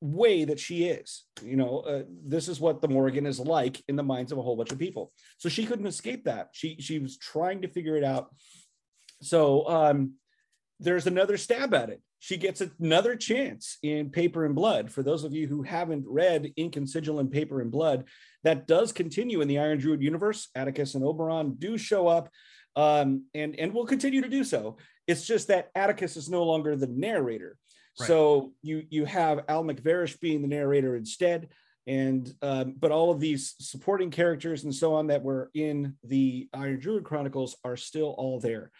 way 0.00 0.44
that 0.44 0.60
she 0.60 0.84
is. 0.84 1.24
You 1.42 1.56
know, 1.56 1.80
uh, 1.80 2.02
this 2.24 2.48
is 2.48 2.60
what 2.60 2.80
the 2.80 2.88
Morrigan 2.88 3.26
is 3.26 3.40
like 3.40 3.82
in 3.88 3.96
the 3.96 4.02
minds 4.02 4.32
of 4.32 4.38
a 4.38 4.42
whole 4.42 4.56
bunch 4.56 4.72
of 4.72 4.78
people. 4.78 5.12
So 5.38 5.48
she 5.48 5.66
couldn't 5.66 5.86
escape 5.86 6.24
that. 6.24 6.50
She 6.52 6.76
she 6.80 6.98
was 6.98 7.18
trying 7.18 7.62
to 7.62 7.68
figure 7.68 7.96
it 7.96 8.04
out. 8.04 8.28
So 9.22 9.68
um, 9.68 10.14
there's 10.80 11.06
another 11.06 11.36
stab 11.36 11.74
at 11.74 11.90
it. 11.90 12.00
She 12.20 12.36
gets 12.36 12.60
another 12.80 13.14
chance 13.14 13.78
in 13.82 14.10
Paper 14.10 14.44
and 14.44 14.54
Blood. 14.54 14.90
For 14.90 15.02
those 15.02 15.22
of 15.22 15.32
you 15.32 15.46
who 15.46 15.62
haven't 15.62 16.04
read 16.06 16.52
Ink 16.56 16.76
and 16.76 16.88
Sigil 16.88 17.20
and 17.20 17.30
Paper 17.30 17.60
and 17.60 17.70
Blood, 17.70 18.04
that 18.42 18.66
does 18.66 18.92
continue 18.92 19.40
in 19.40 19.48
the 19.48 19.58
Iron 19.58 19.78
Druid 19.78 20.02
universe. 20.02 20.48
Atticus 20.54 20.94
and 20.94 21.04
Oberon 21.04 21.54
do 21.58 21.78
show 21.78 22.08
up, 22.08 22.28
um, 22.76 23.24
and 23.34 23.56
and 23.58 23.72
will 23.72 23.86
continue 23.86 24.22
to 24.22 24.28
do 24.28 24.44
so. 24.44 24.78
It's 25.06 25.26
just 25.26 25.48
that 25.48 25.70
Atticus 25.74 26.16
is 26.16 26.28
no 26.28 26.44
longer 26.44 26.76
the 26.76 26.88
narrator. 26.88 27.56
Right. 28.00 28.06
So 28.06 28.52
you 28.62 28.84
you 28.90 29.04
have 29.04 29.44
Al 29.48 29.64
MacBharrais 29.64 30.18
being 30.20 30.42
the 30.42 30.48
narrator 30.48 30.96
instead, 30.96 31.48
and 31.86 32.32
um, 32.42 32.74
but 32.78 32.90
all 32.90 33.10
of 33.10 33.20
these 33.20 33.54
supporting 33.60 34.10
characters 34.10 34.64
and 34.64 34.74
so 34.74 34.94
on 34.94 35.08
that 35.08 35.22
were 35.22 35.50
in 35.54 35.94
the 36.04 36.48
Iron 36.54 36.78
Druid 36.78 37.04
Chronicles 37.04 37.56
are 37.64 37.76
still 37.76 38.14
all 38.18 38.40
there. 38.40 38.70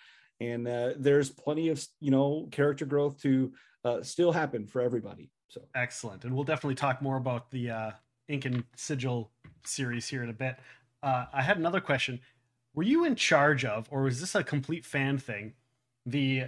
And 0.41 0.69
uh, 0.69 0.93
there's 0.97 1.31
plenty 1.31 1.69
of 1.69 1.85
you 2.01 2.11
know 2.11 2.49
character 2.53 2.87
growth 2.87 3.21
to 3.23 3.53
uh, 3.85 4.03
still 4.03 4.33
happen 4.33 4.67
for 4.67 4.81
everybody 4.81 5.31
so. 5.49 5.63
Excellent. 5.75 6.25
And 6.25 6.35
we'll 6.35 6.45
definitely 6.45 6.75
talk 6.75 7.03
more 7.03 7.17
about 7.17 7.51
the 7.51 7.71
uh, 7.71 7.91
ink 8.29 8.45
and 8.45 8.65
sigil 8.77 9.31
series 9.65 10.07
here 10.07 10.23
in 10.23 10.29
a 10.29 10.35
bit. 10.35 10.57
Uh, 11.03 11.27
i 11.33 11.43
had 11.43 11.57
another 11.57 11.81
question. 11.81 12.21
Were 12.75 12.83
you 12.83 13.05
in 13.05 13.17
charge 13.17 13.65
of 13.65 13.87
or 13.91 14.03
was 14.03 14.21
this 14.21 14.35
a 14.35 14.45
complete 14.45 14.85
fan 14.85 15.19
thing 15.19 15.55
the 16.07 16.45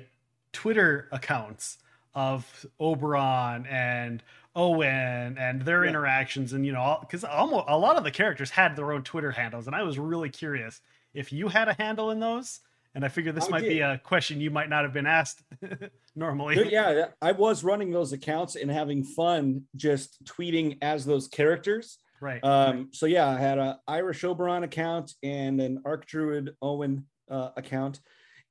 twitter 0.53 1.09
accounts 1.13 1.79
of 2.15 2.67
oberon 2.79 3.67
and 3.67 4.23
owen 4.57 5.37
and 5.39 5.63
their 5.63 5.85
yeah. 5.85 5.91
interactions 5.91 6.53
and 6.53 6.67
you 6.67 6.73
know 6.73 6.99
because 7.01 7.23
almost 7.23 7.65
a 7.69 7.79
lot 7.79 7.97
of 7.97 8.03
the 8.03 8.11
characters 8.11 8.51
had 8.51 8.75
their 8.75 8.93
own 8.93 9.03
twitter 9.03 9.31
handles 9.31 9.67
and 9.67 9.77
i 9.77 9.83
was 9.83 9.99
really 9.99 10.29
curious 10.29 10.81
if 11.15 11.33
you 11.33 11.49
had 11.49 11.69
a 11.69 11.75
handle 11.75 12.11
in 12.11 12.19
those 12.19 12.61
and 12.95 13.05
I 13.05 13.09
figured 13.09 13.35
this 13.35 13.47
I 13.47 13.51
might 13.51 13.61
did. 13.61 13.69
be 13.69 13.81
a 13.81 13.99
question 13.99 14.41
you 14.41 14.51
might 14.51 14.69
not 14.69 14.83
have 14.83 14.93
been 14.93 15.07
asked 15.07 15.43
normally. 16.17 16.71
Yeah, 16.71 17.07
I 17.23 17.33
was 17.33 17.63
running 17.63 17.91
those 17.91 18.13
accounts 18.13 18.57
and 18.57 18.71
having 18.71 19.05
fun 19.05 19.63
just 19.77 20.25
tweeting 20.25 20.79
as 20.83 21.05
those 21.05 21.29
characters. 21.29 21.99
Right. 22.21 22.43
Um, 22.45 22.89
so 22.93 23.07
yeah, 23.07 23.29
I 23.29 23.39
had 23.39 23.59
a 23.59 23.79
Irish 23.87 24.25
Oberon 24.25 24.65
account 24.65 25.15
and 25.23 25.61
an 25.61 25.83
Arc 25.85 26.07
Druid 26.07 26.57
Owen 26.61 27.07
uh, 27.31 27.51
account. 27.57 28.01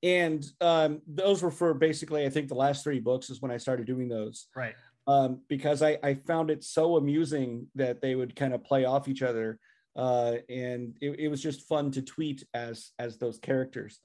And 0.02 0.46
um, 0.62 1.02
those 1.08 1.44
were 1.44 1.52
for 1.52 1.74
basically, 1.74 2.26
I 2.26 2.30
think 2.30 2.48
the 2.48 2.56
last 2.56 2.84
three 2.84 3.00
books 3.00 3.30
is 3.30 3.42
when 3.42 3.52
I 3.52 3.58
started 3.58 3.86
doing 3.86 4.08
those. 4.08 4.48
Right. 4.56 4.76
Um, 5.08 5.42
because 5.48 5.82
I, 5.82 5.98
I 6.04 6.14
found 6.14 6.52
it 6.52 6.64
so 6.64 6.96
amusing 6.96 7.68
that 7.76 8.02
they 8.02 8.16
would 8.16 8.36
kind 8.36 8.54
of 8.54 8.64
play 8.64 8.86
off 8.86 9.08
each 9.08 9.24
other. 9.24 9.60
Uh, 9.96 10.36
and 10.48 10.96
it, 11.02 11.20
it 11.20 11.28
was 11.30 11.42
just 11.42 11.68
fun 11.68 11.92
to 11.92 12.02
tweet 12.02 12.46
as 12.54 12.92
as 13.00 13.18
those 13.18 13.40
characters 13.40 14.00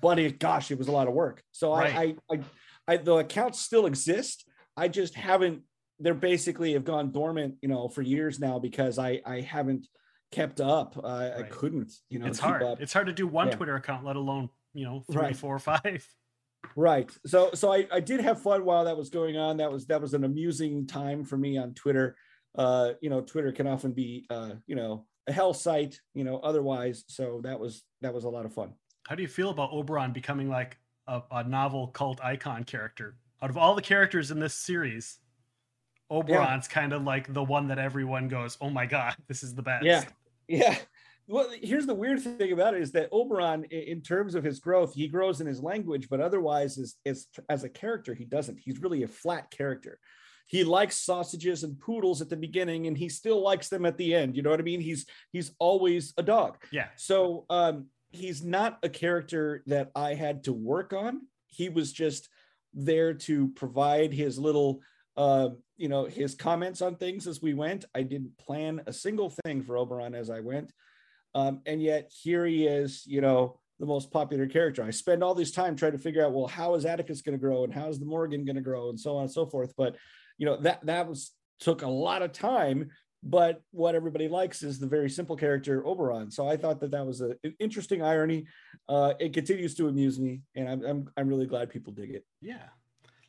but 0.00 0.18
it, 0.18 0.38
gosh, 0.38 0.70
it 0.70 0.78
was 0.78 0.88
a 0.88 0.92
lot 0.92 1.08
of 1.08 1.14
work. 1.14 1.42
So 1.52 1.74
right. 1.74 1.94
I, 1.94 2.02
I, 2.30 2.34
I, 2.34 2.40
I, 2.88 2.96
the 2.96 3.16
accounts 3.16 3.60
still 3.60 3.86
exist. 3.86 4.48
I 4.76 4.88
just 4.88 5.14
haven't. 5.14 5.62
They're 5.98 6.14
basically 6.14 6.72
have 6.72 6.84
gone 6.84 7.12
dormant, 7.12 7.56
you 7.60 7.68
know, 7.68 7.88
for 7.88 8.00
years 8.00 8.40
now 8.40 8.58
because 8.58 8.98
I, 8.98 9.20
I 9.26 9.40
haven't 9.40 9.86
kept 10.32 10.60
up. 10.60 10.96
Uh, 10.96 11.02
right. 11.02 11.32
I 11.38 11.42
couldn't, 11.42 11.92
you 12.08 12.18
know. 12.18 12.26
It's 12.26 12.38
hard. 12.38 12.62
Up. 12.62 12.80
It's 12.80 12.92
hard 12.92 13.06
to 13.08 13.12
do 13.12 13.26
one 13.26 13.48
yeah. 13.48 13.56
Twitter 13.56 13.76
account, 13.76 14.04
let 14.04 14.16
alone 14.16 14.48
you 14.74 14.84
know 14.84 15.02
three, 15.10 15.22
right. 15.22 15.36
four, 15.36 15.58
five. 15.58 16.06
Right. 16.76 17.10
So, 17.26 17.50
so 17.54 17.72
I, 17.72 17.86
I 17.90 18.00
did 18.00 18.20
have 18.20 18.42
fun 18.42 18.64
while 18.64 18.84
that 18.84 18.96
was 18.96 19.08
going 19.10 19.36
on. 19.36 19.56
That 19.58 19.72
was 19.72 19.86
that 19.86 20.00
was 20.00 20.14
an 20.14 20.24
amusing 20.24 20.86
time 20.86 21.24
for 21.24 21.36
me 21.36 21.58
on 21.58 21.74
Twitter. 21.74 22.16
Uh, 22.54 22.92
you 23.00 23.10
know, 23.10 23.20
Twitter 23.20 23.52
can 23.52 23.66
often 23.66 23.92
be, 23.92 24.26
uh, 24.28 24.52
you 24.66 24.74
know, 24.74 25.06
a 25.26 25.32
hell 25.32 25.54
site, 25.54 26.00
you 26.14 26.24
know, 26.24 26.38
otherwise. 26.38 27.04
So 27.08 27.40
that 27.44 27.58
was 27.58 27.82
that 28.00 28.12
was 28.12 28.24
a 28.24 28.28
lot 28.28 28.44
of 28.44 28.52
fun. 28.52 28.72
How 29.06 29.14
do 29.14 29.22
you 29.22 29.28
feel 29.28 29.50
about 29.50 29.72
Oberon 29.72 30.12
becoming 30.12 30.48
like 30.48 30.78
a, 31.06 31.22
a 31.30 31.44
novel 31.44 31.88
cult 31.88 32.20
icon 32.22 32.64
character? 32.64 33.16
Out 33.42 33.50
of 33.50 33.56
all 33.56 33.74
the 33.74 33.82
characters 33.82 34.30
in 34.30 34.38
this 34.38 34.54
series, 34.54 35.18
Oberon's 36.10 36.68
yeah. 36.68 36.74
kind 36.74 36.92
of 36.92 37.02
like 37.04 37.32
the 37.32 37.42
one 37.42 37.68
that 37.68 37.78
everyone 37.78 38.28
goes, 38.28 38.58
"Oh 38.60 38.70
my 38.70 38.86
god, 38.86 39.16
this 39.28 39.42
is 39.42 39.54
the 39.54 39.62
best." 39.62 39.84
Yeah, 39.84 40.04
yeah. 40.48 40.76
Well, 41.30 41.48
here's 41.62 41.86
the 41.86 41.94
weird 41.94 42.20
thing 42.20 42.52
about 42.52 42.74
it 42.74 42.82
is 42.82 42.90
that 42.92 43.08
Oberon, 43.12 43.64
in 43.64 44.02
terms 44.02 44.34
of 44.34 44.42
his 44.42 44.58
growth, 44.58 44.94
he 44.94 45.06
grows 45.06 45.40
in 45.40 45.46
his 45.46 45.62
language, 45.62 46.08
but 46.08 46.20
otherwise, 46.20 46.76
as 46.76 46.96
as, 47.06 47.28
as 47.48 47.62
a 47.62 47.68
character, 47.68 48.14
he 48.14 48.24
doesn't. 48.24 48.58
He's 48.58 48.80
really 48.80 49.04
a 49.04 49.08
flat 49.08 49.50
character. 49.50 50.00
He 50.46 50.64
likes 50.64 50.96
sausages 50.96 51.62
and 51.62 51.78
poodles 51.78 52.20
at 52.20 52.28
the 52.28 52.36
beginning, 52.36 52.88
and 52.88 52.98
he 52.98 53.08
still 53.08 53.40
likes 53.40 53.68
them 53.68 53.86
at 53.86 53.96
the 53.96 54.12
end. 54.12 54.34
You 54.34 54.42
know 54.42 54.50
what 54.50 54.58
I 54.58 54.64
mean? 54.64 54.80
He's 54.80 55.06
he's 55.30 55.52
always 55.60 56.12
a 56.18 56.22
dog. 56.24 56.56
Yeah. 56.72 56.88
So 56.96 57.46
um, 57.48 57.86
he's 58.10 58.42
not 58.42 58.78
a 58.82 58.88
character 58.88 59.62
that 59.66 59.92
I 59.94 60.14
had 60.14 60.44
to 60.44 60.52
work 60.52 60.92
on. 60.92 61.22
He 61.46 61.68
was 61.68 61.92
just 61.92 62.28
there 62.74 63.14
to 63.14 63.48
provide 63.50 64.12
his 64.12 64.36
little 64.36 64.80
uh, 65.16 65.50
you 65.76 65.88
know, 65.88 66.06
his 66.06 66.34
comments 66.34 66.82
on 66.82 66.96
things 66.96 67.26
as 67.26 67.42
we 67.42 67.54
went. 67.54 67.84
I 67.94 68.02
didn't 68.02 68.36
plan 68.38 68.82
a 68.86 68.92
single 68.92 69.30
thing 69.44 69.62
for 69.62 69.76
Oberon 69.76 70.14
as 70.14 70.30
I 70.30 70.40
went. 70.40 70.72
Um, 71.34 71.60
and 71.66 71.82
yet 71.82 72.10
here 72.22 72.44
he 72.44 72.66
is, 72.66 73.04
you 73.06 73.20
know, 73.20 73.58
the 73.78 73.86
most 73.86 74.10
popular 74.10 74.46
character. 74.46 74.82
I 74.82 74.90
spend 74.90 75.22
all 75.22 75.34
this 75.34 75.52
time 75.52 75.76
trying 75.76 75.92
to 75.92 75.98
figure 75.98 76.24
out, 76.24 76.32
well, 76.32 76.46
how 76.46 76.74
is 76.74 76.84
Atticus 76.84 77.22
going 77.22 77.38
to 77.38 77.40
grow 77.40 77.64
and 77.64 77.72
how 77.72 77.88
is 77.88 77.98
the 77.98 78.06
Morrigan 78.06 78.44
going 78.44 78.56
to 78.56 78.62
grow 78.62 78.90
and 78.90 78.98
so 78.98 79.16
on 79.16 79.22
and 79.22 79.32
so 79.32 79.46
forth. 79.46 79.72
But, 79.76 79.96
you 80.38 80.46
know, 80.46 80.56
that, 80.58 80.84
that 80.86 81.08
was, 81.08 81.32
took 81.60 81.82
a 81.82 81.88
lot 81.88 82.22
of 82.22 82.32
time 82.32 82.90
but 83.22 83.62
what 83.70 83.94
everybody 83.94 84.28
likes 84.28 84.62
is 84.62 84.78
the 84.78 84.86
very 84.86 85.10
simple 85.10 85.36
character 85.36 85.86
Oberon. 85.86 86.30
So 86.30 86.48
I 86.48 86.56
thought 86.56 86.80
that 86.80 86.90
that 86.92 87.06
was 87.06 87.20
a, 87.20 87.36
an 87.44 87.54
interesting 87.58 88.02
irony. 88.02 88.46
Uh, 88.88 89.14
it 89.18 89.32
continues 89.34 89.74
to 89.76 89.88
amuse 89.88 90.18
me, 90.18 90.42
and 90.54 90.68
I'm, 90.68 90.84
I'm 90.84 91.10
I'm 91.16 91.28
really 91.28 91.46
glad 91.46 91.70
people 91.70 91.92
dig 91.92 92.10
it. 92.10 92.24
Yeah, 92.40 92.62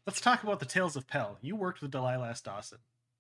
let's 0.08 0.22
talk 0.22 0.44
about 0.44 0.60
the 0.60 0.66
Tales 0.66 0.96
of 0.96 1.08
Pell. 1.08 1.38
You 1.42 1.56
worked 1.56 1.82
with 1.82 1.92
Delilah 1.92 2.30
S. 2.30 2.42
Dawson 2.42 2.78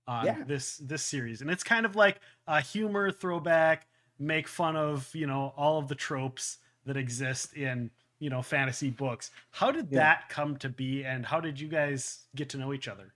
on 0.07 0.25
yeah. 0.25 0.43
this 0.47 0.77
this 0.77 1.03
series, 1.03 1.41
and 1.41 1.51
it's 1.51 1.63
kind 1.63 1.85
of 1.85 1.95
like 1.95 2.21
a 2.47 2.61
humor 2.61 3.11
throwback, 3.11 3.85
make 4.21 4.47
fun 4.47 4.75
of 4.75 5.09
you 5.13 5.27
know 5.27 5.53
all 5.57 5.79
of 5.79 5.87
the 5.87 5.95
tropes 5.95 6.59
that 6.85 6.95
exist 6.95 7.53
in 7.53 7.89
you 8.19 8.29
know 8.29 8.41
fantasy 8.41 8.89
books. 8.89 9.31
How 9.51 9.71
did 9.71 9.87
yeah. 9.91 9.99
that 9.99 10.29
come 10.29 10.57
to 10.57 10.69
be, 10.69 11.03
and 11.03 11.25
how 11.25 11.41
did 11.41 11.59
you 11.59 11.67
guys 11.67 12.25
get 12.35 12.49
to 12.49 12.57
know 12.57 12.73
each 12.73 12.87
other? 12.87 13.13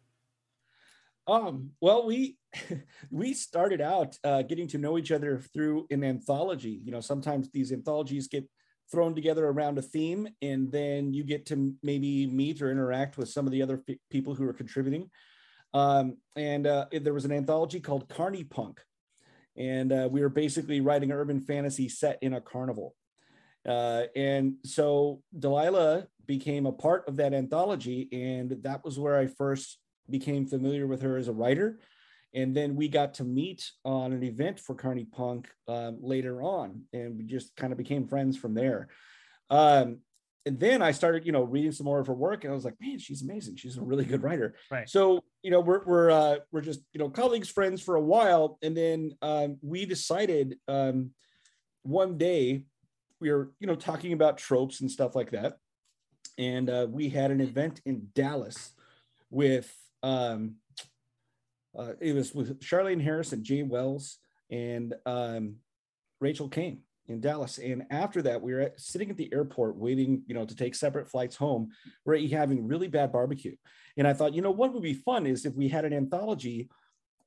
Um, 1.28 1.72
well, 1.82 2.06
we 2.06 2.38
we 3.12 3.34
started 3.34 3.82
out 3.82 4.18
uh, 4.24 4.42
getting 4.42 4.68
to 4.70 4.78
know 4.78 4.98
each 4.98 5.12
other 5.12 5.40
through 5.54 5.88
an 5.92 6.04
anthology. 6.04 6.82
You 6.84 6.92
know, 6.92 7.02
sometimes 7.02 7.50
these 7.52 7.72
anthologies 7.72 8.28
get 8.28 8.50
thrown 8.92 9.16
together 9.16 9.48
around 9.48 9.78
a 9.78 9.82
theme, 9.82 10.28
and 10.42 10.72
then 10.72 11.14
you 11.14 11.24
get 11.24 11.46
to 11.48 11.74
maybe 11.82 12.28
meet 12.28 12.62
or 12.62 12.72
interact 12.72 13.18
with 13.18 13.30
some 13.30 13.46
of 13.46 13.52
the 13.52 13.62
other 13.62 13.78
p- 13.78 14.00
people 14.10 14.36
who 14.36 14.48
are 14.48 14.54
contributing. 14.54 15.10
Um, 15.74 16.18
and 16.36 16.68
uh, 16.68 16.86
there 16.92 17.14
was 17.14 17.26
an 17.26 17.32
anthology 17.32 17.80
called 17.80 18.08
Carniepunk, 18.08 18.78
and 19.58 19.92
uh, 19.92 20.08
we 20.12 20.22
were 20.22 20.30
basically 20.30 20.82
writing 20.82 21.12
urban 21.12 21.40
fantasy 21.40 21.90
set 21.90 22.18
in 22.22 22.34
a 22.34 22.42
carnival. 22.42 22.96
Uh, 23.68 24.04
and 24.16 24.56
so 24.64 25.22
Delilah 25.38 26.08
became 26.28 26.66
a 26.66 26.72
part 26.72 27.08
of 27.08 27.16
that 27.18 27.34
anthology, 27.34 28.08
and 28.12 28.58
that 28.64 28.84
was 28.84 29.00
where 29.00 29.18
I 29.18 29.28
first 29.28 29.80
became 30.10 30.46
familiar 30.46 30.88
with 30.88 31.02
her 31.02 31.18
as 31.18 31.28
a 31.28 31.34
writer. 31.34 31.80
And 32.34 32.56
then 32.56 32.76
we 32.76 32.90
got 32.90 33.16
to 33.16 33.24
meet 33.24 33.72
on 33.86 34.12
an 34.12 34.22
event 34.24 34.60
for 34.60 34.76
Carniepunk 34.76 35.46
um, 35.68 35.98
later 36.02 36.42
on, 36.42 36.84
and 36.92 37.18
we 37.18 37.24
just 37.24 37.56
kind 37.56 37.72
of 37.72 37.78
became 37.78 38.08
friends 38.08 38.38
from 38.38 38.54
there. 38.54 38.90
Um, 39.50 40.00
and 40.46 40.60
then 40.60 40.82
I 40.82 40.92
started, 40.92 41.26
you 41.26 41.32
know, 41.32 41.44
reading 41.44 41.72
some 41.72 41.86
more 41.86 42.00
of 42.00 42.08
her 42.08 42.14
work, 42.14 42.44
and 42.44 42.52
I 42.52 42.56
was 42.56 42.66
like, 42.66 42.76
man, 42.80 43.00
she's 43.00 43.24
amazing. 43.24 43.56
She's 43.56 43.78
a 43.78 43.82
really 43.82 44.06
good 44.06 44.22
writer. 44.22 44.56
Right. 44.70 44.88
So, 44.88 45.24
you 45.42 45.50
know, 45.50 45.60
we're 45.60 45.84
we're 45.86 46.12
uh, 46.12 46.36
we're 46.52 46.62
just 46.62 46.82
you 46.94 47.00
know 47.00 47.10
colleagues, 47.10 47.50
friends 47.50 47.82
for 47.82 47.96
a 47.96 48.02
while, 48.02 48.58
and 48.62 48.78
then 48.78 49.12
um, 49.22 49.58
we 49.62 49.86
decided 49.86 50.58
um, 50.68 51.12
one 51.82 52.18
day 52.18 52.64
we 53.20 53.32
were 53.32 53.52
you 53.60 53.68
know 53.68 53.76
talking 53.76 54.14
about 54.14 54.38
tropes 54.38 54.82
and 54.82 54.92
stuff 54.92 55.16
like 55.16 55.32
that, 55.32 55.58
and 56.38 56.70
uh, 56.70 56.86
we 56.90 57.10
had 57.10 57.32
an 57.32 57.42
event 57.42 57.82
in 57.86 58.10
Dallas 58.14 58.74
with 59.32 59.76
um, 60.04 60.56
uh, 61.78 61.94
it 62.00 62.14
was 62.14 62.36
with 62.36 62.60
Charlaine 62.60 63.02
Harris 63.02 63.34
and 63.34 63.44
Jaye 63.44 63.68
Wells 63.68 64.20
and 64.52 64.94
um, 65.08 65.56
Rachel 66.22 66.50
Caine 66.50 66.82
in 67.08 67.22
Dallas. 67.22 67.58
And 67.58 67.84
after 67.92 68.22
that, 68.24 68.42
we 68.42 68.54
were 68.54 68.62
at, 68.62 68.80
sitting 68.80 69.10
at 69.10 69.18
the 69.18 69.32
airport 69.34 69.76
waiting, 69.78 70.24
you 70.28 70.34
know, 70.34 70.46
to 70.46 70.56
take 70.56 70.76
separate 70.76 71.10
flights 71.10 71.36
home. 71.36 71.70
We're 72.06 72.28
having 72.30 72.68
really 72.68 72.88
bad 72.88 73.12
barbecue. 73.12 73.56
And 73.98 74.08
I 74.08 74.14
thought, 74.14 74.34
you 74.34 74.42
know, 74.42 74.52
what 74.52 74.74
would 74.74 74.84
be 74.84 74.94
fun 74.94 75.26
is 75.26 75.46
if 75.46 75.54
we 75.56 75.68
had 75.68 75.86
an 75.86 75.94
anthology 75.94 76.70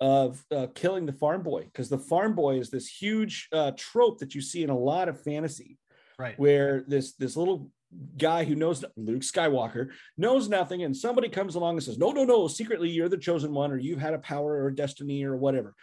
of 0.00 0.44
uh, 0.50 0.68
killing 0.74 1.06
the 1.06 1.12
farm 1.12 1.42
boy, 1.42 1.64
because 1.64 1.88
the 1.88 1.98
farm 1.98 2.34
boy 2.34 2.58
is 2.58 2.70
this 2.70 2.88
huge 2.88 3.48
uh, 3.52 3.72
trope 3.76 4.18
that 4.18 4.34
you 4.34 4.40
see 4.40 4.62
in 4.62 4.70
a 4.70 4.78
lot 4.78 5.08
of 5.08 5.20
fantasy, 5.20 5.78
right? 6.18 6.38
Where 6.38 6.84
this 6.86 7.14
this 7.14 7.36
little 7.36 7.72
guy 8.16 8.44
who 8.44 8.54
knows 8.54 8.84
Luke 8.96 9.22
Skywalker 9.22 9.90
knows 10.16 10.48
nothing, 10.48 10.82
and 10.84 10.96
somebody 10.96 11.28
comes 11.28 11.56
along 11.56 11.74
and 11.74 11.82
says, 11.82 11.98
"No, 11.98 12.12
no, 12.12 12.24
no! 12.24 12.46
Secretly, 12.46 12.90
you're 12.90 13.08
the 13.08 13.16
chosen 13.16 13.52
one, 13.52 13.72
or 13.72 13.78
you've 13.78 14.00
had 14.00 14.14
a 14.14 14.18
power 14.18 14.62
or 14.62 14.70
destiny 14.70 15.24
or 15.24 15.36
whatever." 15.36 15.74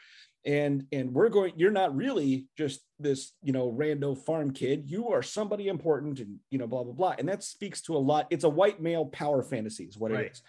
And 0.46 0.86
and 0.92 1.12
we're 1.12 1.30
going. 1.30 1.54
You're 1.56 1.72
not 1.72 1.96
really 1.96 2.46
just 2.56 2.82
this, 3.00 3.34
you 3.42 3.52
know, 3.52 3.72
rando 3.72 4.16
farm 4.16 4.52
kid. 4.52 4.84
You 4.86 5.10
are 5.10 5.24
somebody 5.24 5.68
important, 5.68 6.20
and 6.20 6.38
you 6.52 6.60
know, 6.60 6.68
blah 6.68 6.84
blah 6.84 6.94
blah. 6.94 7.16
And 7.18 7.28
that 7.30 7.44
speaks 7.44 7.82
to 7.84 7.96
a 7.96 7.98
lot. 7.98 8.28
It's 8.30 8.44
a 8.44 8.50
white 8.50 8.80
male 8.80 9.08
power 9.08 9.42
fantasy, 9.42 9.86
is 9.86 9.98
what 9.98 10.12
right. 10.12 10.26
it 10.26 10.32
is. 10.34 10.44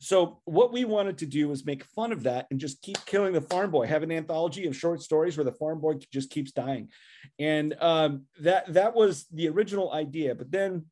So 0.00 0.40
what 0.44 0.72
we 0.72 0.84
wanted 0.84 1.18
to 1.18 1.26
do 1.26 1.48
was 1.48 1.64
make 1.64 1.84
fun 1.84 2.12
of 2.12 2.24
that 2.24 2.46
and 2.50 2.58
just 2.58 2.82
keep 2.82 2.98
killing 3.06 3.32
the 3.32 3.40
farm 3.40 3.70
boy. 3.70 3.86
Have 3.86 4.02
an 4.02 4.12
anthology 4.12 4.66
of 4.66 4.76
short 4.76 5.00
stories 5.00 5.36
where 5.36 5.44
the 5.44 5.52
farm 5.52 5.80
boy 5.80 5.94
just 6.12 6.30
keeps 6.30 6.52
dying, 6.52 6.88
and 7.38 7.74
um, 7.80 8.22
that 8.40 8.72
that 8.74 8.94
was 8.96 9.26
the 9.32 9.48
original 9.48 9.92
idea. 9.92 10.34
But 10.34 10.50
then 10.50 10.86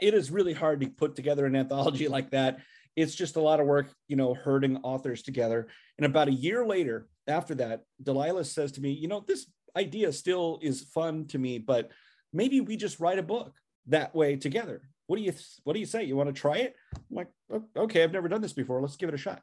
it 0.00 0.14
is 0.14 0.30
really 0.30 0.52
hard 0.52 0.80
to 0.80 0.88
put 0.88 1.16
together 1.16 1.46
an 1.46 1.56
anthology 1.56 2.08
like 2.16 2.30
that. 2.30 2.58
It's 2.96 3.14
just 3.14 3.36
a 3.36 3.40
lot 3.40 3.60
of 3.60 3.66
work, 3.66 3.92
you 4.08 4.16
know, 4.16 4.34
herding 4.34 4.78
authors 4.78 5.22
together. 5.22 5.68
And 5.98 6.06
about 6.06 6.28
a 6.28 6.32
year 6.32 6.64
later, 6.64 7.08
after 7.26 7.54
that, 7.56 7.82
Delilah 8.02 8.44
says 8.44 8.72
to 8.72 8.80
me, 8.80 8.90
you 8.90 9.08
know, 9.08 9.24
this 9.26 9.46
idea 9.76 10.12
still 10.12 10.58
is 10.62 10.82
fun 10.82 11.26
to 11.28 11.38
me, 11.38 11.58
but 11.58 11.90
maybe 12.32 12.60
we 12.60 12.76
just 12.76 13.00
write 13.00 13.18
a 13.18 13.22
book 13.22 13.54
that 13.86 14.14
way 14.14 14.36
together. 14.36 14.82
What 15.06 15.16
do 15.16 15.22
you 15.22 15.32
what 15.64 15.74
do 15.74 15.80
you 15.80 15.86
say? 15.86 16.04
You 16.04 16.16
want 16.16 16.34
to 16.34 16.40
try 16.40 16.58
it? 16.58 16.74
I'm 16.94 17.16
like 17.16 17.28
okay 17.76 18.02
i've 18.02 18.12
never 18.12 18.28
done 18.28 18.40
this 18.40 18.52
before. 18.52 18.80
Let's 18.80 18.96
give 18.96 19.08
it 19.08 19.14
a 19.14 19.18
shot. 19.18 19.42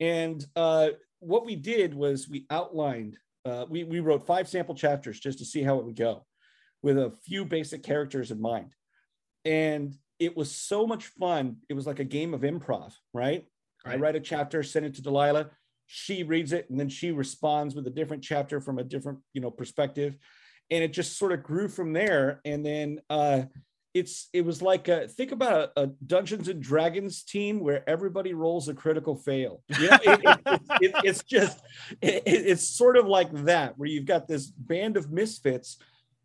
And 0.00 0.44
uh, 0.56 0.90
what 1.20 1.46
we 1.46 1.56
did 1.56 1.94
was 1.94 2.28
we 2.28 2.46
outlined 2.50 3.18
uh, 3.44 3.64
we, 3.68 3.84
we 3.84 4.00
wrote 4.00 4.26
five 4.26 4.48
sample 4.48 4.74
chapters 4.74 5.20
just 5.20 5.38
to 5.38 5.44
see 5.44 5.62
how 5.62 5.78
it 5.78 5.84
would 5.84 5.96
go 5.96 6.24
with 6.82 6.98
a 6.98 7.12
few 7.24 7.44
basic 7.44 7.82
characters 7.82 8.30
in 8.32 8.40
mind. 8.40 8.74
And 9.44 9.94
it 10.18 10.36
was 10.36 10.50
so 10.50 10.84
much 10.84 11.06
fun. 11.06 11.58
It 11.68 11.74
was 11.74 11.86
like 11.86 12.00
a 12.00 12.04
game 12.04 12.34
of 12.34 12.40
improv 12.40 12.94
right, 13.14 13.44
right. 13.84 13.94
i 13.94 13.96
write 13.96 14.16
a 14.16 14.20
chapter 14.20 14.62
send 14.62 14.86
it 14.86 14.94
to 14.94 15.02
delilah 15.02 15.50
she 15.86 16.22
reads 16.22 16.52
it 16.52 16.68
and 16.70 16.78
then 16.78 16.88
she 16.88 17.10
responds 17.10 17.74
with 17.74 17.86
a 17.86 17.90
different 17.90 18.22
chapter 18.22 18.60
from 18.60 18.78
a 18.78 18.84
different 18.84 19.18
you 19.32 19.40
know 19.40 19.50
perspective 19.50 20.16
and 20.70 20.82
it 20.82 20.92
just 20.92 21.18
sort 21.18 21.32
of 21.32 21.42
grew 21.42 21.68
from 21.68 21.92
there 21.92 22.40
and 22.44 22.64
then 22.64 23.00
uh 23.08 23.42
it's 23.96 24.28
it 24.34 24.44
was 24.44 24.60
like 24.60 24.88
a, 24.88 25.08
think 25.08 25.32
about 25.32 25.72
a, 25.74 25.84
a, 25.84 25.86
Dungeons 26.06 26.48
and 26.48 26.62
Dragons 26.62 27.22
team 27.22 27.60
where 27.60 27.88
everybody 27.88 28.34
rolls 28.34 28.68
a 28.68 28.74
critical 28.74 29.16
fail. 29.16 29.62
You 29.78 29.88
know, 29.88 29.98
it, 30.02 30.20
it, 30.24 30.60
it, 30.82 30.94
it's 31.02 31.24
just 31.24 31.62
it's 32.02 32.68
sort 32.68 32.98
of 32.98 33.06
like 33.06 33.32
that 33.44 33.78
where 33.78 33.88
you've 33.88 34.04
got 34.04 34.28
this 34.28 34.48
band 34.50 34.98
of 34.98 35.10
misfits 35.10 35.78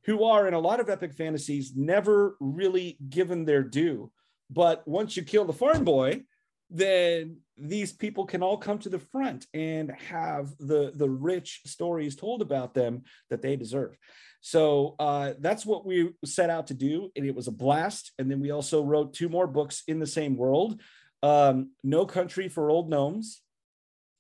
who 0.04 0.26
are 0.26 0.50
in 0.50 0.54
a 0.54 0.60
lot 0.60 0.82
of 0.82 0.90
epic 0.90 1.14
fantasies 1.14 1.72
never 1.74 2.36
really 2.42 2.98
given 3.08 3.46
their 3.46 3.64
due. 3.64 4.12
But 4.50 4.86
once 4.86 5.16
you 5.16 5.24
kill 5.24 5.46
the 5.46 5.54
farm 5.54 5.86
boy, 5.86 6.24
then 6.72 7.38
these 7.58 7.92
people 7.92 8.26
can 8.26 8.42
all 8.42 8.58
come 8.58 8.80
to 8.80 8.90
the 8.90 9.00
front 9.00 9.46
and 9.54 9.92
have 9.92 10.50
the 10.58 10.94
the 10.96 11.10
rich 11.10 11.62
stories 11.66 12.16
told 12.16 12.42
about 12.42 12.74
them 12.74 13.04
that 13.30 13.42
they 13.42 13.56
deserve. 13.56 13.98
So 14.40 14.96
uh, 14.98 15.34
that's 15.40 15.66
what 15.66 15.86
we 15.86 16.14
set 16.26 16.50
out 16.50 16.68
to 16.68 16.74
do, 16.74 17.12
and 17.16 17.26
it 17.26 17.36
was 17.36 17.48
a 17.48 17.52
blast. 17.52 18.14
And 18.18 18.32
then 18.32 18.40
we 18.40 18.52
also 18.52 18.84
wrote 18.84 19.14
two 19.14 19.30
more 19.30 19.48
books 19.48 19.84
in 19.88 20.00
the 20.00 20.08
same 20.08 20.38
world: 20.38 20.82
um, 21.22 21.72
"No 21.84 22.06
Country 22.06 22.48
for 22.48 22.70
Old 22.70 22.90
Gnomes," 22.90 23.42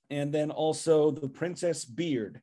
and 0.09 0.33
then 0.33 0.51
also 0.51 1.09
"The 1.09 1.29
Princess 1.29 1.85
Beard." 1.85 2.41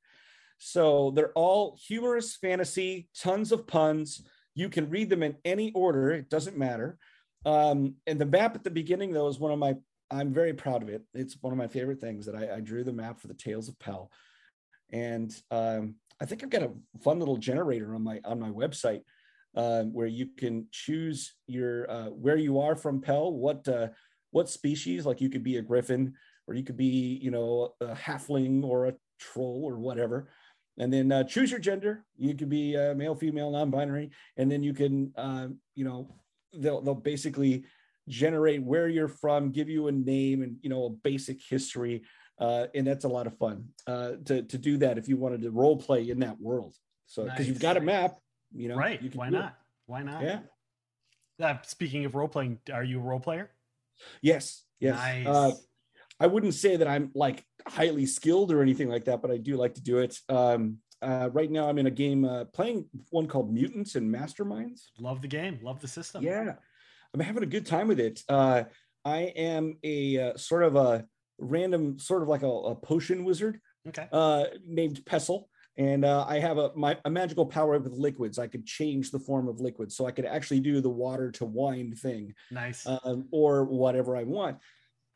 So 0.57 1.13
they're 1.13 1.33
all 1.35 1.79
humorous 1.87 2.35
fantasy, 2.35 3.09
tons 3.17 3.53
of 3.53 3.67
puns. 3.67 4.27
You 4.55 4.69
can 4.71 4.91
read 4.91 5.11
them 5.11 5.23
in 5.23 5.37
any 5.45 5.71
order; 5.73 6.11
it 6.13 6.31
doesn't 6.31 6.57
matter. 6.57 6.99
Um, 7.45 7.95
and 8.07 8.21
the 8.21 8.27
map 8.27 8.55
at 8.57 8.65
the 8.65 8.71
beginning, 8.71 9.13
though, 9.13 9.29
is 9.29 9.39
one 9.39 9.53
of 9.53 9.59
my. 9.59 9.77
I'm 10.11 10.33
very 10.33 10.55
proud 10.55 10.83
of 10.83 10.89
it. 10.89 11.03
It's 11.15 11.37
one 11.41 11.53
of 11.53 11.59
my 11.59 11.69
favorite 11.69 12.01
things 12.01 12.27
that 12.27 12.35
I, 12.35 12.57
I 12.57 12.61
drew 12.61 12.85
the 12.85 12.93
map 12.93 13.21
for 13.21 13.29
the 13.29 13.35
Tales 13.35 13.69
of 13.69 13.79
Pell, 13.79 14.11
and 14.91 15.35
um, 15.51 15.97
I 16.21 16.25
think 16.25 16.43
I've 16.43 16.51
got 16.51 16.63
a 16.63 16.73
fun 17.03 17.19
little 17.19 17.37
generator 17.37 17.95
on 17.95 18.03
my 18.03 18.21
on 18.25 18.41
my 18.41 18.51
website 18.51 19.03
uh, 19.57 19.83
where 19.85 20.07
you 20.07 20.29
can 20.37 20.67
choose 20.71 21.35
your 21.47 21.91
uh, 21.91 22.07
where 22.07 22.37
you 22.37 22.61
are 22.61 22.77
from 22.77 23.01
Pell, 23.01 23.33
what 23.33 23.67
uh, 23.69 23.89
what 24.31 24.49
species. 24.49 25.07
Like 25.07 25.21
you 25.21 25.29
could 25.29 25.43
be 25.43 25.57
a 25.57 25.63
griffin, 25.63 26.15
or 26.47 26.55
you 26.55 26.65
could 26.65 26.77
be 26.77 27.19
you 27.23 27.31
know 27.31 27.75
a 27.81 27.95
halfling 27.95 28.65
or 28.65 28.87
a 28.87 28.95
troll 29.19 29.63
or 29.65 29.79
whatever. 29.79 30.29
And 30.81 30.93
then 30.93 31.11
uh, 31.11 31.25
choose 31.25 31.51
your 31.51 31.59
gender. 31.59 32.05
You 32.17 32.35
could 32.35 32.49
be 32.49 32.77
uh, 32.77 32.95
male, 32.95 33.17
female, 33.17 33.51
non-binary, 33.51 34.11
and 34.37 34.51
then 34.51 34.63
you 34.63 34.73
can 34.73 35.13
uh, 35.17 35.49
you 35.75 35.85
know 35.85 36.09
they'll 36.55 36.81
they'll 36.81 36.95
basically 36.95 37.65
generate 38.09 38.63
where 38.63 38.89
you're 38.89 39.09
from, 39.09 39.51
give 39.51 39.69
you 39.69 39.89
a 39.89 39.93
name 39.93 40.43
and 40.43 40.57
you 40.63 40.71
know 40.71 40.87
a 40.87 40.91
basic 40.91 41.41
history 41.43 42.03
uh, 42.41 42.67
and 42.75 42.87
that's 42.87 43.05
a 43.05 43.09
lot 43.09 43.27
of 43.27 43.37
fun 43.37 43.65
uh, 43.87 44.13
to 44.25 44.43
to 44.43 44.59
do 44.59 44.77
that 44.79 44.99
if 44.99 45.09
you 45.09 45.17
wanted 45.17 45.43
to 45.43 45.51
role 45.51 45.77
play 45.77 46.09
in 46.09 46.21
that 46.21 46.41
world. 46.41 46.75
So 47.07 47.25
because 47.25 47.39
nice. 47.41 47.49
you've 47.49 47.61
got 47.61 47.77
a 47.77 47.81
map, 47.81 48.17
you 48.55 48.69
know, 48.69 48.77
right? 48.77 49.01
Why 49.15 49.31
not? 49.31 49.47
It. 49.47 49.53
Why 49.87 50.03
not? 50.03 50.23
Yeah. 50.23 50.41
Uh, 51.43 51.57
speaking 51.63 52.05
of 52.05 52.15
role 52.15 52.29
playing, 52.29 52.59
are 52.73 52.85
you 52.85 52.99
a 53.01 53.03
role 53.03 53.21
player? 53.21 53.51
Yes. 54.23 54.65
Yes. 54.81 54.97
Nice. 54.97 55.27
Uh, 55.27 55.53
I 56.21 56.27
wouldn't 56.27 56.55
say 56.55 56.77
that 56.77 56.87
I'm 56.87 57.11
like 57.15 57.45
highly 57.67 58.07
skilled 58.07 58.53
or 58.53 58.61
anything 58.61 58.89
like 58.89 59.05
that, 59.07 59.23
but 59.23 59.31
I 59.31 59.37
do 59.37 59.57
like 59.57 59.75
to 59.75 59.83
do 59.83 59.99
it. 59.99 60.19
Um, 60.29 60.79
uh, 61.01 61.31
right 61.33 61.51
now, 61.51 61.69
I'm 61.69 61.79
in 61.79 61.87
a 61.87 61.93
game 61.93 62.25
uh, 62.25 62.45
playing 62.47 62.87
one 63.11 63.29
called 63.29 63.53
Mutants 63.53 63.95
and 63.95 64.13
Masterminds. 64.13 64.87
Love 64.99 65.23
the 65.23 65.29
game. 65.29 65.61
Love 65.63 65.81
the 65.81 65.87
system. 65.87 66.25
Yeah, 66.25 66.55
I'm 67.15 67.21
having 67.21 67.43
a 67.43 67.47
good 67.47 67.67
time 67.67 67.89
with 67.89 68.01
it. 68.01 68.23
Uh, 68.29 68.65
I 69.05 69.19
am 69.37 69.79
a 69.83 70.19
uh, 70.19 70.37
sort 70.37 70.63
of 70.63 70.77
a 70.77 71.05
random 71.39 71.99
sort 71.99 72.23
of 72.23 72.29
like 72.29 72.43
a, 72.43 72.49
a 72.49 72.75
potion 72.75 73.25
wizard 73.25 73.61
okay. 73.87 74.09
uh, 74.13 74.45
named 74.67 75.05
Pestle. 75.07 75.49
And 75.77 76.05
uh, 76.05 76.27
I 76.29 76.41
have 76.41 76.59
a 76.59 76.73
my 76.75 76.99
a 77.05 77.11
magical 77.11 77.47
power 77.47 77.79
with 77.79 77.93
liquids. 77.93 78.39
I 78.41 78.49
could 78.49 78.67
change 78.67 79.13
the 79.13 79.21
form 79.21 79.47
of 79.47 79.61
liquids, 79.61 79.97
so 79.97 80.07
I 80.07 80.11
could 80.11 80.27
actually 80.27 80.59
do 80.59 80.81
the 80.81 80.91
water 80.91 81.31
to 81.33 81.45
wine 81.45 81.95
thing. 81.95 82.35
Nice. 82.51 82.85
Um, 82.85 83.29
or 83.31 83.65
whatever 83.65 84.17
I 84.17 84.25
want. 84.25 84.59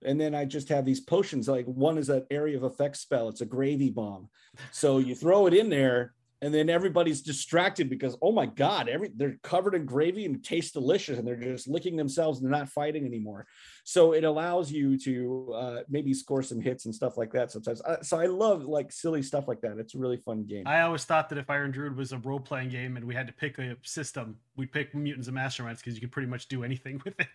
And 0.05 0.21
then 0.21 0.37
I 0.37 0.45
just 0.45 0.69
have 0.69 0.85
these 0.85 1.01
potions. 1.01 1.49
Like 1.49 1.67
one 1.67 1.99
is 1.99 2.09
an 2.09 2.27
area 2.31 2.57
of 2.57 2.63
effect 2.63 2.97
spell. 2.97 3.29
It's 3.29 3.41
a 3.41 3.47
gravy 3.47 3.91
bomb. 3.91 4.29
So 4.71 4.99
you 4.99 5.15
throw 5.15 5.47
it 5.47 5.55
in 5.55 5.69
there, 5.69 6.15
and 6.43 6.53
then 6.53 6.69
everybody's 6.69 7.23
distracted 7.23 7.89
because 7.89 8.17
oh 8.21 8.33
my 8.33 8.45
god 8.45 8.89
every 8.89 9.11
they're 9.15 9.39
covered 9.43 9.75
in 9.75 9.87
gravy 9.87 10.27
and 10.27 10.45
taste 10.45 10.75
delicious 10.75 11.19
and 11.19 11.27
they're 11.27 11.37
just 11.37 11.69
licking 11.69 11.97
themselves 11.97 12.41
and 12.41 12.47
they're 12.47 12.59
not 12.59 12.69
fighting 12.69 13.07
anymore. 13.07 13.47
So 13.85 14.13
it 14.13 14.25
allows 14.25 14.71
you 14.71 14.99
to 14.99 15.53
uh, 15.55 15.79
maybe 15.89 16.13
score 16.13 16.43
some 16.43 16.61
hits 16.61 16.85
and 16.85 16.95
stuff 16.95 17.17
like 17.17 17.33
that 17.33 17.51
sometimes. 17.51 17.81
Uh, 17.83 18.03
so 18.03 18.19
i 18.21 18.27
love 18.27 18.65
like 18.65 18.93
silly 18.93 19.23
stuff 19.23 19.49
like 19.49 19.61
that. 19.63 19.79
It's 19.79 19.95
a 19.95 19.99
really 19.99 20.19
fun 20.19 20.45
game. 20.45 20.67
I 20.67 20.83
always 20.83 21.05
thought 21.05 21.29
that 21.31 21.39
if 21.39 21.49
iron 21.49 21.71
druid 21.71 21.97
was 21.97 22.13
a 22.13 22.19
role-playing 22.19 22.69
game 22.69 22.97
and 22.97 23.07
we 23.07 23.15
had 23.15 23.29
to 23.29 23.33
pick 23.33 23.59
a 23.59 23.77
system 23.83 24.37
we'd 24.57 24.73
pick 24.73 24.95
mutants 24.95 25.29
and 25.29 25.37
masterminds 25.37 25.79
because 25.79 25.95
you 25.95 26.01
could 26.01 26.13
pretty 26.13 26.29
much 26.29 26.49
do 26.49 26.65
anything 26.65 27.01
with 27.05 27.19
it. 27.21 27.29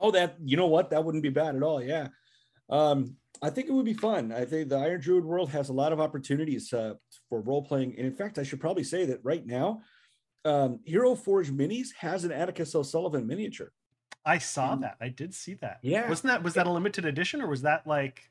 Oh 0.00 0.10
that 0.10 0.36
you 0.42 0.56
know 0.56 0.66
what? 0.66 0.90
That 0.90 1.04
wouldn't 1.04 1.22
be 1.22 1.28
bad 1.28 1.54
at 1.54 1.62
all. 1.62 1.82
Yeah 1.82 2.08
um 2.68 3.16
I 3.42 3.50
think 3.50 3.68
it 3.68 3.72
would 3.72 3.84
be 3.84 3.94
fun. 3.94 4.32
I 4.32 4.44
think 4.44 4.68
the 4.68 4.76
Iron 4.76 5.00
Druid 5.00 5.24
world 5.24 5.50
has 5.50 5.68
a 5.68 5.72
lot 5.72 5.92
of 5.92 6.00
opportunities 6.00 6.72
uh, 6.72 6.94
for 7.28 7.40
role 7.40 7.62
playing. 7.62 7.94
And 7.96 8.06
in 8.06 8.14
fact, 8.14 8.38
I 8.38 8.42
should 8.42 8.60
probably 8.60 8.84
say 8.84 9.04
that 9.06 9.20
right 9.22 9.44
now, 9.44 9.82
um, 10.44 10.80
Hero 10.84 11.14
Forge 11.14 11.50
Minis 11.50 11.88
has 11.98 12.24
an 12.24 12.32
Atticus 12.32 12.74
O'Sullivan 12.74 13.26
miniature. 13.26 13.72
I 14.24 14.38
saw 14.38 14.72
um, 14.72 14.80
that. 14.80 14.96
I 15.00 15.08
did 15.08 15.34
see 15.34 15.54
that. 15.60 15.78
Yeah. 15.82 16.08
Wasn't 16.08 16.28
that 16.28 16.42
was 16.42 16.54
that 16.54 16.66
a 16.66 16.70
limited 16.70 17.04
edition 17.04 17.40
or 17.40 17.48
was 17.48 17.62
that 17.62 17.86
like? 17.86 18.22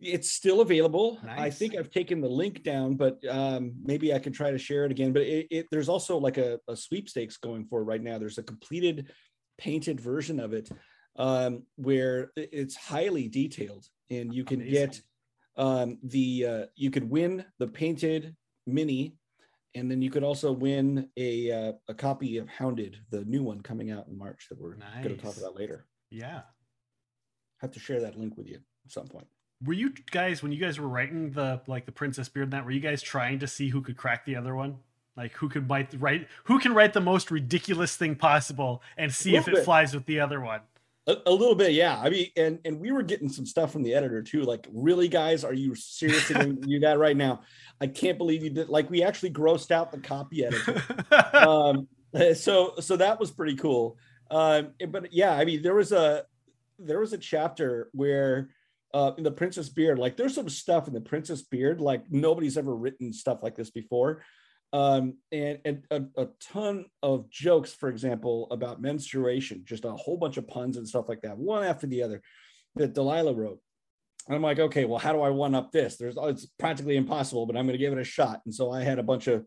It's 0.00 0.30
still 0.30 0.62
available. 0.62 1.18
Nice. 1.22 1.38
I 1.38 1.50
think 1.50 1.76
I've 1.76 1.90
taken 1.90 2.22
the 2.22 2.28
link 2.28 2.62
down, 2.62 2.94
but 2.94 3.22
um, 3.28 3.74
maybe 3.82 4.14
I 4.14 4.18
can 4.18 4.32
try 4.32 4.50
to 4.50 4.56
share 4.56 4.86
it 4.86 4.90
again. 4.90 5.12
But 5.12 5.22
it, 5.22 5.46
it, 5.50 5.66
there's 5.70 5.90
also 5.90 6.16
like 6.16 6.38
a, 6.38 6.58
a 6.68 6.74
sweepstakes 6.74 7.36
going 7.36 7.66
for 7.66 7.84
right 7.84 8.02
now. 8.02 8.18
There's 8.18 8.38
a 8.38 8.42
completed 8.42 9.12
painted 9.58 10.00
version 10.00 10.40
of 10.40 10.54
it 10.54 10.70
um, 11.16 11.64
where 11.76 12.30
it's 12.36 12.76
highly 12.76 13.28
detailed 13.28 13.86
and 14.10 14.34
you 14.34 14.44
can 14.44 14.60
Amazing. 14.60 14.72
get 14.72 15.02
um, 15.56 15.98
the 16.02 16.46
uh, 16.46 16.66
you 16.76 16.90
could 16.90 17.08
win 17.08 17.44
the 17.58 17.66
painted 17.66 18.36
mini 18.66 19.14
and 19.74 19.90
then 19.90 20.02
you 20.02 20.10
could 20.10 20.24
also 20.24 20.52
win 20.52 21.08
a 21.16 21.50
uh, 21.50 21.72
a 21.88 21.94
copy 21.94 22.38
of 22.38 22.48
Hounded, 22.48 22.98
the 23.10 23.24
new 23.24 23.42
one 23.42 23.60
coming 23.60 23.90
out 23.90 24.08
in 24.08 24.18
March 24.18 24.46
that 24.48 24.60
we're 24.60 24.74
nice. 24.74 25.04
going 25.04 25.16
to 25.16 25.22
talk 25.22 25.36
about 25.36 25.56
later. 25.56 25.86
Yeah, 26.10 26.42
have 27.58 27.70
to 27.72 27.80
share 27.80 28.00
that 28.00 28.18
link 28.18 28.36
with 28.36 28.48
you 28.48 28.58
at 28.84 28.92
some 28.92 29.06
point. 29.06 29.26
Were 29.64 29.74
you 29.74 29.92
guys 30.10 30.42
when 30.42 30.52
you 30.52 30.58
guys 30.58 30.80
were 30.80 30.88
writing 30.88 31.30
the 31.32 31.60
like 31.66 31.86
the 31.86 31.92
Princess 31.92 32.28
Beard 32.28 32.44
and 32.44 32.52
that 32.52 32.64
were 32.64 32.70
you 32.70 32.80
guys 32.80 33.02
trying 33.02 33.38
to 33.40 33.46
see 33.46 33.68
who 33.68 33.82
could 33.82 33.96
crack 33.96 34.24
the 34.24 34.36
other 34.36 34.54
one? 34.54 34.78
Like 35.16 35.32
who 35.34 35.48
could 35.48 35.68
write 35.68 36.26
who 36.44 36.58
can 36.58 36.74
write 36.74 36.92
the 36.92 37.00
most 37.00 37.30
ridiculous 37.30 37.96
thing 37.96 38.16
possible 38.16 38.82
and 38.96 39.12
see 39.12 39.36
if 39.36 39.46
it 39.46 39.54
bit. 39.54 39.64
flies 39.64 39.94
with 39.94 40.06
the 40.06 40.20
other 40.20 40.40
one? 40.40 40.60
A, 41.10 41.30
a, 41.30 41.32
little 41.32 41.54
bit, 41.54 41.72
yeah. 41.72 41.98
I 41.98 42.10
mean, 42.10 42.26
and 42.36 42.58
and 42.64 42.80
we 42.80 42.92
were 42.92 43.02
getting 43.02 43.28
some 43.28 43.46
stuff 43.46 43.72
from 43.72 43.82
the 43.82 43.94
editor 43.94 44.22
too. 44.22 44.42
Like, 44.42 44.66
really, 44.72 45.08
guys, 45.08 45.44
are 45.44 45.54
you 45.54 45.74
seriously 45.74 46.34
going 46.34 46.56
to 46.56 46.66
do 46.66 46.80
that 46.80 46.98
right 46.98 47.16
now? 47.16 47.42
I 47.80 47.86
can't 47.86 48.18
believe 48.18 48.42
you 48.42 48.50
did. 48.50 48.68
Like, 48.68 48.90
we 48.90 49.02
actually 49.02 49.30
grossed 49.30 49.70
out 49.70 49.90
the 49.90 49.98
copy 49.98 50.44
editor. 50.44 50.82
um, 51.36 51.88
so 52.34 52.74
so 52.80 52.96
that 52.96 53.18
was 53.18 53.30
pretty 53.30 53.56
cool. 53.56 53.96
Um, 54.30 54.72
but 54.88 55.12
yeah, 55.12 55.32
I 55.32 55.44
mean, 55.44 55.62
there 55.62 55.74
was 55.74 55.92
a 55.92 56.24
there 56.78 57.00
was 57.00 57.12
a 57.12 57.18
chapter 57.18 57.88
where 57.92 58.50
uh, 58.92 59.12
in 59.18 59.24
the 59.24 59.30
Princess 59.30 59.68
Beard, 59.68 59.98
like 59.98 60.16
there's 60.16 60.34
some 60.34 60.48
stuff 60.48 60.88
in 60.88 60.94
the 60.94 61.00
Princess 61.00 61.42
Beard, 61.42 61.80
like 61.80 62.04
nobody's 62.10 62.56
ever 62.56 62.74
written 62.74 63.12
stuff 63.12 63.42
like 63.42 63.56
this 63.56 63.70
before. 63.70 64.22
Um, 64.72 65.14
and, 65.32 65.58
and 65.64 65.82
a, 65.90 66.02
a 66.16 66.28
ton 66.40 66.86
of 67.02 67.28
jokes, 67.28 67.72
for 67.72 67.88
example, 67.88 68.46
about 68.50 68.80
menstruation, 68.80 69.62
just 69.64 69.84
a 69.84 69.90
whole 69.90 70.16
bunch 70.16 70.36
of 70.36 70.46
puns 70.46 70.76
and 70.76 70.86
stuff 70.86 71.08
like 71.08 71.22
that, 71.22 71.36
one 71.36 71.64
after 71.64 71.86
the 71.88 72.02
other 72.02 72.22
that 72.76 72.94
Delilah 72.94 73.34
wrote. 73.34 73.58
And 74.28 74.36
I'm 74.36 74.42
like, 74.42 74.60
okay, 74.60 74.84
well, 74.84 74.98
how 74.98 75.12
do 75.12 75.22
I 75.22 75.30
one 75.30 75.56
up 75.56 75.72
this? 75.72 75.96
There's 75.96 76.16
it's 76.16 76.46
practically 76.58 76.96
impossible, 76.96 77.46
but 77.46 77.56
I'm 77.56 77.66
going 77.66 77.78
to 77.78 77.84
give 77.84 77.92
it 77.92 77.98
a 77.98 78.04
shot. 78.04 78.42
And 78.44 78.54
so 78.54 78.70
I 78.70 78.82
had 78.82 78.98
a 78.98 79.02
bunch 79.02 79.26
of 79.26 79.44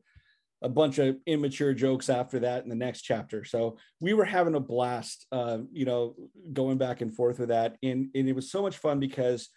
a 0.62 0.70
bunch 0.70 0.98
of 0.98 1.18
immature 1.26 1.74
jokes 1.74 2.10
after 2.10 2.40
that 2.40 2.64
in 2.64 2.70
the 2.70 2.76
next 2.76 3.02
chapter. 3.02 3.44
So 3.44 3.78
we 4.00 4.14
were 4.14 4.24
having 4.26 4.56
a 4.56 4.62
blast, 4.62 5.28
uh, 5.32 5.60
you 5.72 5.86
know, 5.86 6.16
going 6.54 6.78
back 6.78 7.02
and 7.02 7.14
forth 7.14 7.40
with 7.40 7.50
that, 7.50 7.78
and 7.84 8.08
and 8.16 8.28
it 8.28 8.34
was 8.34 8.50
so 8.50 8.62
much 8.62 8.78
fun 8.78 9.00
because, 9.00 9.50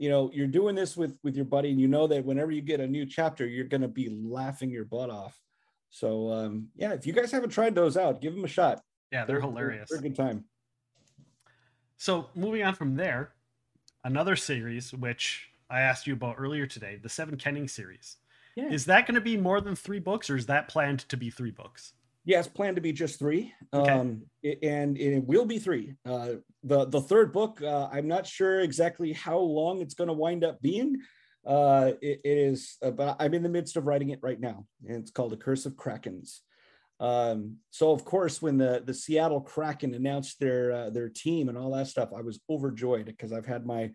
you 0.00 0.08
know, 0.08 0.30
you're 0.32 0.46
doing 0.46 0.74
this 0.74 0.96
with 0.96 1.18
with 1.22 1.36
your 1.36 1.44
buddy, 1.44 1.70
and 1.70 1.78
you 1.78 1.86
know 1.86 2.06
that 2.06 2.24
whenever 2.24 2.50
you 2.50 2.62
get 2.62 2.80
a 2.80 2.86
new 2.86 3.04
chapter, 3.04 3.46
you're 3.46 3.66
going 3.66 3.82
to 3.82 3.88
be 3.88 4.08
laughing 4.08 4.70
your 4.70 4.86
butt 4.86 5.10
off. 5.10 5.38
So 5.90 6.32
um, 6.32 6.68
yeah, 6.74 6.94
if 6.94 7.06
you 7.06 7.12
guys 7.12 7.30
haven't 7.30 7.50
tried 7.50 7.74
those 7.74 7.98
out, 7.98 8.22
give 8.22 8.34
them 8.34 8.42
a 8.42 8.48
shot. 8.48 8.82
Yeah, 9.12 9.26
they're, 9.26 9.36
they're 9.36 9.42
hilarious. 9.42 9.90
They're, 9.90 9.98
they're 9.98 10.06
a 10.06 10.08
good 10.08 10.16
time. 10.16 10.46
So 11.98 12.30
moving 12.34 12.62
on 12.62 12.74
from 12.74 12.96
there, 12.96 13.34
another 14.02 14.36
series 14.36 14.94
which 14.94 15.50
I 15.68 15.80
asked 15.82 16.06
you 16.06 16.14
about 16.14 16.36
earlier 16.38 16.64
today, 16.64 16.98
the 17.02 17.10
Seven 17.10 17.36
Kenning 17.36 17.68
series. 17.68 18.16
Yeah. 18.56 18.70
Is 18.70 18.86
that 18.86 19.06
going 19.06 19.16
to 19.16 19.20
be 19.20 19.36
more 19.36 19.60
than 19.60 19.76
three 19.76 20.00
books, 20.00 20.30
or 20.30 20.36
is 20.36 20.46
that 20.46 20.68
planned 20.68 21.00
to 21.10 21.18
be 21.18 21.28
three 21.28 21.50
books? 21.50 21.92
Yeah, 22.24 22.38
it's 22.40 22.48
planned 22.48 22.76
to 22.76 22.82
be 22.82 22.92
just 22.92 23.18
three, 23.18 23.52
okay. 23.72 23.90
um, 23.90 24.22
and 24.62 24.98
it 24.98 25.24
will 25.24 25.46
be 25.46 25.58
three. 25.58 25.94
Uh, 26.04 26.32
the 26.62 26.84
the 26.84 27.00
third 27.00 27.32
book, 27.32 27.62
uh, 27.62 27.88
I'm 27.90 28.08
not 28.08 28.26
sure 28.26 28.60
exactly 28.60 29.12
how 29.12 29.38
long 29.38 29.80
it's 29.80 29.94
going 29.94 30.08
to 30.08 30.14
wind 30.14 30.44
up 30.44 30.60
being. 30.60 30.98
Uh, 31.46 31.92
it, 32.02 32.20
it 32.22 32.38
is, 32.38 32.76
uh, 32.82 32.90
but 32.90 33.16
I'm 33.18 33.32
in 33.32 33.42
the 33.42 33.48
midst 33.48 33.76
of 33.78 33.86
writing 33.86 34.10
it 34.10 34.20
right 34.22 34.38
now, 34.38 34.66
and 34.86 34.98
it's 34.98 35.10
called 35.10 35.32
"The 35.32 35.38
Curse 35.38 35.64
of 35.64 35.76
Krakens." 35.76 36.40
Um, 37.00 37.56
so 37.70 37.92
of 37.92 38.04
course, 38.04 38.42
when 38.42 38.58
the 38.58 38.82
the 38.84 38.92
Seattle 38.92 39.40
Kraken 39.40 39.94
announced 39.94 40.38
their 40.38 40.72
uh, 40.72 40.90
their 40.90 41.08
team 41.08 41.48
and 41.48 41.56
all 41.56 41.72
that 41.72 41.86
stuff, 41.86 42.10
I 42.14 42.20
was 42.20 42.40
overjoyed 42.50 43.06
because 43.06 43.32
I've 43.32 43.46
had 43.46 43.64
my 43.64 43.90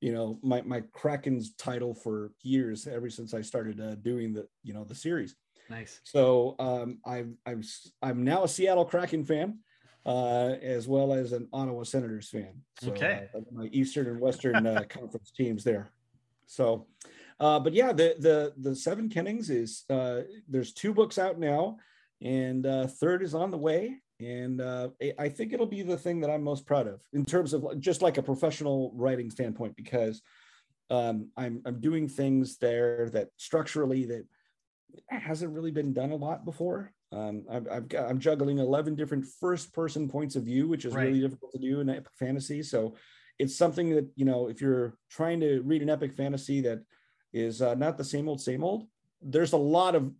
you 0.00 0.12
know 0.12 0.38
my 0.42 0.62
my 0.62 0.82
Kraken's 0.92 1.54
title 1.56 1.94
for 1.94 2.30
years 2.42 2.86
ever 2.86 3.10
since 3.10 3.34
I 3.34 3.40
started 3.40 3.80
uh, 3.80 3.96
doing 3.96 4.32
the 4.32 4.46
you 4.62 4.72
know 4.72 4.84
the 4.84 4.94
series. 4.94 5.34
Nice. 5.70 6.00
So 6.04 6.56
um, 6.58 6.98
I'm 7.06 7.38
I'm 7.46 7.62
I'm 8.02 8.24
now 8.24 8.44
a 8.44 8.48
Seattle 8.48 8.84
Kraken 8.84 9.24
fan, 9.24 9.58
uh, 10.04 10.54
as 10.62 10.86
well 10.86 11.12
as 11.12 11.32
an 11.32 11.48
Ottawa 11.52 11.84
Senators 11.84 12.28
fan. 12.28 12.54
So, 12.80 12.90
okay. 12.90 13.28
Uh, 13.34 13.40
my 13.52 13.66
Eastern 13.66 14.06
and 14.06 14.20
Western 14.20 14.66
uh, 14.66 14.82
Conference 14.88 15.30
teams 15.30 15.64
there. 15.64 15.90
So, 16.46 16.86
uh, 17.40 17.60
but 17.60 17.72
yeah, 17.72 17.92
the 17.92 18.16
the 18.18 18.52
the 18.58 18.76
Seven 18.76 19.08
Kennings 19.08 19.50
is 19.50 19.84
uh, 19.88 20.22
there's 20.48 20.72
two 20.72 20.92
books 20.92 21.18
out 21.18 21.38
now, 21.38 21.78
and 22.20 22.66
uh, 22.66 22.86
third 22.86 23.22
is 23.22 23.34
on 23.34 23.50
the 23.50 23.58
way 23.58 24.00
and 24.20 24.60
uh, 24.60 24.88
I 25.18 25.28
think 25.28 25.52
it'll 25.52 25.66
be 25.66 25.82
the 25.82 25.96
thing 25.96 26.20
that 26.20 26.30
I'm 26.30 26.42
most 26.42 26.66
proud 26.66 26.86
of 26.86 27.00
in 27.12 27.24
terms 27.24 27.52
of 27.52 27.80
just 27.80 28.00
like 28.00 28.16
a 28.16 28.22
professional 28.22 28.92
writing 28.94 29.30
standpoint 29.30 29.76
because 29.76 30.22
um, 30.90 31.30
I'm 31.36 31.62
I'm 31.64 31.80
doing 31.80 32.08
things 32.08 32.58
there 32.58 33.10
that 33.10 33.30
structurally 33.36 34.04
that 34.06 34.24
hasn't 35.08 35.52
really 35.52 35.70
been 35.70 35.92
done 35.92 36.10
a 36.10 36.16
lot 36.16 36.44
before. 36.44 36.92
Um, 37.12 37.44
I've, 37.50 37.68
I've 37.70 37.88
got, 37.88 38.10
I'm 38.10 38.18
juggling 38.18 38.58
11 38.58 38.96
different 38.96 39.24
first 39.40 39.72
person 39.72 40.08
points 40.08 40.36
of 40.36 40.44
view, 40.44 40.68
which 40.68 40.84
is 40.84 40.94
right. 40.94 41.06
really 41.06 41.20
difficult 41.20 41.52
to 41.52 41.58
do 41.58 41.80
in 41.80 41.88
epic 41.88 42.08
fantasy. 42.18 42.62
So 42.62 42.96
it's 43.38 43.56
something 43.56 43.90
that 43.90 44.08
you 44.16 44.24
know 44.24 44.48
if 44.48 44.60
you're 44.60 44.96
trying 45.10 45.40
to 45.40 45.60
read 45.62 45.82
an 45.82 45.90
epic 45.90 46.14
fantasy 46.16 46.60
that 46.62 46.80
is 47.32 47.62
uh, 47.62 47.74
not 47.74 47.98
the 47.98 48.04
same 48.04 48.28
old 48.28 48.40
same 48.40 48.62
old. 48.62 48.86
There's 49.20 49.52
a 49.52 49.58
lot 49.58 49.94
of 49.94 50.12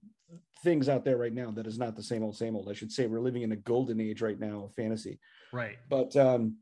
things 0.63 0.89
out 0.89 1.05
there 1.05 1.17
right 1.17 1.33
now 1.33 1.51
that 1.53 1.67
is 1.67 1.79
not 1.79 1.95
the 1.95 2.03
same 2.03 2.23
old 2.23 2.37
same 2.37 2.57
old. 2.57 2.69
I 2.69 2.73
should 2.73 2.91
say 2.91 3.07
we're 3.07 3.21
living 3.21 3.43
in 3.43 3.53
a 3.53 3.57
golden 3.57 4.01
age 4.01 4.23
right 4.23 4.39
now 4.39 4.65
of 4.65 4.75
fantasy. 4.75 5.21
Right. 5.53 5.77
But 5.89 6.17
um, 6.17 6.57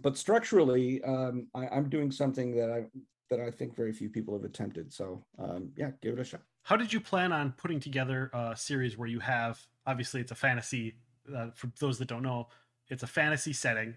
but 0.00 0.16
structurally, 0.16 1.02
um, 1.02 1.48
I, 1.54 1.76
am 1.76 1.88
doing 1.88 2.10
something 2.10 2.54
that 2.56 2.70
I 2.70 2.86
that 3.30 3.40
I 3.40 3.50
think 3.50 3.74
very 3.74 3.92
few 3.92 4.08
people 4.08 4.34
have 4.34 4.44
attempted. 4.44 4.92
So 4.92 5.24
um, 5.38 5.70
yeah, 5.76 5.90
give 6.02 6.14
it 6.14 6.20
a 6.20 6.24
shot. 6.24 6.42
How 6.66 6.76
did 6.76 6.92
you 6.92 7.00
plan 7.00 7.32
on 7.32 7.52
putting 7.52 7.80
together 7.80 8.28
a 8.34 8.56
series 8.56 8.98
where 8.98 9.08
you 9.08 9.20
have 9.20 9.66
obviously 9.86 10.20
it's 10.20 10.32
a 10.32 10.36
fantasy. 10.36 10.96
Uh, 11.34 11.50
for 11.54 11.70
those 11.78 11.98
that 11.98 12.08
don't 12.08 12.22
know, 12.22 12.48
it's 12.88 13.02
a 13.02 13.06
fantasy 13.06 13.52
setting 13.52 13.96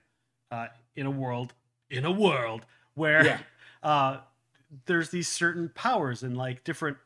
uh, 0.51 0.67
in 0.95 1.05
a 1.05 1.11
world 1.11 1.53
in 1.89 2.05
a 2.05 2.11
world 2.11 2.65
where 2.93 3.25
yeah. 3.25 3.39
uh, 3.83 4.17
there's 4.85 5.09
these 5.09 5.27
certain 5.27 5.71
powers 5.73 6.23
and 6.23 6.37
like 6.37 6.63
different 6.63 6.97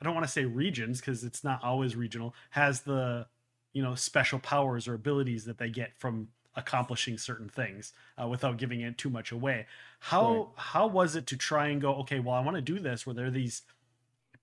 I 0.00 0.04
don't 0.04 0.14
want 0.14 0.26
to 0.26 0.32
say 0.32 0.44
regions 0.44 1.00
because 1.00 1.24
it's 1.24 1.42
not 1.42 1.64
always 1.64 1.96
regional, 1.96 2.34
has 2.50 2.82
the 2.82 3.26
you 3.72 3.82
know 3.82 3.94
special 3.94 4.38
powers 4.38 4.86
or 4.86 4.94
abilities 4.94 5.46
that 5.46 5.58
they 5.58 5.70
get 5.70 5.98
from 5.98 6.28
accomplishing 6.54 7.18
certain 7.18 7.48
things 7.48 7.92
uh, 8.20 8.26
without 8.26 8.56
giving 8.56 8.80
it 8.80 8.96
too 8.96 9.10
much 9.10 9.32
away. 9.32 9.66
How 10.00 10.34
right. 10.34 10.46
how 10.56 10.86
was 10.86 11.16
it 11.16 11.26
to 11.28 11.36
try 11.36 11.68
and 11.68 11.80
go 11.80 11.94
okay? 11.96 12.20
Well, 12.20 12.34
I 12.34 12.40
want 12.40 12.56
to 12.56 12.62
do 12.62 12.78
this 12.78 13.06
where 13.06 13.14
there 13.14 13.26
are 13.26 13.30
these 13.30 13.62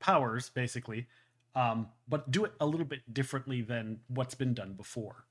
powers 0.04 0.50
basically, 0.50 1.08
um, 1.56 1.88
but 2.10 2.30
do 2.30 2.44
it 2.44 2.52
a 2.60 2.66
little 2.66 2.86
bit 2.86 3.02
differently 3.14 3.62
than 3.62 4.00
what's 4.08 4.36
been 4.36 4.54
done 4.54 4.74
before. 4.74 5.26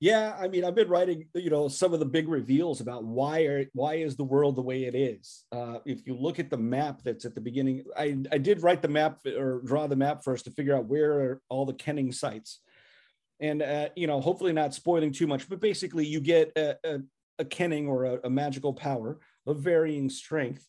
Yeah, 0.00 0.36
I 0.40 0.46
mean, 0.46 0.64
I've 0.64 0.76
been 0.76 0.88
writing, 0.88 1.26
you 1.34 1.50
know, 1.50 1.66
some 1.66 1.92
of 1.92 1.98
the 1.98 2.06
big 2.06 2.28
reveals 2.28 2.80
about 2.80 3.02
why 3.02 3.40
are 3.46 3.64
why 3.72 3.94
is 3.94 4.14
the 4.14 4.22
world 4.22 4.54
the 4.54 4.62
way 4.62 4.84
it 4.84 4.94
is. 4.94 5.44
Uh, 5.50 5.78
if 5.84 6.06
you 6.06 6.14
look 6.14 6.38
at 6.38 6.50
the 6.50 6.56
map 6.56 7.02
that's 7.02 7.24
at 7.24 7.34
the 7.34 7.40
beginning, 7.40 7.82
I 7.96 8.16
I 8.30 8.38
did 8.38 8.62
write 8.62 8.80
the 8.80 8.86
map 8.88 9.18
or 9.26 9.60
draw 9.64 9.88
the 9.88 9.96
map 9.96 10.22
first 10.22 10.44
to 10.44 10.52
figure 10.52 10.76
out 10.76 10.86
where 10.86 11.12
are 11.14 11.42
all 11.48 11.66
the 11.66 11.72
kenning 11.72 12.12
sites, 12.12 12.60
and 13.40 13.60
uh, 13.60 13.88
you 13.96 14.06
know, 14.06 14.20
hopefully 14.20 14.52
not 14.52 14.72
spoiling 14.72 15.10
too 15.10 15.26
much, 15.26 15.48
but 15.48 15.60
basically 15.60 16.06
you 16.06 16.20
get 16.20 16.52
a, 16.56 16.76
a, 16.84 17.00
a 17.40 17.44
kenning 17.44 17.88
or 17.88 18.04
a, 18.04 18.20
a 18.22 18.30
magical 18.30 18.72
power 18.72 19.18
of 19.48 19.58
varying 19.58 20.08
strength 20.08 20.64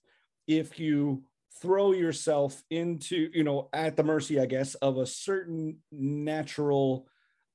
if 0.47 0.80
you 0.80 1.21
throw 1.62 1.91
yourself 1.91 2.62
into, 2.69 3.29
you 3.33 3.43
know, 3.43 3.69
at 3.73 3.95
the 3.95 4.03
mercy, 4.03 4.39
I 4.39 4.45
guess, 4.45 4.75
of 4.75 4.97
a 4.97 5.05
certain 5.05 5.77
natural. 5.91 7.07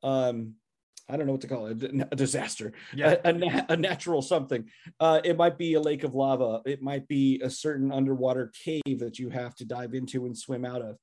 Um, 0.03 0.55
I 1.09 1.17
don't 1.17 1.27
know 1.27 1.33
what 1.33 1.43
to 1.43 1.49
call 1.49 1.67
it, 1.67 1.83
a 1.83 2.17
disaster, 2.17 2.73
yeah. 2.95 3.17
a, 3.25 3.35
a, 3.35 3.67
a 3.71 3.77
natural 3.77 4.23
something. 4.23 4.69
Uh, 4.99 5.21
it 5.23 5.37
might 5.37 5.59
be 5.59 5.75
a 5.75 5.81
lake 5.81 6.03
of 6.03 6.15
lava. 6.15 6.63
It 6.65 6.83
might 6.83 7.07
be 7.09 7.41
a 7.45 7.51
certain 7.51 7.93
underwater 7.93 8.51
cave 8.65 9.01
that 9.01 9.19
you 9.19 9.29
have 9.29 9.55
to 9.57 9.67
dive 9.67 9.93
into 9.93 10.25
and 10.25 10.37
swim 10.37 10.65
out 10.65 10.81
of. 10.81 10.99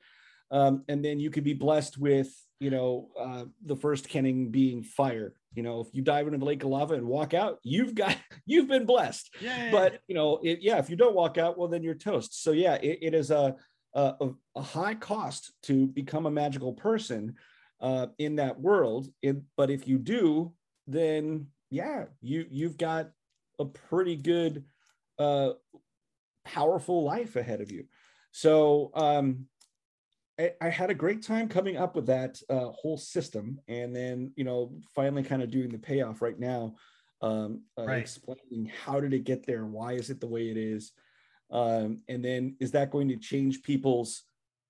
Um, 0.50 0.84
and 0.88 1.06
then 1.06 1.20
you 1.20 1.30
could 1.30 1.44
be 1.44 1.54
blessed 1.54 2.00
with, 2.00 2.30
you 2.62 2.70
know, 2.70 3.10
uh, 3.20 3.46
the 3.66 3.76
first 3.76 4.08
kenning 4.08 4.52
being 4.52 4.84
fire. 4.84 5.34
You 5.56 5.64
know, 5.64 5.82
if 5.82 5.88
you 5.94 6.04
dive 6.04 6.28
into 6.28 6.38
the 6.38 6.46
lake 6.46 6.64
of 6.64 6.70
lava 6.70 6.94
and 6.94 7.08
walk 7.08 7.34
out, 7.34 7.58
you've 7.64 7.96
got, 7.96 8.16
you've 8.46 8.68
been 8.68 8.86
blessed. 8.86 9.34
Yeah. 9.42 9.72
But, 9.72 10.02
you 10.08 10.14
know, 10.14 10.40
it, 10.44 10.60
yeah, 10.62 10.78
if 10.78 10.88
you 10.88 10.96
don't 10.96 11.16
walk 11.16 11.40
out, 11.40 11.58
well, 11.58 11.68
then 11.68 11.82
you're 11.82 11.96
toast. 11.96 12.44
So 12.44 12.52
yeah, 12.52 12.76
it, 12.76 13.00
it 13.02 13.14
is 13.16 13.32
a, 13.32 13.56
a, 13.96 14.30
a 14.56 14.62
high 14.62 14.94
cost 14.94 15.54
to 15.64 15.88
become 15.88 16.28
a 16.28 16.32
magical 16.32 16.74
person 16.74 17.34
uh, 17.82 18.08
in 18.20 18.36
that 18.36 18.60
world. 18.60 19.08
It, 19.24 19.38
but 19.58 19.72
if 19.72 19.88
you 19.88 19.98
do, 19.98 20.54
then 20.86 21.48
yeah, 21.72 22.06
you 22.22 22.46
you've 22.50 22.78
got 22.78 23.10
a 23.60 23.66
pretty 23.66 24.16
good, 24.16 24.66
uh, 25.18 25.54
powerful 26.46 27.04
life 27.04 27.36
ahead 27.36 27.60
of 27.60 27.72
you. 27.72 27.86
So 28.32 28.92
um, 28.94 29.48
I, 30.42 30.52
I 30.60 30.70
had 30.70 30.90
a 30.90 30.96
great 30.96 31.22
time 31.22 31.48
coming 31.48 31.78
up 31.78 31.96
with 31.96 32.08
that 32.08 32.42
uh, 32.50 32.70
whole 32.70 32.98
system, 32.98 33.60
and 33.68 33.96
then 33.96 34.32
you 34.36 34.44
know 34.44 34.74
finally 34.96 35.24
kind 35.24 35.42
of 35.42 35.52
doing 35.52 35.70
the 35.70 35.78
payoff 35.78 36.22
right 36.22 36.40
now. 36.40 36.76
Um, 37.24 37.62
uh, 37.78 37.86
right. 37.86 38.00
explaining 38.00 38.72
how 38.84 39.00
did 39.00 39.14
it 39.14 39.26
get 39.26 39.46
there 39.46 39.64
why 39.64 39.92
is 39.92 40.10
it 40.10 40.20
the 40.20 40.26
way 40.26 40.50
it 40.50 40.58
is 40.58 40.92
um, 41.52 42.00
and 42.08 42.26
then 42.26 42.56
is 42.60 42.72
that 42.72 42.90
going 42.90 43.10
to 43.10 43.16
change 43.16 43.62
people's 43.62 44.24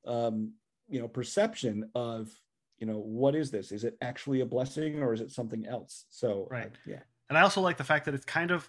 um, 0.05 0.51
you 0.89 0.99
know 0.99 1.07
perception 1.07 1.89
of 1.95 2.29
you 2.77 2.87
know 2.87 2.97
what 2.97 3.35
is 3.35 3.51
this 3.51 3.71
is 3.71 3.85
it 3.85 3.95
actually 4.01 4.41
a 4.41 4.45
blessing 4.45 5.01
or 5.01 5.13
is 5.13 5.21
it 5.21 5.31
something 5.31 5.65
else 5.65 6.05
so 6.09 6.47
right 6.51 6.65
uh, 6.65 6.77
yeah 6.85 6.99
and 7.29 7.37
i 7.37 7.41
also 7.41 7.61
like 7.61 7.77
the 7.77 7.85
fact 7.85 8.03
that 8.03 8.13
it's 8.13 8.25
kind 8.25 8.51
of 8.51 8.67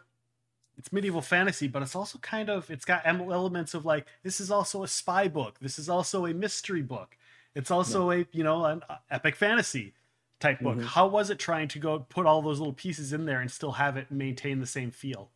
it's 0.79 0.93
medieval 0.93 1.21
fantasy 1.21 1.69
but 1.69 1.83
it's 1.83 1.95
also 1.95 2.19
kind 2.19 2.49
of 2.49 2.71
it's 2.71 2.85
got 2.85 3.03
elements 3.07 3.75
of 3.75 3.85
like 3.85 4.07
this 4.23 4.41
is 4.41 4.51
also 4.51 4.83
a 4.83 4.89
spy 4.89 5.29
book 5.29 5.59
this 5.61 5.79
is 5.79 5.89
also 5.89 6.27
a 6.27 6.35
mystery 6.35 6.83
book 6.83 7.17
it's 7.55 7.71
also 7.71 8.11
yeah. 8.11 8.23
a 8.23 8.37
you 8.37 8.45
know 8.45 8.65
an 8.65 8.83
uh, 8.89 8.97
epic 9.11 9.37
fantasy 9.37 9.95
type 10.41 10.61
book 10.61 10.77
mm-hmm. 10.77 10.87
how 10.87 11.07
was 11.07 11.31
it 11.31 11.39
trying 11.39 11.69
to 11.69 11.79
go 11.79 12.01
put 12.09 12.27
all 12.27 12.43
those 12.43 12.59
little 12.59 12.73
pieces 12.73 13.13
in 13.13 13.25
there 13.25 13.41
and 13.41 13.51
still 13.51 13.73
have 13.73 13.97
it 13.97 14.11
maintain 14.11 14.61
the 14.61 14.67
same 14.67 14.91
feel 14.91 15.31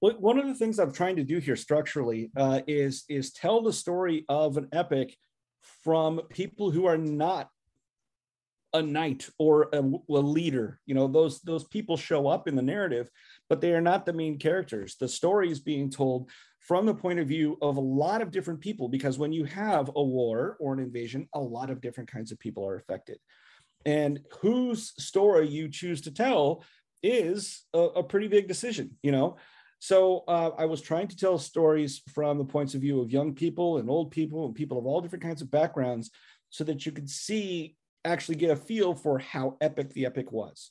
well, 0.00 0.14
one 0.18 0.38
of 0.38 0.46
the 0.46 0.54
things 0.54 0.78
I'm 0.78 0.92
trying 0.92 1.16
to 1.16 1.24
do 1.24 1.38
here 1.38 1.56
structurally 1.56 2.30
uh, 2.36 2.60
is 2.66 3.04
is 3.08 3.32
tell 3.32 3.62
the 3.62 3.72
story 3.72 4.24
of 4.28 4.56
an 4.56 4.68
epic 4.72 5.16
from 5.82 6.20
people 6.28 6.70
who 6.70 6.86
are 6.86 6.98
not 6.98 7.50
a 8.74 8.82
knight 8.82 9.28
or 9.38 9.68
a, 9.72 9.78
a, 9.78 10.20
leader. 10.20 10.80
You 10.86 10.94
know, 10.94 11.08
those 11.08 11.40
those 11.40 11.64
people 11.64 11.96
show 11.96 12.28
up 12.28 12.46
in 12.46 12.56
the 12.56 12.62
narrative, 12.62 13.10
but 13.48 13.60
they 13.60 13.72
are 13.72 13.80
not 13.80 14.06
the 14.06 14.12
main 14.12 14.38
characters. 14.38 14.96
The 14.96 15.08
story 15.08 15.50
is 15.50 15.60
being 15.60 15.90
told 15.90 16.30
from 16.60 16.84
the 16.84 16.94
point 16.94 17.20
of 17.20 17.28
view 17.28 17.56
of 17.62 17.76
a 17.76 17.80
lot 17.80 18.20
of 18.20 18.30
different 18.30 18.60
people 18.60 18.88
because 18.88 19.18
when 19.18 19.32
you 19.32 19.44
have 19.44 19.88
a 19.94 20.02
war 20.02 20.56
or 20.58 20.72
an 20.72 20.80
invasion, 20.80 21.28
a 21.34 21.40
lot 21.40 21.70
of 21.70 21.80
different 21.80 22.10
kinds 22.10 22.32
of 22.32 22.40
people 22.40 22.66
are 22.66 22.76
affected. 22.76 23.18
And 23.84 24.20
whose 24.40 24.92
story 25.02 25.48
you 25.48 25.68
choose 25.68 26.00
to 26.02 26.10
tell 26.10 26.64
is 27.04 27.64
a, 27.72 27.78
a 27.78 28.02
pretty 28.02 28.26
big 28.26 28.48
decision, 28.48 28.96
you 29.02 29.12
know. 29.12 29.36
So 29.78 30.24
uh, 30.26 30.50
I 30.58 30.64
was 30.64 30.80
trying 30.80 31.06
to 31.08 31.16
tell 31.16 31.38
stories 31.38 32.02
from 32.12 32.38
the 32.38 32.44
points 32.44 32.74
of 32.74 32.80
view 32.80 33.00
of 33.00 33.12
young 33.12 33.34
people 33.34 33.78
and 33.78 33.88
old 33.88 34.10
people 34.10 34.46
and 34.46 34.54
people 34.54 34.78
of 34.78 34.86
all 34.86 35.00
different 35.00 35.22
kinds 35.22 35.42
of 35.42 35.50
backgrounds 35.50 36.10
so 36.50 36.64
that 36.64 36.84
you 36.84 36.90
could 36.90 37.08
see 37.08 37.76
actually 38.04 38.36
get 38.36 38.50
a 38.50 38.56
feel 38.56 38.94
for 38.94 39.18
how 39.18 39.56
epic 39.60 39.90
the 39.90 40.06
epic 40.06 40.32
was. 40.32 40.70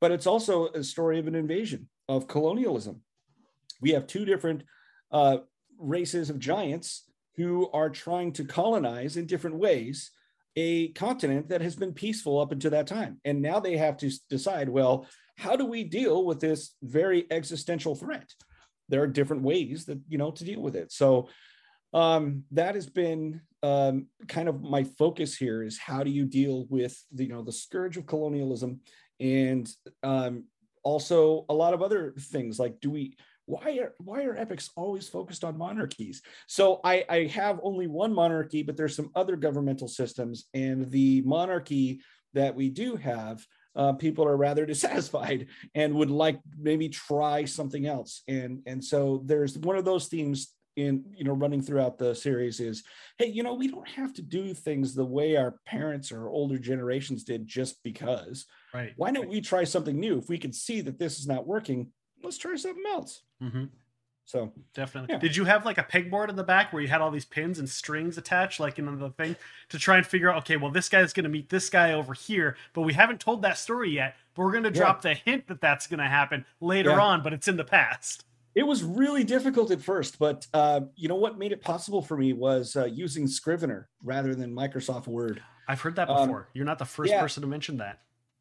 But 0.00 0.12
it's 0.12 0.26
also 0.26 0.68
a 0.68 0.84
story 0.84 1.18
of 1.18 1.26
an 1.26 1.34
invasion 1.34 1.88
of 2.08 2.28
colonialism. 2.28 3.02
We 3.80 3.92
have 3.92 4.06
two 4.06 4.24
different 4.24 4.64
uh, 5.10 5.38
races 5.78 6.30
of 6.30 6.38
giants 6.38 7.04
who 7.36 7.70
are 7.72 7.90
trying 7.90 8.32
to 8.32 8.44
colonize 8.44 9.16
in 9.16 9.26
different 9.26 9.56
ways 9.56 10.10
a 10.56 10.88
continent 10.88 11.50
that 11.50 11.60
has 11.60 11.76
been 11.76 11.92
peaceful 11.92 12.40
up 12.40 12.50
until 12.50 12.72
that 12.72 12.88
time. 12.88 13.20
And 13.24 13.40
now 13.40 13.60
they 13.60 13.76
have 13.76 13.96
to 13.98 14.10
decide 14.28 14.68
well, 14.68 15.06
how 15.36 15.54
do 15.54 15.64
we 15.64 15.84
deal 15.84 16.24
with 16.24 16.40
this 16.40 16.74
very 16.82 17.26
existential 17.30 17.94
threat? 17.94 18.28
There 18.88 19.02
are 19.02 19.06
different 19.06 19.42
ways 19.42 19.84
that, 19.84 20.00
you 20.08 20.18
know, 20.18 20.32
to 20.32 20.44
deal 20.44 20.60
with 20.60 20.74
it. 20.74 20.90
So 20.90 21.28
um, 21.94 22.44
that 22.50 22.74
has 22.74 22.88
been 22.88 23.40
um, 23.62 24.06
kind 24.26 24.48
of 24.48 24.62
my 24.62 24.84
focus 24.84 25.36
here 25.36 25.62
is 25.62 25.78
how 25.78 26.02
do 26.02 26.10
you 26.10 26.24
deal 26.24 26.66
with 26.68 27.00
the, 27.12 27.24
you 27.24 27.32
know 27.32 27.42
the 27.42 27.52
scourge 27.52 27.96
of 27.96 28.06
colonialism 28.06 28.80
and 29.20 29.68
um, 30.02 30.44
also 30.82 31.44
a 31.48 31.54
lot 31.54 31.74
of 31.74 31.82
other 31.82 32.14
things 32.18 32.58
like 32.58 32.80
do 32.80 32.90
we 32.90 33.16
why 33.46 33.78
are 33.78 33.94
why 33.98 34.24
are 34.24 34.36
epics 34.36 34.70
always 34.76 35.08
focused 35.08 35.42
on 35.42 35.56
monarchies? 35.56 36.22
So 36.46 36.80
i 36.84 37.04
i 37.08 37.24
have 37.26 37.60
only 37.62 37.86
one 37.86 38.12
monarchy 38.12 38.62
but 38.62 38.76
there's 38.76 38.96
some 38.96 39.10
other 39.14 39.36
governmental 39.36 39.88
systems 39.88 40.44
and 40.54 40.90
the 40.90 41.22
monarchy 41.22 42.00
that 42.34 42.54
we 42.54 42.68
do 42.68 42.96
have 42.96 43.44
uh, 43.76 43.92
people 43.92 44.26
are 44.26 44.36
rather 44.36 44.66
dissatisfied 44.72 45.46
and 45.74 45.94
would 45.94 46.10
like 46.10 46.40
maybe 46.58 46.88
try 46.88 47.44
something 47.44 47.86
else. 47.86 48.22
And 48.28 48.60
and 48.66 48.84
so 48.84 49.22
there's 49.24 49.56
one 49.56 49.76
of 49.76 49.84
those 49.84 50.08
themes 50.08 50.52
in 50.78 51.04
you 51.14 51.24
know 51.24 51.32
running 51.32 51.60
throughout 51.60 51.98
the 51.98 52.14
series 52.14 52.60
is 52.60 52.84
hey 53.18 53.26
you 53.26 53.42
know 53.42 53.54
we 53.54 53.68
don't 53.68 53.88
have 53.88 54.12
to 54.12 54.22
do 54.22 54.54
things 54.54 54.94
the 54.94 55.04
way 55.04 55.36
our 55.36 55.56
parents 55.66 56.12
or 56.12 56.28
older 56.28 56.58
generations 56.58 57.24
did 57.24 57.46
just 57.46 57.82
because 57.82 58.46
right 58.72 58.92
why 58.96 59.10
don't 59.10 59.28
we 59.28 59.40
try 59.40 59.64
something 59.64 59.98
new 59.98 60.18
if 60.18 60.28
we 60.28 60.38
can 60.38 60.52
see 60.52 60.80
that 60.80 60.98
this 60.98 61.18
is 61.18 61.26
not 61.26 61.46
working 61.46 61.88
let's 62.22 62.38
try 62.38 62.54
something 62.54 62.84
else 62.88 63.22
mm-hmm. 63.42 63.64
so 64.24 64.52
definitely 64.72 65.12
yeah. 65.12 65.18
did 65.18 65.36
you 65.36 65.44
have 65.44 65.66
like 65.66 65.78
a 65.78 65.82
pegboard 65.82 66.28
in 66.28 66.36
the 66.36 66.44
back 66.44 66.72
where 66.72 66.80
you 66.80 66.88
had 66.88 67.00
all 67.00 67.10
these 67.10 67.24
pins 67.24 67.58
and 67.58 67.68
strings 67.68 68.16
attached 68.16 68.60
like 68.60 68.78
in 68.78 68.98
the 68.98 69.10
thing 69.10 69.34
to 69.68 69.78
try 69.78 69.96
and 69.96 70.06
figure 70.06 70.30
out 70.30 70.38
okay 70.38 70.56
well 70.56 70.70
this 70.70 70.88
guy's 70.88 71.12
going 71.12 71.24
to 71.24 71.30
meet 71.30 71.48
this 71.48 71.68
guy 71.68 71.92
over 71.92 72.14
here 72.14 72.56
but 72.72 72.82
we 72.82 72.92
haven't 72.92 73.20
told 73.20 73.42
that 73.42 73.58
story 73.58 73.90
yet 73.90 74.16
but 74.34 74.42
we're 74.42 74.52
going 74.52 74.62
to 74.62 74.70
drop 74.70 75.04
yeah. 75.04 75.12
the 75.12 75.20
hint 75.30 75.48
that 75.48 75.60
that's 75.60 75.88
going 75.88 75.98
to 75.98 76.06
happen 76.06 76.44
later 76.60 76.90
yeah. 76.90 77.00
on 77.00 77.22
but 77.22 77.32
it's 77.32 77.48
in 77.48 77.56
the 77.56 77.64
past 77.64 78.24
it 78.58 78.66
was 78.66 78.82
really 78.82 79.22
difficult 79.22 79.70
at 79.70 79.80
first, 79.80 80.18
but 80.18 80.44
uh, 80.52 80.80
you 80.96 81.06
know 81.06 81.14
what 81.14 81.38
made 81.38 81.52
it 81.52 81.62
possible 81.62 82.02
for 82.02 82.16
me 82.16 82.32
was 82.32 82.74
uh, 82.74 82.86
using 82.86 83.28
Scrivener 83.28 83.88
rather 84.02 84.34
than 84.34 84.52
Microsoft 84.52 85.06
Word. 85.06 85.40
I've 85.68 85.80
heard 85.80 85.94
that 85.94 86.10
um, 86.10 86.26
before. 86.26 86.40
Um, 86.40 86.46
You're 86.54 86.64
not 86.64 86.80
the 86.80 86.84
first 86.84 87.12
yeah, 87.12 87.20
person 87.20 87.42
to 87.42 87.46
mention 87.46 87.76
that. 87.76 88.00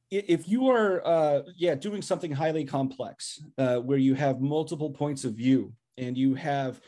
If 0.10 0.48
you 0.48 0.70
are, 0.70 1.06
uh, 1.06 1.42
yeah, 1.56 1.76
doing 1.76 2.02
something 2.02 2.32
highly 2.32 2.66
complex 2.66 3.44
uh, 3.60 3.76
where 3.76 4.00
you 4.00 4.16
have 4.16 4.42
multiple 4.42 4.90
points 4.90 5.24
of 5.24 5.36
view 5.36 5.74
and 6.00 6.18
you 6.18 6.34
have 6.34 6.82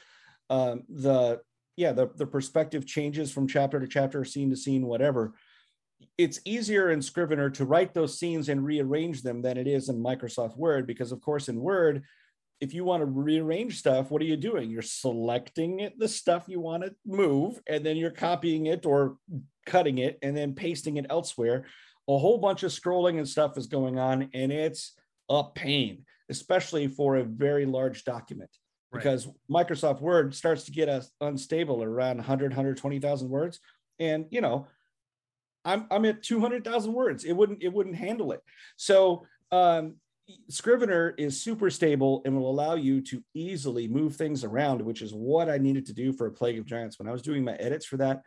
um, 0.50 0.86
the, 0.90 1.40
yeah, 1.76 1.92
the, 1.92 2.10
the 2.16 2.26
perspective 2.26 2.88
changes 2.88 3.32
from 3.32 3.48
chapter 3.48 3.80
to 3.80 3.88
chapter, 3.88 4.26
scene 4.26 4.50
to 4.50 4.56
scene, 4.56 4.88
whatever. 4.88 5.36
It's 6.18 6.40
easier 6.46 6.90
in 6.90 7.00
Scrivener 7.04 7.52
to 7.52 7.66
write 7.66 7.94
those 7.94 8.18
scenes 8.18 8.50
and 8.50 8.66
rearrange 8.66 9.22
them 9.22 9.44
than 9.44 9.58
it 9.58 9.68
is 9.68 9.90
in 9.90 10.02
Microsoft 10.02 10.58
Word 10.58 10.88
because, 10.88 11.12
of 11.12 11.22
course, 11.22 11.48
in 11.48 11.60
Word 11.60 12.04
if 12.62 12.74
you 12.74 12.84
want 12.84 13.02
to 13.02 13.06
rearrange 13.06 13.80
stuff, 13.80 14.12
what 14.12 14.22
are 14.22 14.26
you 14.26 14.36
doing? 14.36 14.70
You're 14.70 14.82
selecting 14.82 15.80
it, 15.80 15.98
the 15.98 16.08
stuff 16.08 16.46
you 16.48 16.60
want 16.60 16.84
to 16.84 16.94
move, 17.06 17.60
and 17.68 17.86
then 17.86 17.96
you're 17.96 18.12
copying 18.12 18.66
it 18.66 18.86
or 18.86 19.18
cutting 19.66 20.00
it 20.00 20.20
and 20.22 20.36
then 20.36 20.54
pasting 20.54 20.98
it 20.98 21.06
elsewhere. 21.10 21.66
A 22.08 22.18
whole 22.18 22.38
bunch 22.38 22.64
of 22.64 22.72
scrolling 22.72 23.18
and 23.18 23.28
stuff 23.28 23.58
is 23.58 23.68
going 23.68 23.98
on, 23.98 24.30
and 24.34 24.52
it's 24.52 24.94
a 25.30 25.44
pain, 25.44 26.06
especially 26.30 26.88
for 26.88 27.18
a 27.18 27.24
very 27.24 27.66
large 27.66 28.04
document. 28.04 28.50
Right. 28.92 29.04
Because 29.04 29.28
Microsoft 29.50 30.02
Word 30.02 30.34
starts 30.36 30.64
to 30.64 30.72
get 30.72 30.90
us 30.90 31.12
unstable 31.22 31.84
around 31.84 32.18
100, 32.18 32.52
120,000 32.52 33.30
words. 33.30 33.60
And, 34.00 34.26
you 34.32 34.42
know, 34.42 34.68
I'm, 35.64 35.86
I'm 35.92 36.06
at 36.06 36.24
200,000 36.24 36.92
words. 36.92 37.24
It 37.24 37.34
wouldn't, 37.34 37.62
it 37.62 37.72
wouldn't 37.72 37.96
handle 37.96 38.32
it. 38.32 38.42
So 38.78 39.28
um, 39.52 39.98
Scrivener 40.50 41.14
is 41.18 41.42
super 41.42 41.70
stable 41.70 42.22
and 42.26 42.36
will 42.36 42.50
allow 42.50 42.76
you 42.76 43.02
to 43.02 43.24
easily 43.34 43.88
move 43.88 44.16
things 44.16 44.44
around, 44.44 44.82
which 44.82 45.02
is 45.02 45.14
what 45.14 45.50
I 45.50 45.58
needed 45.58 45.86
to 45.88 45.94
do 45.94 46.14
for 46.14 46.28
a 46.28 46.32
Plague 46.32 46.60
of 46.60 46.66
Giants. 46.66 47.00
When 47.00 47.08
I 47.08 47.12
was 47.12 47.22
doing 47.22 47.44
my 47.44 47.54
edits 47.54 47.86
for 47.86 47.98
that, 47.98 48.22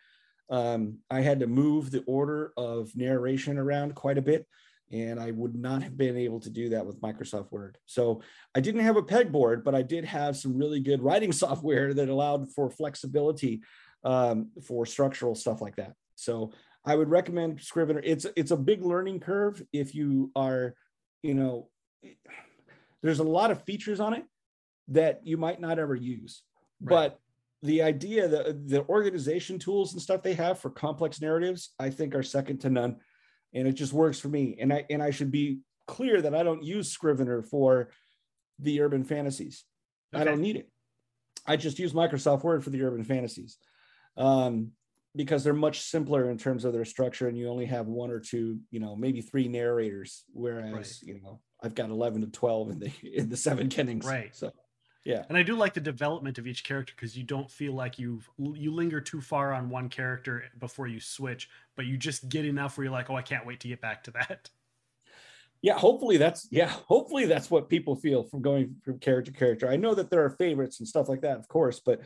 um, 0.50 0.98
I 1.10 1.20
had 1.20 1.40
to 1.40 1.46
move 1.46 1.90
the 1.90 2.04
order 2.06 2.52
of 2.56 2.94
narration 2.96 3.58
around 3.58 3.94
quite 3.94 4.18
a 4.18 4.22
bit, 4.22 4.46
and 4.90 5.18
I 5.18 5.30
would 5.30 5.54
not 5.54 5.82
have 5.82 5.96
been 5.96 6.16
able 6.16 6.40
to 6.40 6.50
do 6.50 6.68
that 6.70 6.84
with 6.84 7.00
Microsoft 7.00 7.50
Word. 7.50 7.78
So 7.86 8.22
I 8.54 8.60
didn't 8.60 8.82
have 8.82 8.96
a 8.96 9.02
pegboard, 9.02 9.64
but 9.64 9.74
I 9.74 9.82
did 9.82 10.04
have 10.04 10.36
some 10.36 10.56
really 10.56 10.80
good 10.80 11.02
writing 11.02 11.32
software 11.44 11.94
that 11.94 12.08
allowed 12.08 12.52
for 12.52 12.70
flexibility 12.70 13.62
um, 14.04 14.50
for 14.66 14.84
structural 14.86 15.34
stuff 15.34 15.60
like 15.60 15.76
that. 15.76 15.94
So 16.16 16.52
I 16.84 16.96
would 16.96 17.08
recommend 17.08 17.60
Scrivener. 17.60 18.00
It's 18.04 18.26
it's 18.36 18.50
a 18.50 18.56
big 18.56 18.82
learning 18.82 19.20
curve 19.20 19.62
if 19.72 19.94
you 19.94 20.30
are, 20.34 20.74
you 21.22 21.34
know, 21.34 21.68
there's 23.02 23.18
a 23.18 23.24
lot 23.24 23.50
of 23.50 23.62
features 23.64 24.00
on 24.00 24.14
it 24.14 24.24
that 24.88 25.20
you 25.24 25.36
might 25.36 25.60
not 25.60 25.78
ever 25.78 25.94
use. 25.94 26.42
Right. 26.80 26.90
But 26.90 27.18
the 27.62 27.82
idea, 27.82 28.28
the 28.28 28.60
the 28.66 28.84
organization 28.86 29.58
tools 29.58 29.92
and 29.92 30.02
stuff 30.02 30.22
they 30.22 30.34
have 30.34 30.58
for 30.58 30.70
complex 30.70 31.20
narratives, 31.20 31.74
I 31.78 31.90
think 31.90 32.14
are 32.14 32.22
second 32.22 32.58
to 32.60 32.70
none. 32.70 32.96
And 33.54 33.68
it 33.68 33.72
just 33.72 33.92
works 33.92 34.18
for 34.18 34.28
me. 34.28 34.56
And 34.60 34.72
I 34.72 34.84
and 34.90 35.02
I 35.02 35.10
should 35.10 35.30
be 35.30 35.60
clear 35.86 36.20
that 36.22 36.34
I 36.34 36.42
don't 36.42 36.64
use 36.64 36.90
Scrivener 36.90 37.42
for 37.42 37.90
the 38.58 38.80
urban 38.80 39.04
fantasies. 39.04 39.64
Okay. 40.14 40.22
I 40.22 40.24
don't 40.24 40.40
need 40.40 40.56
it. 40.56 40.68
I 41.46 41.56
just 41.56 41.78
use 41.78 41.92
Microsoft 41.92 42.42
Word 42.44 42.62
for 42.62 42.70
the 42.70 42.82
urban 42.82 43.04
fantasies. 43.04 43.58
Um, 44.16 44.72
because 45.14 45.44
they're 45.44 45.52
much 45.52 45.80
simpler 45.80 46.30
in 46.30 46.38
terms 46.38 46.64
of 46.64 46.72
their 46.72 46.84
structure 46.84 47.28
and 47.28 47.36
you 47.36 47.48
only 47.48 47.66
have 47.66 47.86
one 47.86 48.10
or 48.10 48.18
two 48.18 48.58
you 48.70 48.80
know 48.80 48.96
maybe 48.96 49.20
three 49.20 49.48
narrators 49.48 50.24
whereas 50.32 50.72
right. 50.72 51.02
you 51.02 51.20
know 51.20 51.40
i've 51.62 51.74
got 51.74 51.90
11 51.90 52.22
to 52.22 52.26
12 52.28 52.70
in 52.70 52.78
the 52.78 52.92
in 53.14 53.28
the 53.28 53.36
seven 53.36 53.68
kennings 53.68 54.06
right. 54.06 54.34
So 54.34 54.52
yeah. 55.04 55.24
And 55.28 55.36
i 55.36 55.42
do 55.42 55.56
like 55.56 55.74
the 55.74 55.80
development 55.80 56.38
of 56.38 56.46
each 56.46 56.62
character 56.64 56.92
because 56.96 57.16
you 57.16 57.24
don't 57.24 57.50
feel 57.50 57.72
like 57.72 57.98
you've 57.98 58.28
you 58.38 58.72
linger 58.72 59.00
too 59.00 59.20
far 59.20 59.52
on 59.52 59.68
one 59.68 59.88
character 59.88 60.44
before 60.58 60.86
you 60.86 61.00
switch 61.00 61.48
but 61.76 61.86
you 61.86 61.96
just 61.96 62.28
get 62.28 62.44
enough 62.44 62.76
where 62.76 62.84
you're 62.84 62.92
like 62.92 63.10
oh 63.10 63.16
i 63.16 63.22
can't 63.22 63.46
wait 63.46 63.60
to 63.60 63.68
get 63.68 63.80
back 63.80 64.04
to 64.04 64.10
that. 64.12 64.50
Yeah 65.60 65.78
hopefully 65.78 66.16
that's 66.16 66.48
yeah 66.50 66.70
hopefully 66.86 67.26
that's 67.26 67.50
what 67.50 67.68
people 67.68 67.96
feel 67.96 68.22
from 68.22 68.42
going 68.42 68.76
from 68.84 68.98
character 68.98 69.30
to 69.32 69.38
character. 69.38 69.68
I 69.68 69.76
know 69.76 69.94
that 69.94 70.10
there 70.10 70.24
are 70.24 70.30
favorites 70.30 70.80
and 70.80 70.88
stuff 70.88 71.08
like 71.08 71.22
that 71.22 71.38
of 71.38 71.48
course 71.48 71.80
but 71.80 72.00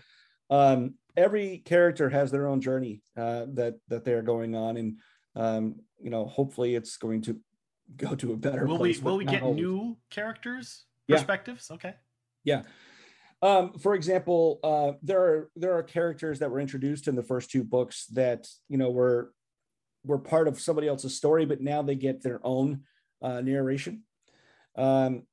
um 0.48 0.94
every 1.16 1.58
character 1.64 2.10
has 2.10 2.30
their 2.30 2.46
own 2.46 2.60
journey 2.60 3.00
uh, 3.16 3.46
that 3.54 3.76
that 3.88 4.04
they're 4.04 4.22
going 4.22 4.54
on, 4.54 4.76
and 4.76 4.98
um, 5.34 5.76
you 6.00 6.10
know, 6.10 6.26
hopefully, 6.26 6.74
it's 6.74 6.96
going 6.96 7.22
to 7.22 7.40
go 7.96 8.14
to 8.14 8.32
a 8.32 8.36
better 8.36 8.66
will 8.66 8.78
place. 8.78 8.98
We, 8.98 9.04
will 9.04 9.18
we 9.18 9.24
get 9.24 9.42
always. 9.42 9.56
new 9.56 9.96
characters 10.10 10.84
perspectives? 11.08 11.66
Yeah. 11.70 11.74
Okay. 11.74 11.94
Yeah. 12.44 12.62
Um, 13.42 13.74
for 13.78 13.94
example, 13.94 14.60
uh, 14.64 14.92
there 15.02 15.20
are 15.20 15.50
there 15.56 15.76
are 15.76 15.82
characters 15.82 16.38
that 16.38 16.50
were 16.50 16.60
introduced 16.60 17.06
in 17.06 17.14
the 17.14 17.22
first 17.22 17.50
two 17.50 17.64
books 17.64 18.06
that 18.06 18.48
you 18.68 18.78
know 18.78 18.90
were 18.90 19.32
were 20.04 20.18
part 20.18 20.48
of 20.48 20.60
somebody 20.60 20.88
else's 20.88 21.16
story, 21.16 21.44
but 21.44 21.60
now 21.60 21.82
they 21.82 21.96
get 21.96 22.22
their 22.22 22.40
own 22.44 22.82
uh, 23.22 23.40
narration. 23.40 24.02
Um, 24.76 25.24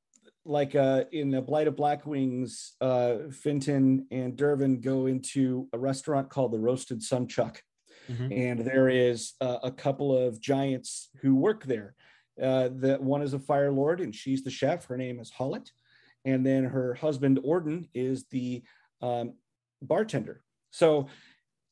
like 0.45 0.75
uh, 0.75 1.05
in 1.11 1.31
the 1.31 1.41
Blight 1.41 1.67
of 1.67 1.75
Blackwings, 1.75 2.71
uh, 2.81 3.29
Fintan 3.31 4.07
and 4.11 4.35
Dervan 4.35 4.81
go 4.81 5.05
into 5.05 5.69
a 5.71 5.77
restaurant 5.77 6.29
called 6.29 6.51
the 6.51 6.59
Roasted 6.59 6.99
Sunchuck. 6.99 7.57
Mm-hmm. 8.11 8.33
And 8.33 8.59
there 8.59 8.89
is 8.89 9.33
uh, 9.39 9.59
a 9.63 9.71
couple 9.71 10.17
of 10.17 10.41
giants 10.41 11.09
who 11.21 11.35
work 11.35 11.63
there. 11.63 11.95
Uh, 12.41 12.69
that 12.73 13.01
one 13.01 13.21
is 13.21 13.34
a 13.34 13.39
fire 13.39 13.71
lord, 13.71 14.01
and 14.01 14.13
she's 14.13 14.43
the 14.43 14.49
chef. 14.49 14.86
Her 14.86 14.97
name 14.97 15.19
is 15.19 15.31
Hollet. 15.31 15.69
And 16.25 16.45
then 16.45 16.63
her 16.63 16.93
husband, 16.95 17.39
Orden, 17.43 17.89
is 17.93 18.25
the 18.31 18.63
um, 19.01 19.34
bartender. 19.81 20.41
So 20.71 21.07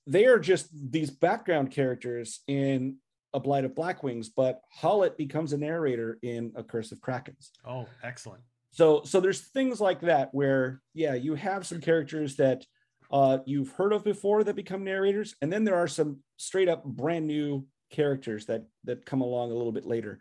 they 0.06 0.26
are 0.26 0.40
just 0.40 0.70
these 0.92 1.10
background 1.10 1.72
characters 1.72 2.42
in 2.48 2.98
A 3.34 3.40
Blight 3.40 3.66
of 3.66 3.74
Blackwings, 3.74 4.28
but 4.36 4.62
Hollett 4.72 5.18
becomes 5.18 5.54
a 5.54 5.58
narrator 5.58 6.20
in 6.22 6.52
A 6.56 6.64
Curse 6.64 6.92
of 6.92 7.00
Krakens. 7.00 7.50
Oh, 7.66 7.88
excellent. 8.04 8.44
So 8.72 9.02
so 9.04 9.20
there's 9.20 9.42
things 9.42 9.82
like 9.82 10.02
that 10.02 10.30
where 10.34 10.82
yeah, 10.94 11.14
you 11.14 11.36
have 11.36 11.66
some 11.66 11.82
characters 11.82 12.36
that 12.38 12.66
uh, 13.12 13.40
you've 13.46 13.72
heard 13.74 13.94
of 13.94 14.04
before 14.04 14.44
that 14.44 14.56
become 14.56 14.84
narrators, 14.84 15.36
and 15.42 15.52
then 15.52 15.64
there 15.64 15.76
are 15.76 15.88
some 15.88 16.20
straight 16.38 16.70
up 16.70 16.84
brand 16.86 17.28
new 17.28 17.66
characters 17.92 18.46
that 18.46 18.66
that 18.86 19.06
come 19.06 19.22
along 19.22 19.52
a 19.52 19.56
little 19.56 19.74
bit 19.74 19.86
later 19.86 20.20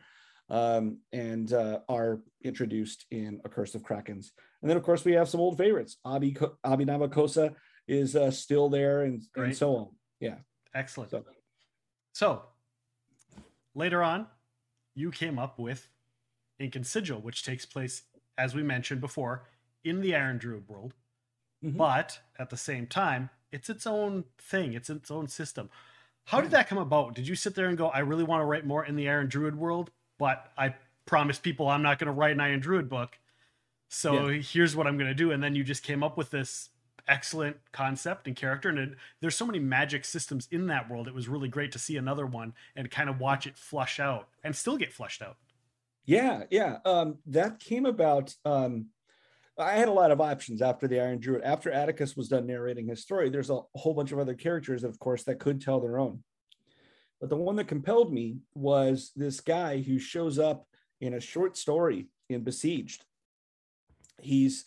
um, 0.50 0.98
and 1.12 1.52
uh, 1.52 1.80
are 1.88 2.20
introduced 2.42 3.06
in 3.10 3.40
A 3.44 3.48
Curse 3.48 3.74
of 3.74 3.82
Krakens. 3.82 4.30
And 4.62 4.68
then, 4.68 4.76
of 4.76 4.82
course, 4.82 5.04
we 5.04 5.12
have 5.12 5.28
some 5.28 5.40
old 5.40 5.56
favorites. 5.56 5.96
Abi, 6.04 6.36
Abi 6.64 6.84
Namakosa 6.84 7.54
is 7.88 8.16
uh, 8.16 8.30
still 8.30 8.68
there 8.68 9.02
and, 9.02 9.22
and 9.36 9.56
so 9.56 9.76
on. 9.76 9.88
Yeah. 10.20 10.36
Excellent. 10.74 11.10
So. 11.10 11.24
so. 12.12 12.42
later 13.74 14.02
on, 14.02 14.26
you 14.94 15.10
came 15.10 15.38
up 15.38 15.58
with 15.58 15.88
Ink 16.58 16.76
and 16.76 16.86
Sigil, 16.86 17.20
which 17.20 17.44
takes 17.44 17.64
place, 17.64 18.02
as 18.36 18.54
we 18.54 18.62
mentioned 18.62 19.00
before, 19.00 19.48
in 19.82 20.00
the 20.00 20.14
Iron 20.14 20.38
Druid 20.38 20.68
world. 20.68 20.94
Mm-hmm. 21.64 21.76
But 21.76 22.18
at 22.38 22.50
the 22.50 22.56
same 22.56 22.86
time, 22.86 23.30
it's 23.52 23.70
its 23.70 23.86
own 23.86 24.24
thing, 24.38 24.74
it's 24.74 24.90
its 24.90 25.10
own 25.10 25.28
system. 25.28 25.70
How 26.26 26.40
did 26.40 26.52
that 26.52 26.68
come 26.68 26.78
about? 26.78 27.14
Did 27.14 27.26
you 27.26 27.34
sit 27.34 27.54
there 27.54 27.66
and 27.66 27.76
go, 27.76 27.88
I 27.88 28.00
really 28.00 28.22
want 28.22 28.40
to 28.40 28.44
write 28.44 28.66
more 28.66 28.84
in 28.84 28.94
the 28.94 29.08
Iron 29.08 29.26
Druid 29.26 29.56
world, 29.56 29.90
but 30.20 30.52
I 30.56 30.74
promised 31.06 31.42
people 31.42 31.66
I'm 31.66 31.82
not 31.82 31.98
going 31.98 32.06
to 32.06 32.12
write 32.12 32.32
an 32.32 32.40
Iron 32.40 32.60
Druid 32.60 32.88
book. 32.88 33.18
So 33.88 34.28
yeah. 34.28 34.40
here's 34.40 34.76
what 34.76 34.86
I'm 34.86 34.96
going 34.96 35.08
to 35.08 35.14
do. 35.14 35.32
And 35.32 35.42
then 35.42 35.56
you 35.56 35.64
just 35.64 35.82
came 35.82 36.04
up 36.04 36.16
with 36.16 36.30
this 36.30 36.68
excellent 37.08 37.56
concept 37.72 38.28
and 38.28 38.36
character. 38.36 38.68
And 38.68 38.78
it, 38.78 38.90
there's 39.20 39.34
so 39.34 39.46
many 39.46 39.58
magic 39.58 40.04
systems 40.04 40.46
in 40.52 40.68
that 40.68 40.88
world. 40.88 41.08
It 41.08 41.14
was 41.14 41.26
really 41.26 41.48
great 41.48 41.72
to 41.72 41.78
see 41.78 41.96
another 41.96 42.26
one 42.26 42.52
and 42.76 42.88
kind 42.88 43.10
of 43.10 43.18
watch 43.18 43.46
it 43.46 43.56
flush 43.58 43.98
out 43.98 44.28
and 44.44 44.54
still 44.54 44.76
get 44.76 44.92
flushed 44.92 45.22
out. 45.22 45.36
Yeah, 46.04 46.44
yeah. 46.50 46.78
Um, 46.84 47.18
that 47.26 47.58
came 47.58 47.86
about. 47.86 48.36
Um, 48.44 48.86
I 49.58 49.72
had 49.72 49.88
a 49.88 49.92
lot 49.92 50.10
of 50.10 50.20
options 50.20 50.62
after 50.62 50.86
the 50.86 51.00
Iron 51.00 51.18
Druid. 51.18 51.42
After 51.42 51.72
Atticus 51.72 52.16
was 52.16 52.28
done 52.28 52.46
narrating 52.46 52.86
his 52.86 53.00
story, 53.00 53.30
there's 53.30 53.50
a 53.50 53.60
whole 53.74 53.94
bunch 53.94 54.12
of 54.12 54.18
other 54.18 54.34
characters, 54.34 54.84
of 54.84 54.98
course, 54.98 55.24
that 55.24 55.38
could 55.38 55.60
tell 55.60 55.80
their 55.80 55.98
own. 55.98 56.22
But 57.20 57.28
the 57.28 57.36
one 57.36 57.56
that 57.56 57.68
compelled 57.68 58.12
me 58.12 58.38
was 58.54 59.12
this 59.14 59.40
guy 59.40 59.82
who 59.82 59.98
shows 59.98 60.38
up 60.38 60.66
in 61.00 61.14
a 61.14 61.20
short 61.20 61.56
story 61.56 62.08
in 62.28 62.42
Besieged. 62.42 63.04
He's 64.20 64.64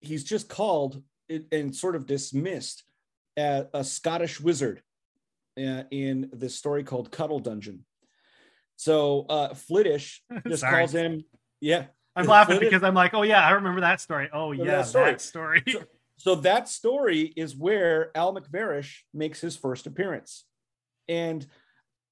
he's 0.00 0.24
just 0.24 0.48
called 0.48 1.02
and 1.28 1.74
sort 1.74 1.96
of 1.96 2.06
dismissed 2.06 2.84
as 3.36 3.66
a 3.72 3.82
Scottish 3.82 4.40
wizard 4.40 4.82
uh, 5.58 5.84
in 5.90 6.30
this 6.32 6.54
story 6.54 6.84
called 6.84 7.10
Cuddle 7.10 7.40
Dungeon. 7.40 7.84
So 8.76 9.26
uh, 9.28 9.48
Flidais 9.50 10.18
just 10.48 10.64
calls 10.64 10.92
him, 10.92 11.24
yeah. 11.60 11.86
I'm 12.16 12.26
laughing 12.26 12.56
Flidais, 12.56 12.60
because 12.60 12.82
I'm 12.82 12.94
like, 12.94 13.14
oh 13.14 13.22
yeah, 13.22 13.46
I 13.46 13.52
remember 13.52 13.80
that 13.80 14.00
story. 14.00 14.28
Oh 14.32 14.52
yeah, 14.52 14.64
that 14.64 14.86
story. 14.86 15.10
That 15.12 15.20
story. 15.20 15.62
so, 15.68 15.82
so, 16.16 16.34
that 16.36 16.68
story 16.68 17.32
is 17.36 17.56
where 17.56 18.16
Al 18.16 18.34
MacBharrais 18.34 18.88
makes 19.12 19.40
his 19.40 19.56
first 19.56 19.86
appearance, 19.86 20.44
and 21.08 21.44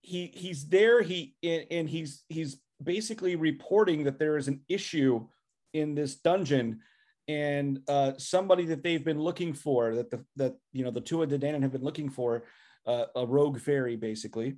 he 0.03 0.27
he's 0.35 0.69
there 0.69 1.01
he 1.01 1.35
and 1.43 1.89
he's 1.89 2.25
he's 2.29 2.61
basically 2.83 3.37
reporting 3.37 4.05
that 4.05 4.19
there 4.19 4.37
is 4.37 4.49
an 4.49 4.61
issue 4.69 5.27
in 5.73 5.95
this 5.95 6.17
dungeon. 6.17 6.81
And 7.29 7.81
uh, 7.89 8.13
somebody 8.19 8.67
that 8.67 8.83
they've 8.83 9.05
been 9.05 9.21
looking 9.21 9.55
for 9.55 9.95
that 9.95 10.11
the 10.11 10.25
that 10.37 10.57
you 10.73 10.85
know 10.85 10.91
the 10.91 11.01
two 11.01 11.23
of 11.23 11.31
the 11.31 11.39
Danann 11.39 11.63
have 11.63 11.73
been 11.73 11.85
looking 11.85 12.11
for 12.11 12.45
uh, 12.87 13.07
a 13.15 13.25
rogue 13.25 13.61
fairy 13.61 13.95
basically 13.95 14.57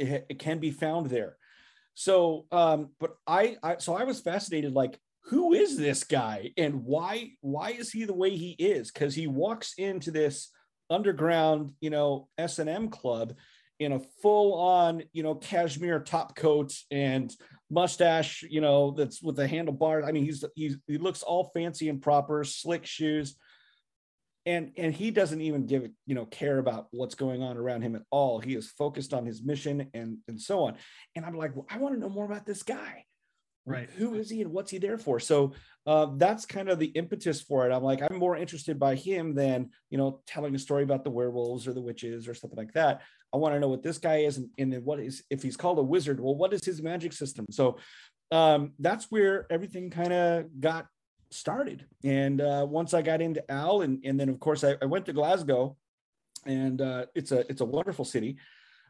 it, 0.00 0.26
it, 0.30 0.38
can 0.38 0.58
be 0.58 0.70
found 0.70 1.10
there. 1.10 1.36
So 1.94 2.46
um 2.50 2.88
but 2.98 3.16
I, 3.26 3.56
I 3.62 3.76
so 3.76 3.94
i 3.94 4.04
was 4.04 4.20
fascinated 4.20 4.72
like 4.72 4.98
who 5.26 5.52
is 5.52 5.76
this 5.76 6.04
guy? 6.04 6.52
And 6.56 6.84
why 6.84 7.32
why 7.42 7.70
is 7.70 7.92
he 7.92 8.04
the 8.04 8.14
way 8.14 8.30
he 8.30 8.52
is? 8.52 8.90
Because 8.90 9.14
he 9.14 9.26
walks 9.26 9.74
into 9.76 10.10
this 10.10 10.50
underground 10.90 11.72
you 11.80 11.90
know 11.90 12.28
s&m 12.36 12.88
club 12.88 13.34
in 13.80 13.92
a 13.92 14.00
full 14.22 14.54
on, 14.54 15.02
you 15.12 15.22
know, 15.22 15.34
cashmere 15.34 16.00
top 16.00 16.36
coat 16.36 16.72
and 16.90 17.34
mustache, 17.70 18.44
you 18.48 18.60
know, 18.60 18.92
that's 18.92 19.22
with 19.22 19.36
the 19.36 19.48
handlebars. 19.48 20.04
I 20.06 20.12
mean, 20.12 20.24
he's, 20.24 20.44
he's, 20.54 20.76
he 20.86 20.98
looks 20.98 21.22
all 21.22 21.50
fancy 21.54 21.88
and 21.88 22.00
proper, 22.00 22.44
slick 22.44 22.86
shoes. 22.86 23.36
And, 24.46 24.72
and 24.76 24.94
he 24.94 25.10
doesn't 25.10 25.40
even 25.40 25.66
give, 25.66 25.88
you 26.06 26.14
know, 26.14 26.26
care 26.26 26.58
about 26.58 26.88
what's 26.90 27.14
going 27.14 27.42
on 27.42 27.56
around 27.56 27.82
him 27.82 27.96
at 27.96 28.02
all. 28.10 28.38
He 28.38 28.54
is 28.54 28.70
focused 28.70 29.14
on 29.14 29.24
his 29.24 29.42
mission 29.42 29.88
and, 29.94 30.18
and 30.28 30.40
so 30.40 30.64
on. 30.64 30.76
And 31.16 31.24
I'm 31.24 31.36
like, 31.36 31.56
well, 31.56 31.66
I 31.70 31.78
want 31.78 31.94
to 31.94 32.00
know 32.00 32.10
more 32.10 32.26
about 32.26 32.44
this 32.44 32.62
guy 32.62 33.06
right 33.66 33.88
who 33.96 34.14
is 34.14 34.28
he 34.28 34.42
and 34.42 34.52
what's 34.52 34.70
he 34.70 34.78
there 34.78 34.98
for 34.98 35.18
so 35.18 35.52
uh, 35.86 36.06
that's 36.16 36.46
kind 36.46 36.68
of 36.68 36.78
the 36.78 36.86
impetus 36.86 37.40
for 37.40 37.68
it 37.68 37.72
i'm 37.72 37.82
like 37.82 38.00
i'm 38.02 38.18
more 38.18 38.36
interested 38.36 38.78
by 38.78 38.94
him 38.94 39.34
than 39.34 39.70
you 39.90 39.98
know 39.98 40.20
telling 40.26 40.54
a 40.54 40.58
story 40.58 40.82
about 40.82 41.04
the 41.04 41.10
werewolves 41.10 41.66
or 41.66 41.72
the 41.72 41.80
witches 41.80 42.28
or 42.28 42.34
something 42.34 42.58
like 42.58 42.72
that 42.72 43.02
i 43.34 43.36
want 43.36 43.54
to 43.54 43.60
know 43.60 43.68
what 43.68 43.82
this 43.82 43.98
guy 43.98 44.18
is 44.18 44.38
and, 44.38 44.48
and 44.58 44.84
what 44.84 45.00
is 45.00 45.22
if 45.30 45.42
he's 45.42 45.56
called 45.56 45.78
a 45.78 45.82
wizard 45.82 46.20
well 46.20 46.34
what 46.34 46.54
is 46.54 46.64
his 46.64 46.82
magic 46.82 47.12
system 47.12 47.44
so 47.50 47.76
um, 48.30 48.72
that's 48.78 49.10
where 49.10 49.46
everything 49.50 49.90
kind 49.90 50.12
of 50.12 50.46
got 50.58 50.86
started 51.30 51.84
and 52.04 52.40
uh, 52.40 52.66
once 52.68 52.94
i 52.94 53.02
got 53.02 53.20
into 53.20 53.42
al 53.50 53.82
and, 53.82 54.02
and 54.04 54.18
then 54.18 54.28
of 54.28 54.40
course 54.40 54.64
I, 54.64 54.76
I 54.80 54.86
went 54.86 55.04
to 55.06 55.12
glasgow 55.12 55.76
and 56.46 56.80
uh, 56.80 57.06
it's 57.14 57.32
a 57.32 57.40
it's 57.50 57.60
a 57.60 57.66
wonderful 57.66 58.04
city 58.04 58.38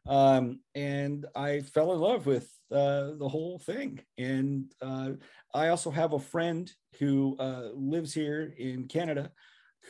um, 0.06 0.60
and 0.74 1.24
I 1.34 1.60
fell 1.60 1.92
in 1.94 2.00
love 2.00 2.26
with 2.26 2.48
uh, 2.70 3.12
the 3.18 3.28
whole 3.28 3.58
thing. 3.58 4.00
And 4.18 4.72
uh, 4.82 5.12
I 5.54 5.68
also 5.68 5.90
have 5.90 6.12
a 6.12 6.18
friend 6.18 6.70
who 6.98 7.36
uh, 7.38 7.70
lives 7.74 8.12
here 8.12 8.52
in 8.58 8.86
Canada 8.86 9.30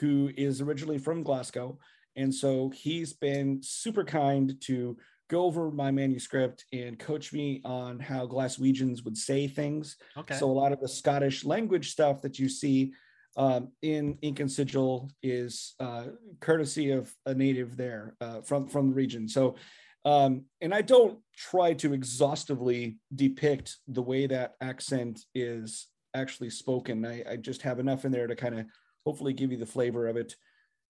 who 0.01 0.31
is 0.37 0.61
originally 0.61 0.99
from 0.99 1.23
Glasgow. 1.23 1.79
And 2.17 2.35
so 2.35 2.71
he's 2.71 3.13
been 3.13 3.61
super 3.63 4.05
kind 4.05 4.55
to 4.63 4.97
go 5.31 5.45
over 5.45 5.71
my 5.71 5.91
manuscript 5.91 6.65
and 6.73 6.99
coach 6.99 7.33
me 7.33 7.61
on 7.65 7.99
how 7.99 8.27
Glaswegians 8.27 9.05
would 9.05 9.17
say 9.17 9.49
things. 9.49 9.97
Okay. 10.17 10.37
So 10.37 10.51
a 10.51 10.53
lot 10.53 10.73
of 10.73 10.81
the 10.81 10.89
Scottish 10.89 11.45
language 11.45 11.91
stuff 11.91 12.23
that 12.23 12.39
you 12.39 12.49
see 12.49 12.93
um, 13.37 13.73
in 13.83 14.19
Ink 14.23 14.41
and 14.41 14.51
Sigil 14.51 15.11
is 15.23 15.75
uh, 15.81 16.05
courtesy 16.41 16.93
of 16.93 17.13
a 17.27 17.35
native 17.35 17.77
there 17.77 18.15
uh, 18.21 18.43
from 18.43 18.69
from 18.69 18.91
the 18.91 18.95
region. 18.95 19.29
So 19.29 19.57
um, 20.05 20.45
and 20.61 20.75
I 20.75 20.83
don't 20.83 21.19
try 21.35 21.73
to 21.75 21.95
exhaustively 21.95 22.99
depict 23.15 23.79
the 23.89 24.03
way 24.03 24.27
that 24.27 24.55
accent 24.61 25.21
is 25.35 25.89
actually 26.15 26.51
spoken. 26.51 27.05
I, 27.07 27.25
I 27.29 27.37
just 27.37 27.63
have 27.63 27.79
enough 27.79 28.05
in 28.05 28.13
there 28.13 28.27
to 28.27 28.37
kind 28.37 28.59
of 28.59 28.67
hopefully 29.07 29.33
give 29.33 29.51
you 29.51 29.59
the 29.59 29.67
flavor 29.67 30.07
of 30.07 30.17
it. 30.17 30.35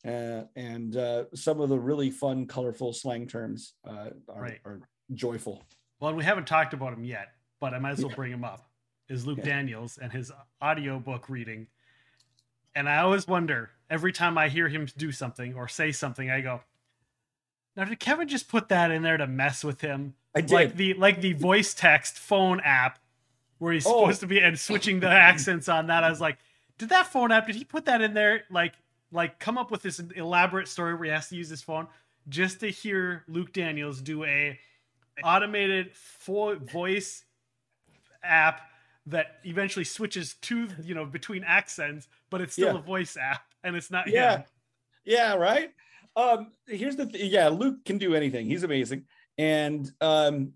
Uh, 0.05 0.44
and 0.57 0.96
uh, 0.96 1.24
some 1.34 1.61
of 1.61 1.68
the 1.68 1.78
really 1.78 2.11
fun, 2.11 2.46
colorful 2.46 2.92
slang 2.92 3.26
terms 3.26 3.74
uh, 3.88 4.11
are, 4.28 4.42
right. 4.42 4.61
are, 4.64 4.80
joyful. 5.14 5.62
Well, 6.00 6.14
we 6.14 6.24
haven't 6.24 6.46
talked 6.46 6.74
about 6.74 6.92
him 6.92 7.05
yet, 7.05 7.28
but 7.61 7.74
I 7.74 7.78
might 7.78 7.92
as 7.92 8.05
well 8.05 8.14
bring 8.14 8.32
him 8.32 8.44
up. 8.44 8.68
Is 9.09 9.26
Luke 9.26 9.38
yeah. 9.38 9.44
Daniels 9.44 9.98
and 9.98 10.11
his 10.12 10.32
audiobook 10.62 11.28
reading. 11.28 11.66
And 12.74 12.88
I 12.88 12.98
always 12.98 13.28
wonder 13.28 13.70
every 13.90 14.12
time 14.12 14.38
I 14.38 14.48
hear 14.48 14.68
him 14.68 14.88
do 14.96 15.12
something 15.12 15.55
or 15.55 15.68
say 15.68 15.92
something, 15.92 16.30
I 16.30 16.40
go, 16.40 16.62
now, 17.76 17.84
did 17.84 17.98
Kevin 17.98 18.28
just 18.28 18.48
put 18.48 18.68
that 18.68 18.90
in 18.90 19.02
there 19.02 19.16
to 19.16 19.26
mess 19.26 19.64
with 19.64 19.80
him? 19.80 20.14
I 20.34 20.40
did. 20.40 20.52
Like 20.52 20.76
the 20.76 20.94
like 20.94 21.20
the 21.20 21.32
voice 21.32 21.74
text 21.74 22.18
phone 22.18 22.61
app 22.61 22.98
where 23.59 23.72
he's 23.72 23.86
oh. 23.86 24.00
supposed 24.00 24.20
to 24.20 24.26
be 24.26 24.40
and 24.40 24.59
switching 24.59 25.00
the 25.00 25.09
accents 25.09 25.68
on 25.68 25.88
that. 25.88 26.05
I 26.05 26.11
was 26.11 26.20
like, 26.20 26.38
did 26.78 26.90
that 26.90 27.07
phone 27.07 27.32
app? 27.32 27.46
Did 27.46 27.57
he 27.57 27.64
put 27.64 27.86
that 27.86 28.00
in 28.00 28.14
there? 28.14 28.44
Like 28.50 28.74
like 29.15 29.39
come 29.39 29.57
up 29.57 29.71
with 29.71 29.81
this 29.81 30.01
elaborate 30.17 30.69
story 30.69 30.95
where 30.95 31.05
he 31.05 31.11
has 31.11 31.29
to 31.29 31.37
use 31.37 31.49
his 31.49 31.62
phone 31.62 31.87
just 32.29 32.61
to 32.61 32.69
hear 32.69 33.25
Luke 33.29 33.53
Daniels 33.53 34.01
do 34.01 34.25
a 34.25 34.59
automated 35.23 35.93
fo- 35.95 36.59
voice 36.59 37.25
app 38.23 38.62
that 39.07 39.39
eventually 39.45 39.85
switches 39.85 40.35
to 40.43 40.69
you 40.83 40.95
know 40.95 41.07
between 41.07 41.45
accents, 41.45 42.09
but 42.29 42.41
it's 42.41 42.55
still 42.55 42.75
yeah. 42.75 42.81
a 42.81 42.83
voice 42.83 43.17
app 43.17 43.43
and 43.62 43.77
it's 43.77 43.91
not 43.91 44.09
yeah. 44.09 44.39
Him. 44.39 44.45
Yeah, 45.05 45.35
right. 45.35 45.71
Um, 46.17 46.53
here's 46.67 46.97
the 46.97 47.07
thing. 47.07 47.31
Yeah, 47.31 47.49
Luke 47.49 47.85
can 47.85 47.99
do 47.99 48.15
anything. 48.15 48.47
He's 48.47 48.62
amazing. 48.62 49.05
And 49.37 49.91
um, 50.01 50.53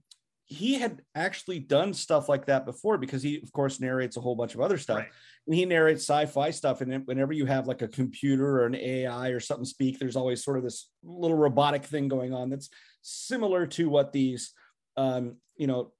he 0.48 0.74
had 0.74 1.02
actually 1.14 1.58
done 1.58 1.92
stuff 1.92 2.28
like 2.28 2.46
that 2.46 2.64
before 2.64 2.96
because 2.96 3.22
he, 3.22 3.40
of 3.42 3.52
course, 3.52 3.80
narrates 3.80 4.16
a 4.16 4.20
whole 4.20 4.34
bunch 4.34 4.54
of 4.54 4.62
other 4.62 4.78
stuff. 4.78 4.98
Right. 4.98 5.08
And 5.46 5.54
he 5.54 5.66
narrates 5.66 6.02
sci-fi 6.02 6.50
stuff. 6.50 6.80
And 6.80 7.06
whenever 7.06 7.34
you 7.34 7.44
have 7.44 7.66
like 7.66 7.82
a 7.82 7.88
computer 7.88 8.60
or 8.60 8.66
an 8.66 8.74
AI 8.74 9.28
or 9.28 9.40
something 9.40 9.66
speak, 9.66 9.98
there's 9.98 10.16
always 10.16 10.42
sort 10.42 10.56
of 10.56 10.64
this 10.64 10.88
little 11.04 11.36
robotic 11.36 11.84
thing 11.84 12.08
going 12.08 12.32
on 12.32 12.48
that's 12.48 12.70
similar 13.02 13.66
to 13.66 13.90
what 13.90 14.12
these, 14.12 14.52
um, 14.96 15.36
you 15.56 15.66
know, 15.66 15.92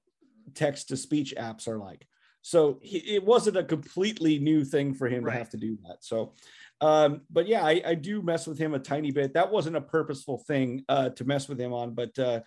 text 0.55 0.87
to 0.87 0.97
speech 0.97 1.35
apps 1.37 1.67
are 1.67 1.77
like. 1.77 2.07
So 2.41 2.79
he, 2.81 2.97
it 2.97 3.23
wasn't 3.23 3.57
a 3.57 3.63
completely 3.63 4.39
new 4.39 4.65
thing 4.65 4.95
for 4.95 5.07
him 5.07 5.23
right. 5.23 5.33
to 5.33 5.37
have 5.37 5.49
to 5.51 5.57
do 5.57 5.77
that. 5.87 5.97
So 6.01 6.33
um, 6.81 7.21
but 7.29 7.47
yeah, 7.47 7.63
I, 7.63 7.81
I, 7.85 7.95
do 7.95 8.21
mess 8.21 8.47
with 8.47 8.57
him 8.57 8.73
a 8.73 8.79
tiny 8.79 9.11
bit. 9.11 9.33
That 9.33 9.51
wasn't 9.51 9.75
a 9.75 9.81
purposeful 9.81 10.37
thing 10.37 10.85
uh, 10.87 11.09
to 11.09 11.25
mess 11.25 11.49
with 11.49 11.59
him 11.59 11.73
on, 11.73 11.93
but 11.93 12.17
uh, 12.17 12.39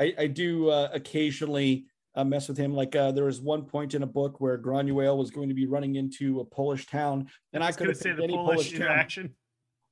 I, 0.00 0.14
I 0.18 0.26
do 0.26 0.70
uh, 0.70 0.88
occasionally 0.92 1.86
uh, 2.14 2.24
mess 2.24 2.48
with 2.48 2.56
him. 2.56 2.74
Like 2.74 2.96
uh, 2.96 3.12
there 3.12 3.24
was 3.24 3.40
one 3.40 3.64
point 3.64 3.94
in 3.94 4.02
a 4.02 4.06
book 4.06 4.40
where 4.40 4.58
Granuaile 4.58 5.16
was 5.16 5.30
going 5.30 5.48
to 5.48 5.54
be 5.54 5.66
running 5.66 5.96
into 5.96 6.40
a 6.40 6.44
Polish 6.44 6.86
town, 6.86 7.28
and 7.52 7.62
I, 7.62 7.68
I 7.68 7.72
could 7.72 7.88
have 7.88 7.96
say 7.96 8.12
the 8.12 8.24
any 8.24 8.34
Polish, 8.34 8.56
Polish 8.56 8.72
interaction. 8.74 9.24
Town. 9.24 9.34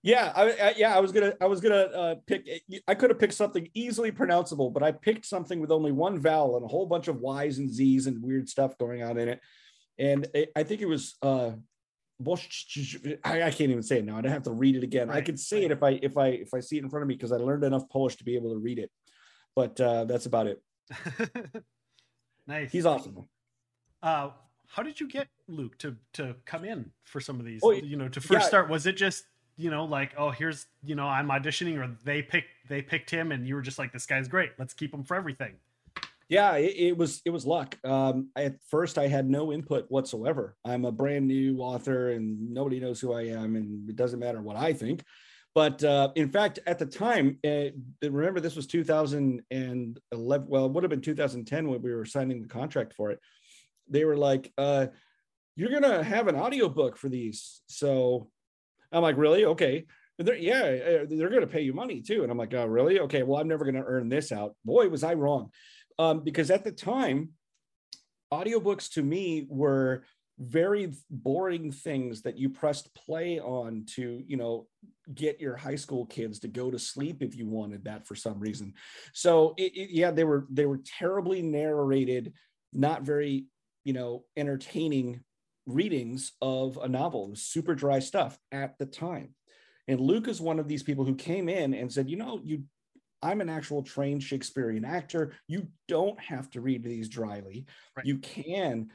Yeah, 0.04 0.32
I, 0.34 0.50
I, 0.52 0.74
yeah, 0.76 0.96
I 0.96 1.00
was 1.00 1.10
gonna, 1.10 1.34
I 1.40 1.46
was 1.46 1.60
gonna 1.60 1.74
uh, 1.74 2.14
pick. 2.26 2.48
I 2.86 2.94
could 2.94 3.10
have 3.10 3.18
picked 3.18 3.34
something 3.34 3.68
easily 3.74 4.12
pronounceable, 4.12 4.72
but 4.72 4.82
I 4.82 4.92
picked 4.92 5.26
something 5.26 5.60
with 5.60 5.72
only 5.72 5.92
one 5.92 6.20
vowel 6.20 6.56
and 6.56 6.64
a 6.64 6.68
whole 6.68 6.86
bunch 6.86 7.08
of 7.08 7.20
Y's 7.20 7.58
and 7.58 7.70
Z's 7.70 8.06
and 8.06 8.22
weird 8.22 8.48
stuff 8.48 8.78
going 8.78 9.02
on 9.02 9.18
in 9.18 9.28
it. 9.28 9.40
And 9.98 10.28
it, 10.34 10.52
I 10.54 10.62
think 10.62 10.82
it 10.82 10.86
was 10.86 11.16
uh, 11.20 11.50
I, 12.26 13.42
I, 13.42 13.50
can't 13.50 13.70
even 13.70 13.82
say 13.82 13.98
it 13.98 14.04
now. 14.04 14.16
I'd 14.18 14.24
have 14.24 14.44
to 14.44 14.52
read 14.52 14.76
it 14.76 14.82
again. 14.82 15.08
Right. 15.08 15.18
I 15.18 15.20
could 15.20 15.38
say 15.38 15.64
it 15.64 15.70
if 15.70 15.82
I 15.82 15.90
if 16.02 16.16
I 16.16 16.28
if 16.28 16.54
I 16.54 16.60
see 16.60 16.78
it 16.78 16.84
in 16.84 16.90
front 16.90 17.02
of 17.02 17.08
me 17.08 17.14
because 17.14 17.32
I 17.32 17.36
learned 17.36 17.64
enough 17.64 17.88
Polish 17.88 18.16
to 18.16 18.24
be 18.24 18.36
able 18.36 18.50
to 18.50 18.58
read 18.58 18.78
it. 18.78 18.90
But 19.58 19.80
uh, 19.80 20.04
that's 20.04 20.26
about 20.26 20.46
it. 20.46 20.62
nice. 22.46 22.70
He's 22.70 22.86
awesome. 22.86 23.24
Uh, 24.00 24.30
how 24.68 24.84
did 24.84 25.00
you 25.00 25.08
get 25.08 25.26
Luke 25.48 25.76
to 25.78 25.96
to 26.12 26.36
come 26.44 26.64
in 26.64 26.92
for 27.02 27.18
some 27.18 27.40
of 27.40 27.44
these? 27.44 27.58
Oh, 27.64 27.72
you 27.72 27.96
know, 27.96 28.06
to 28.08 28.20
first 28.20 28.42
yeah. 28.42 28.46
start, 28.46 28.70
was 28.70 28.86
it 28.86 28.96
just 28.96 29.24
you 29.56 29.68
know 29.68 29.84
like 29.84 30.14
oh 30.16 30.30
here's 30.30 30.66
you 30.84 30.94
know 30.94 31.08
I'm 31.08 31.26
auditioning 31.26 31.76
or 31.76 31.92
they 32.04 32.22
picked 32.22 32.50
they 32.68 32.82
picked 32.82 33.10
him 33.10 33.32
and 33.32 33.48
you 33.48 33.56
were 33.56 33.60
just 33.60 33.80
like 33.80 33.92
this 33.92 34.06
guy's 34.06 34.28
great 34.28 34.52
let's 34.60 34.74
keep 34.74 34.94
him 34.94 35.02
for 35.02 35.16
everything 35.16 35.54
yeah 36.28 36.54
it, 36.54 36.74
it, 36.76 36.96
was 36.96 37.20
it 37.24 37.30
was 37.30 37.44
luck 37.44 37.76
um 37.84 38.28
at 38.36 38.54
first 38.68 38.98
i 38.98 39.08
had 39.08 39.28
no 39.28 39.50
input 39.50 39.86
whatsoever 39.90 40.56
i'm 40.64 40.84
a 40.84 40.92
brand 40.92 41.26
new 41.26 41.58
author 41.58 42.12
and 42.12 42.52
nobody 42.52 42.78
knows 42.78 43.00
who 43.00 43.14
i 43.14 43.22
am 43.22 43.56
and 43.56 43.88
it 43.88 43.96
doesn't 43.96 44.20
matter 44.20 44.40
what 44.40 44.54
i 44.54 44.72
think 44.72 45.02
but 45.58 45.82
uh, 45.82 46.12
in 46.14 46.28
fact 46.28 46.60
at 46.68 46.78
the 46.78 46.86
time 46.86 47.36
uh, 47.44 47.64
remember 48.00 48.38
this 48.38 48.54
was 48.54 48.68
2011 48.68 50.46
well 50.48 50.66
it 50.66 50.70
would 50.70 50.84
have 50.84 50.90
been 50.90 51.00
2010 51.00 51.68
when 51.68 51.82
we 51.82 51.92
were 51.92 52.04
signing 52.04 52.40
the 52.40 52.46
contract 52.46 52.94
for 52.94 53.10
it. 53.10 53.18
They 53.90 54.04
were 54.04 54.16
like 54.16 54.52
uh, 54.56 54.86
you're 55.56 55.72
gonna 55.72 56.04
have 56.04 56.28
an 56.28 56.36
audiobook 56.36 56.96
for 56.96 57.08
these. 57.08 57.62
So 57.66 58.30
i'm 58.92 59.02
like 59.02 59.16
really? 59.16 59.46
Okay. 59.46 59.86
They're, 60.20 60.36
yeah 60.36 60.62
uh, 60.62 61.06
they're 61.10 61.28
gonna 61.28 61.48
pay 61.48 61.62
you 61.62 61.72
money 61.72 62.02
too. 62.02 62.22
And 62.22 62.30
i'm 62.30 62.38
like 62.38 62.54
oh 62.54 62.66
really? 62.66 63.00
Okay 63.00 63.24
well 63.24 63.40
i'm 63.40 63.48
never 63.48 63.64
gonna 63.64 63.82
earn 63.84 64.08
this 64.08 64.30
out. 64.30 64.54
Boy 64.64 64.88
was 64.88 65.02
i 65.02 65.14
wrong. 65.14 65.50
Um, 65.98 66.22
because 66.22 66.52
at 66.52 66.62
the 66.62 66.70
time, 66.70 67.30
audiobooks 68.32 68.92
to 68.92 69.02
me 69.02 69.48
were 69.48 70.04
very 70.38 70.92
boring 71.10 71.72
things 71.72 72.22
that 72.22 72.38
you 72.38 72.48
pressed 72.48 72.94
play 72.94 73.40
on 73.40 73.86
to 73.96 74.22
you 74.24 74.36
know 74.36 74.68
get 75.14 75.40
your 75.40 75.56
high 75.56 75.76
school 75.76 76.06
kids 76.06 76.38
to 76.40 76.48
go 76.48 76.70
to 76.70 76.78
sleep 76.78 77.22
if 77.22 77.36
you 77.36 77.46
wanted 77.46 77.84
that 77.84 78.06
for 78.06 78.14
some 78.14 78.38
reason. 78.38 78.74
So 79.12 79.54
it, 79.56 79.72
it, 79.74 79.90
yeah 79.90 80.10
they 80.10 80.24
were 80.24 80.46
they 80.50 80.66
were 80.66 80.80
terribly 80.98 81.42
narrated 81.42 82.32
not 82.72 83.02
very 83.02 83.46
you 83.84 83.92
know 83.92 84.24
entertaining 84.36 85.20
readings 85.66 86.32
of 86.40 86.78
a 86.82 86.88
novel. 86.88 87.32
Super 87.34 87.74
dry 87.74 87.98
stuff 87.98 88.38
at 88.52 88.78
the 88.78 88.86
time. 88.86 89.34
And 89.86 90.00
luke 90.00 90.28
is 90.28 90.40
one 90.40 90.58
of 90.58 90.68
these 90.68 90.82
people 90.82 91.04
who 91.04 91.14
came 91.14 91.48
in 91.48 91.74
and 91.74 91.92
said 91.92 92.10
you 92.10 92.16
know 92.16 92.40
you 92.42 92.64
I'm 93.22 93.40
an 93.40 93.48
actual 93.48 93.82
trained 93.82 94.22
Shakespearean 94.22 94.84
actor. 94.84 95.32
You 95.46 95.68
don't 95.88 96.18
have 96.20 96.50
to 96.50 96.60
read 96.60 96.84
these 96.84 97.08
dryly. 97.08 97.66
Right. 97.96 98.06
You 98.06 98.18
can, 98.18 98.90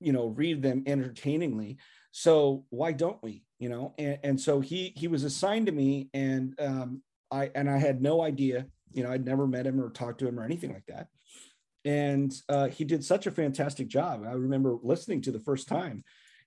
you 0.00 0.12
know, 0.12 0.28
read 0.28 0.62
them 0.62 0.84
entertainingly. 0.86 1.78
So 2.12 2.64
why 2.70 2.92
don't 2.92 3.22
we? 3.22 3.44
You 3.58 3.68
know, 3.68 3.94
and, 3.98 4.18
and 4.22 4.40
so 4.40 4.60
he 4.60 4.92
he 4.96 5.08
was 5.08 5.24
assigned 5.24 5.66
to 5.66 5.72
me, 5.72 6.10
and 6.12 6.54
um, 6.60 7.02
I 7.30 7.50
and 7.54 7.70
I 7.70 7.78
had 7.78 8.02
no 8.02 8.22
idea. 8.22 8.66
You 8.92 9.02
know, 9.02 9.10
I'd 9.10 9.24
never 9.24 9.46
met 9.46 9.66
him 9.66 9.80
or 9.80 9.90
talked 9.90 10.20
to 10.20 10.28
him 10.28 10.38
or 10.38 10.44
anything 10.44 10.72
like 10.72 10.86
that. 10.88 11.08
And 11.84 12.34
uh, 12.48 12.68
he 12.68 12.84
did 12.84 13.04
such 13.04 13.26
a 13.26 13.30
fantastic 13.30 13.88
job. 13.88 14.24
I 14.26 14.32
remember 14.32 14.76
listening 14.82 15.20
to 15.22 15.30
the 15.30 15.40
first 15.40 15.68
time 15.68 16.02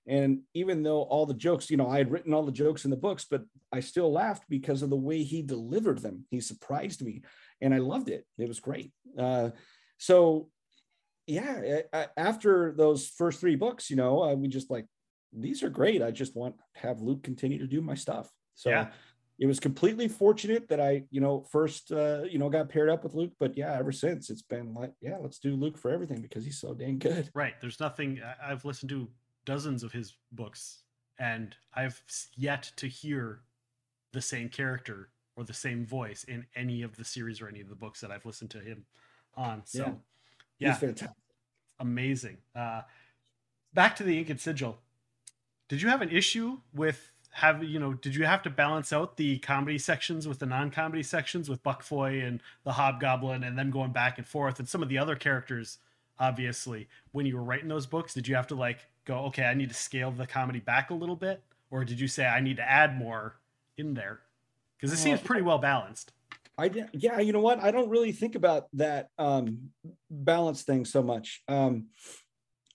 and 0.06 0.40
even 0.54 0.82
though 0.82 1.02
all 1.02 1.26
the 1.26 1.34
jokes, 1.34 1.70
you 1.70 1.76
know, 1.76 1.88
I 1.88 1.98
had 1.98 2.10
written 2.10 2.34
all 2.34 2.44
the 2.44 2.52
jokes 2.52 2.84
in 2.84 2.90
the 2.90 2.96
books, 2.96 3.26
but 3.30 3.42
I 3.72 3.80
still 3.80 4.10
laughed 4.10 4.44
because 4.48 4.82
of 4.82 4.90
the 4.90 4.96
way 4.96 5.22
he 5.22 5.42
delivered 5.42 6.00
them. 6.00 6.24
He 6.30 6.40
surprised 6.40 7.02
me 7.02 7.22
and 7.60 7.74
I 7.74 7.78
loved 7.78 8.08
it. 8.08 8.24
It 8.38 8.48
was 8.48 8.60
great. 8.60 8.92
Uh, 9.18 9.50
so, 9.98 10.48
yeah, 11.26 11.82
after 12.16 12.72
those 12.76 13.06
first 13.06 13.40
three 13.40 13.56
books, 13.56 13.90
you 13.90 13.96
know, 13.96 14.22
uh, 14.22 14.34
we 14.34 14.48
just 14.48 14.70
like, 14.70 14.86
these 15.32 15.62
are 15.62 15.70
great. 15.70 16.02
I 16.02 16.10
just 16.10 16.34
want 16.34 16.56
to 16.56 16.80
have 16.80 17.00
Luke 17.02 17.22
continue 17.22 17.58
to 17.58 17.66
do 17.66 17.80
my 17.80 17.94
stuff. 17.94 18.28
So, 18.54 18.70
yeah. 18.70 18.88
It 19.38 19.46
was 19.46 19.58
completely 19.58 20.06
fortunate 20.06 20.68
that 20.68 20.82
I, 20.82 21.04
you 21.10 21.22
know, 21.22 21.46
first, 21.50 21.90
uh, 21.92 22.24
you 22.24 22.38
know, 22.38 22.50
got 22.50 22.68
paired 22.68 22.90
up 22.90 23.02
with 23.04 23.14
Luke. 23.14 23.32
But 23.40 23.56
yeah, 23.56 23.72
ever 23.72 23.90
since 23.90 24.28
it's 24.28 24.42
been 24.42 24.74
like, 24.74 24.92
yeah, 25.00 25.16
let's 25.18 25.38
do 25.38 25.56
Luke 25.56 25.78
for 25.78 25.90
everything 25.90 26.20
because 26.20 26.44
he's 26.44 26.60
so 26.60 26.74
dang 26.74 26.98
good. 26.98 27.30
Right. 27.34 27.54
There's 27.58 27.80
nothing 27.80 28.20
I've 28.44 28.66
listened 28.66 28.90
to 28.90 29.08
dozens 29.50 29.82
of 29.82 29.90
his 29.90 30.14
books, 30.30 30.78
and 31.18 31.56
I've 31.74 32.00
yet 32.36 32.70
to 32.76 32.86
hear 32.86 33.40
the 34.12 34.22
same 34.22 34.48
character 34.48 35.08
or 35.34 35.42
the 35.42 35.52
same 35.52 35.84
voice 35.84 36.22
in 36.22 36.46
any 36.54 36.82
of 36.82 36.96
the 36.96 37.04
series 37.04 37.40
or 37.40 37.48
any 37.48 37.60
of 37.60 37.68
the 37.68 37.74
books 37.74 38.00
that 38.00 38.12
I've 38.12 38.24
listened 38.24 38.50
to 38.50 38.60
him 38.60 38.84
on. 39.34 39.62
So, 39.64 39.98
yeah, 40.58 40.68
yeah 40.68 40.74
fantastic. 40.74 41.16
amazing. 41.80 42.36
Uh, 42.54 42.82
back 43.74 43.96
to 43.96 44.04
the 44.04 44.18
Ink 44.20 44.30
and 44.30 44.40
Sigil. 44.40 44.78
Did 45.68 45.82
you 45.82 45.88
have 45.88 46.00
an 46.00 46.10
issue 46.10 46.58
with 46.72 47.10
have 47.30 47.64
you 47.64 47.80
know? 47.80 47.94
Did 47.94 48.14
you 48.14 48.26
have 48.26 48.42
to 48.42 48.50
balance 48.50 48.92
out 48.92 49.16
the 49.16 49.38
comedy 49.40 49.78
sections 49.78 50.28
with 50.28 50.38
the 50.38 50.46
non-comedy 50.46 51.02
sections 51.02 51.48
with 51.48 51.60
Buck 51.64 51.82
Foy 51.82 52.20
and 52.20 52.40
the 52.62 52.72
Hobgoblin, 52.72 53.42
and 53.42 53.58
then 53.58 53.70
going 53.70 53.90
back 53.90 54.16
and 54.18 54.26
forth, 54.28 54.60
and 54.60 54.68
some 54.68 54.80
of 54.80 54.88
the 54.88 54.98
other 54.98 55.16
characters? 55.16 55.78
Obviously, 56.20 56.86
when 57.12 57.24
you 57.26 57.34
were 57.36 57.42
writing 57.42 57.68
those 57.68 57.86
books, 57.86 58.14
did 58.14 58.28
you 58.28 58.34
have 58.34 58.46
to 58.48 58.54
like 58.54 58.86
go, 59.10 59.24
okay, 59.26 59.44
I 59.44 59.54
need 59.54 59.68
to 59.68 59.74
scale 59.74 60.10
the 60.10 60.26
comedy 60.26 60.60
back 60.60 60.90
a 60.90 60.94
little 60.94 61.16
bit? 61.16 61.42
Or 61.70 61.84
did 61.84 62.00
you 62.00 62.08
say 62.08 62.26
I 62.26 62.40
need 62.40 62.56
to 62.56 62.68
add 62.68 62.96
more 62.96 63.36
in 63.76 63.94
there? 63.94 64.20
Because 64.76 64.92
it 64.92 64.96
seems 64.96 65.20
pretty 65.20 65.42
well 65.42 65.58
balanced. 65.58 66.12
I 66.56 66.70
yeah, 66.92 67.20
you 67.20 67.32
know 67.32 67.40
what? 67.40 67.60
I 67.60 67.70
don't 67.70 67.88
really 67.88 68.12
think 68.12 68.34
about 68.34 68.66
that 68.74 69.08
um, 69.18 69.70
balance 70.10 70.62
thing 70.62 70.84
so 70.84 71.02
much. 71.02 71.42
Um, 71.48 71.86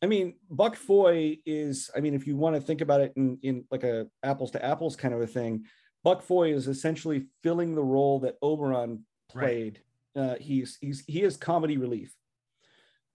I 0.01 0.07
mean, 0.07 0.35
Buck 0.49 0.75
Foy 0.75 1.37
is. 1.45 1.89
I 1.95 1.99
mean, 1.99 2.13
if 2.13 2.25
you 2.25 2.35
want 2.35 2.55
to 2.55 2.61
think 2.61 2.81
about 2.81 3.01
it 3.01 3.13
in 3.15 3.37
in 3.43 3.65
like 3.69 3.83
a 3.83 4.07
apples 4.23 4.51
to 4.51 4.65
apples 4.65 4.95
kind 4.95 5.13
of 5.13 5.21
a 5.21 5.27
thing, 5.27 5.65
Buck 6.03 6.21
Foy 6.21 6.53
is 6.53 6.67
essentially 6.67 7.27
filling 7.43 7.75
the 7.75 7.83
role 7.83 8.19
that 8.21 8.37
Oberon 8.41 9.05
played. 9.29 9.81
Right. 10.15 10.31
Uh, 10.31 10.35
he's 10.39 10.77
he's 10.81 11.03
he 11.07 11.21
is 11.21 11.37
comedy 11.37 11.77
relief. 11.77 12.15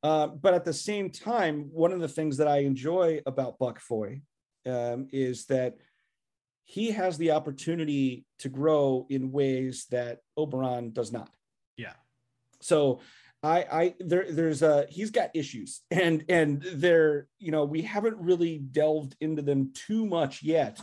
Uh, 0.02 0.28
but 0.28 0.54
at 0.54 0.64
the 0.64 0.72
same 0.72 1.10
time, 1.10 1.68
one 1.72 1.92
of 1.92 2.00
the 2.00 2.08
things 2.08 2.36
that 2.38 2.48
I 2.48 2.58
enjoy 2.58 3.20
about 3.26 3.58
Buck 3.58 3.80
Foy 3.80 4.22
um, 4.66 5.08
is 5.12 5.46
that 5.46 5.76
he 6.64 6.92
has 6.92 7.18
the 7.18 7.32
opportunity 7.32 8.24
to 8.38 8.48
grow 8.48 9.06
in 9.10 9.32
ways 9.32 9.86
that 9.90 10.20
Oberon 10.36 10.92
does 10.92 11.12
not. 11.12 11.30
Yeah. 11.76 11.94
So 12.60 13.00
I, 13.42 13.66
I 13.70 13.94
there, 13.98 14.30
there's 14.30 14.62
a 14.62 14.86
he's 14.88 15.10
got 15.10 15.30
issues, 15.34 15.80
and 15.90 16.24
and 16.28 16.62
there, 16.74 17.26
you 17.38 17.50
know, 17.50 17.64
we 17.64 17.82
haven't 17.82 18.16
really 18.18 18.58
delved 18.58 19.16
into 19.20 19.42
them 19.42 19.72
too 19.74 20.06
much 20.06 20.42
yet 20.42 20.80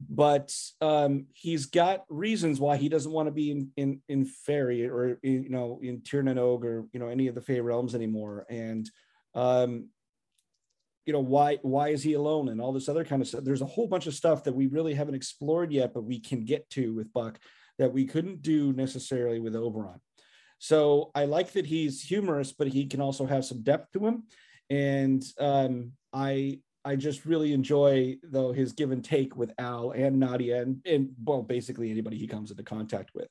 but 0.00 0.54
um, 0.80 1.26
he's 1.34 1.66
got 1.66 2.04
reasons 2.08 2.60
why 2.60 2.76
he 2.76 2.88
doesn't 2.88 3.12
want 3.12 3.26
to 3.26 3.32
be 3.32 3.50
in 3.50 3.70
in 3.76 4.00
in 4.08 4.24
Fairy 4.24 4.86
or 4.86 5.18
you 5.22 5.48
know 5.48 5.80
in 5.82 6.02
Tir 6.02 6.22
na 6.22 6.32
nOg 6.32 6.64
or 6.64 6.86
you 6.92 7.00
know 7.00 7.08
any 7.08 7.28
of 7.28 7.34
the 7.34 7.40
Fey 7.40 7.60
realms 7.60 7.94
anymore, 7.94 8.46
and 8.48 8.90
um, 9.34 9.88
you 11.06 11.12
know 11.12 11.20
why 11.20 11.58
why 11.62 11.88
is 11.88 12.02
he 12.02 12.14
alone 12.14 12.48
and 12.48 12.60
all 12.60 12.72
this 12.72 12.88
other 12.88 13.04
kind 13.04 13.22
of 13.22 13.28
stuff. 13.28 13.44
There's 13.44 13.62
a 13.62 13.66
whole 13.66 13.86
bunch 13.86 14.06
of 14.06 14.14
stuff 14.14 14.44
that 14.44 14.54
we 14.54 14.66
really 14.66 14.94
haven't 14.94 15.14
explored 15.14 15.72
yet, 15.72 15.94
but 15.94 16.04
we 16.04 16.20
can 16.20 16.44
get 16.44 16.68
to 16.70 16.94
with 16.94 17.12
Buck 17.12 17.38
that 17.78 17.92
we 17.92 18.04
couldn't 18.04 18.42
do 18.42 18.72
necessarily 18.72 19.40
with 19.40 19.56
Oberon. 19.56 20.00
So 20.58 21.10
I 21.14 21.24
like 21.24 21.52
that 21.52 21.66
he's 21.66 22.00
humorous, 22.00 22.52
but 22.52 22.68
he 22.68 22.86
can 22.86 23.00
also 23.00 23.26
have 23.26 23.44
some 23.44 23.62
depth 23.62 23.92
to 23.92 24.06
him, 24.06 24.24
and 24.70 25.24
um, 25.38 25.92
I 26.12 26.60
I 26.84 26.96
just 26.96 27.24
really 27.24 27.52
enjoy 27.52 28.18
though 28.22 28.52
his 28.52 28.72
give 28.72 28.90
and 28.90 29.04
take 29.04 29.36
with 29.36 29.52
Al 29.58 29.92
and 29.92 30.18
Nadia 30.18 30.62
and, 30.62 30.80
and 30.86 31.10
well 31.24 31.42
basically 31.42 31.90
anybody 31.90 32.18
he 32.18 32.26
comes 32.26 32.50
into 32.50 32.62
contact 32.62 33.14
with. 33.14 33.28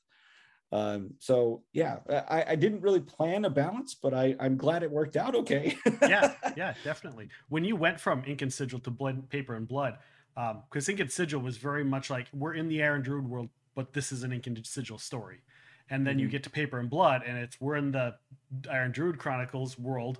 Um, 0.72 1.14
so 1.20 1.62
yeah, 1.72 1.98
I, 2.28 2.44
I, 2.48 2.56
didn't 2.56 2.80
really 2.80 2.98
plan 2.98 3.44
a 3.44 3.50
balance, 3.50 3.94
but 3.94 4.12
I, 4.12 4.34
I'm 4.40 4.56
glad 4.56 4.82
it 4.82 4.90
worked 4.90 5.16
out 5.16 5.36
okay. 5.36 5.76
yeah, 6.02 6.34
yeah, 6.56 6.74
definitely. 6.82 7.28
When 7.48 7.64
you 7.64 7.76
went 7.76 8.00
from 8.00 8.24
ink 8.26 8.42
and 8.42 8.52
sigil 8.52 8.80
to 8.80 8.90
blood, 8.90 9.30
paper 9.30 9.54
and 9.54 9.68
blood, 9.68 9.98
because 10.34 10.88
um, 10.88 10.92
ink 10.92 10.98
and 10.98 11.12
sigil 11.12 11.40
was 11.40 11.58
very 11.58 11.84
much 11.84 12.10
like 12.10 12.26
we're 12.32 12.54
in 12.54 12.66
the 12.66 12.82
Iron 12.82 13.02
Druid 13.02 13.28
world, 13.28 13.50
but 13.76 13.92
this 13.92 14.10
is 14.10 14.24
an 14.24 14.32
ink 14.32 14.48
and 14.48 14.66
sigil 14.66 14.98
story. 14.98 15.42
And 15.90 16.04
then 16.04 16.14
mm-hmm. 16.14 16.22
you 16.22 16.28
get 16.28 16.42
to 16.42 16.50
paper 16.50 16.80
and 16.80 16.90
blood, 16.90 17.22
and 17.24 17.38
it's 17.38 17.60
we're 17.60 17.76
in 17.76 17.92
the 17.92 18.16
Iron 18.68 18.90
Druid 18.90 19.18
Chronicles 19.18 19.78
world, 19.78 20.18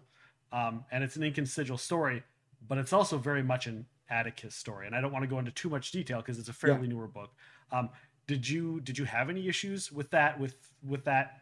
um, 0.53 0.85
and 0.93 1.03
it's 1.03 1.16
an 1.16 1.24
ink 1.24 1.39
and 1.39 1.49
sigil 1.49 1.78
story 1.78 2.22
but 2.68 2.78
it's 2.78 2.92
also 2.92 3.18
very 3.18 3.42
much 3.42 3.66
an 3.66 3.86
Atticus 4.08 4.54
story. 4.54 4.86
And 4.86 4.94
I 4.94 5.00
don't 5.00 5.12
want 5.12 5.22
to 5.22 5.28
go 5.28 5.38
into 5.38 5.50
too 5.50 5.68
much 5.68 5.90
detail 5.90 6.18
because 6.18 6.38
it's 6.38 6.48
a 6.48 6.52
fairly 6.52 6.82
yeah. 6.82 6.94
newer 6.94 7.08
book. 7.08 7.34
Um, 7.72 7.90
did 8.26 8.48
you 8.48 8.80
did 8.80 8.96
you 8.98 9.04
have 9.04 9.28
any 9.28 9.48
issues 9.48 9.92
with 9.92 10.10
that 10.10 10.38
with 10.40 10.56
with 10.82 11.04
that 11.04 11.40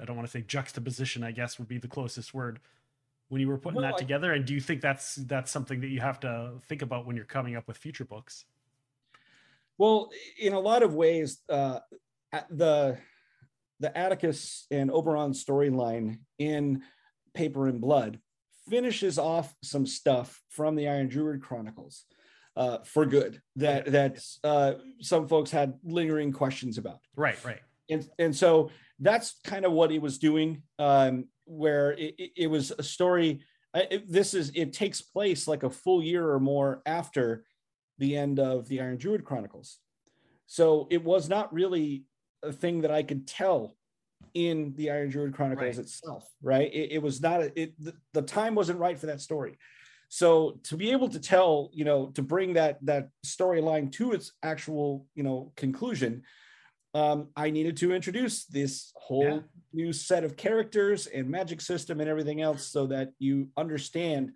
I 0.00 0.04
don't 0.04 0.16
want 0.16 0.26
to 0.26 0.32
say 0.32 0.42
juxtaposition, 0.42 1.22
I 1.22 1.32
guess 1.32 1.58
would 1.58 1.68
be 1.68 1.78
the 1.78 1.88
closest 1.88 2.32
word 2.32 2.60
when 3.28 3.40
you 3.40 3.48
were 3.48 3.58
putting 3.58 3.80
No, 3.80 3.86
that 3.86 3.94
I- 3.94 3.98
together. 3.98 4.32
And 4.32 4.44
do 4.44 4.54
you 4.54 4.60
think 4.60 4.80
that's 4.80 5.16
that's 5.16 5.50
something 5.50 5.80
that 5.80 5.88
you 5.88 6.00
have 6.00 6.20
to 6.20 6.54
think 6.68 6.82
about 6.82 7.06
when 7.06 7.16
you're 7.16 7.24
coming 7.24 7.56
up 7.56 7.68
with 7.68 7.76
future 7.76 8.04
books? 8.04 8.44
Well, 9.78 10.10
in 10.38 10.52
a 10.52 10.60
lot 10.60 10.82
of 10.82 10.94
ways, 10.94 11.38
uh, 11.48 11.80
the 12.50 12.98
the 13.80 13.96
Atticus 13.98 14.66
and 14.70 14.90
Oberon 14.90 15.32
storyline 15.32 16.20
in 16.38 16.82
Paper 17.34 17.66
and 17.66 17.80
Blood 17.80 18.20
finishes 18.68 19.18
off 19.18 19.54
some 19.62 19.86
stuff 19.86 20.40
from 20.48 20.74
the 20.76 20.88
Iron 20.88 21.08
Druid 21.08 21.42
Chronicles 21.42 22.04
uh, 22.56 22.78
for 22.84 23.06
good 23.06 23.40
that 23.56 23.86
that 23.86 24.22
uh, 24.44 24.74
some 25.00 25.26
folks 25.28 25.50
had 25.50 25.74
lingering 25.84 26.32
questions 26.32 26.78
about. 26.78 27.00
Right, 27.16 27.42
right. 27.44 27.60
and 27.90 28.06
and 28.18 28.34
so 28.36 28.70
that's 29.00 29.40
kind 29.44 29.64
of 29.64 29.72
what 29.72 29.90
he 29.90 29.98
was 29.98 30.18
doing 30.18 30.62
um 30.78 31.24
where 31.44 31.92
it, 31.92 32.14
it- 32.36 32.46
was 32.46 32.70
a 32.78 32.82
story 32.82 33.40
it- 33.74 34.08
this 34.10 34.32
is 34.34 34.52
it 34.54 34.72
takes 34.72 35.00
place 35.00 35.48
like 35.48 35.62
a 35.64 35.70
full 35.70 36.02
year 36.02 36.28
or 36.30 36.38
more 36.38 36.82
after 36.86 37.44
the 37.98 38.16
end 38.16 38.38
of 38.38 38.68
the 38.68 38.80
iron 38.80 38.96
druid 38.96 39.24
chronicles. 39.24 39.78
So 40.46 40.86
it 40.90 41.02
was 41.02 41.28
not 41.28 41.52
really 41.52 42.04
a 42.42 42.52
thing 42.52 42.82
that 42.82 42.90
i 42.90 43.02
could 43.02 43.26
tell 43.26 43.76
in 44.34 44.72
the 44.76 44.90
iron 44.90 45.10
druid 45.10 45.34
chronicles 45.34 45.76
Right. 45.76 45.84
itself 45.84 46.28
right 46.42 46.72
it, 46.72 46.92
it 46.92 47.02
was 47.02 47.20
not 47.20 47.42
a, 47.42 47.60
it 47.60 47.74
the, 47.82 47.94
the 48.12 48.22
time 48.22 48.54
wasn't 48.54 48.78
right 48.78 48.98
for 48.98 49.06
that 49.06 49.20
story 49.20 49.58
so 50.08 50.58
to 50.64 50.76
be 50.76 50.90
able 50.92 51.08
to 51.08 51.18
tell 51.20 51.70
you 51.72 51.84
know 51.84 52.06
to 52.08 52.22
bring 52.22 52.54
that 52.54 52.78
that 52.84 53.08
storyline 53.24 53.90
to 53.92 54.12
its 54.12 54.32
actual 54.42 55.06
you 55.14 55.22
know 55.22 55.52
conclusion 55.56 56.22
um, 56.94 57.28
I 57.34 57.48
needed 57.48 57.78
to 57.78 57.94
introduce 57.94 58.44
this 58.44 58.92
whole 58.96 59.24
Yeah. 59.24 59.40
new 59.72 59.94
set 59.94 60.24
of 60.24 60.36
characters 60.36 61.06
and 61.06 61.26
magic 61.26 61.62
system 61.62 62.00
and 62.00 62.08
everything 62.10 62.42
else 62.42 62.66
so 62.66 62.86
that 62.88 63.12
you 63.18 63.48
understand, 63.56 64.32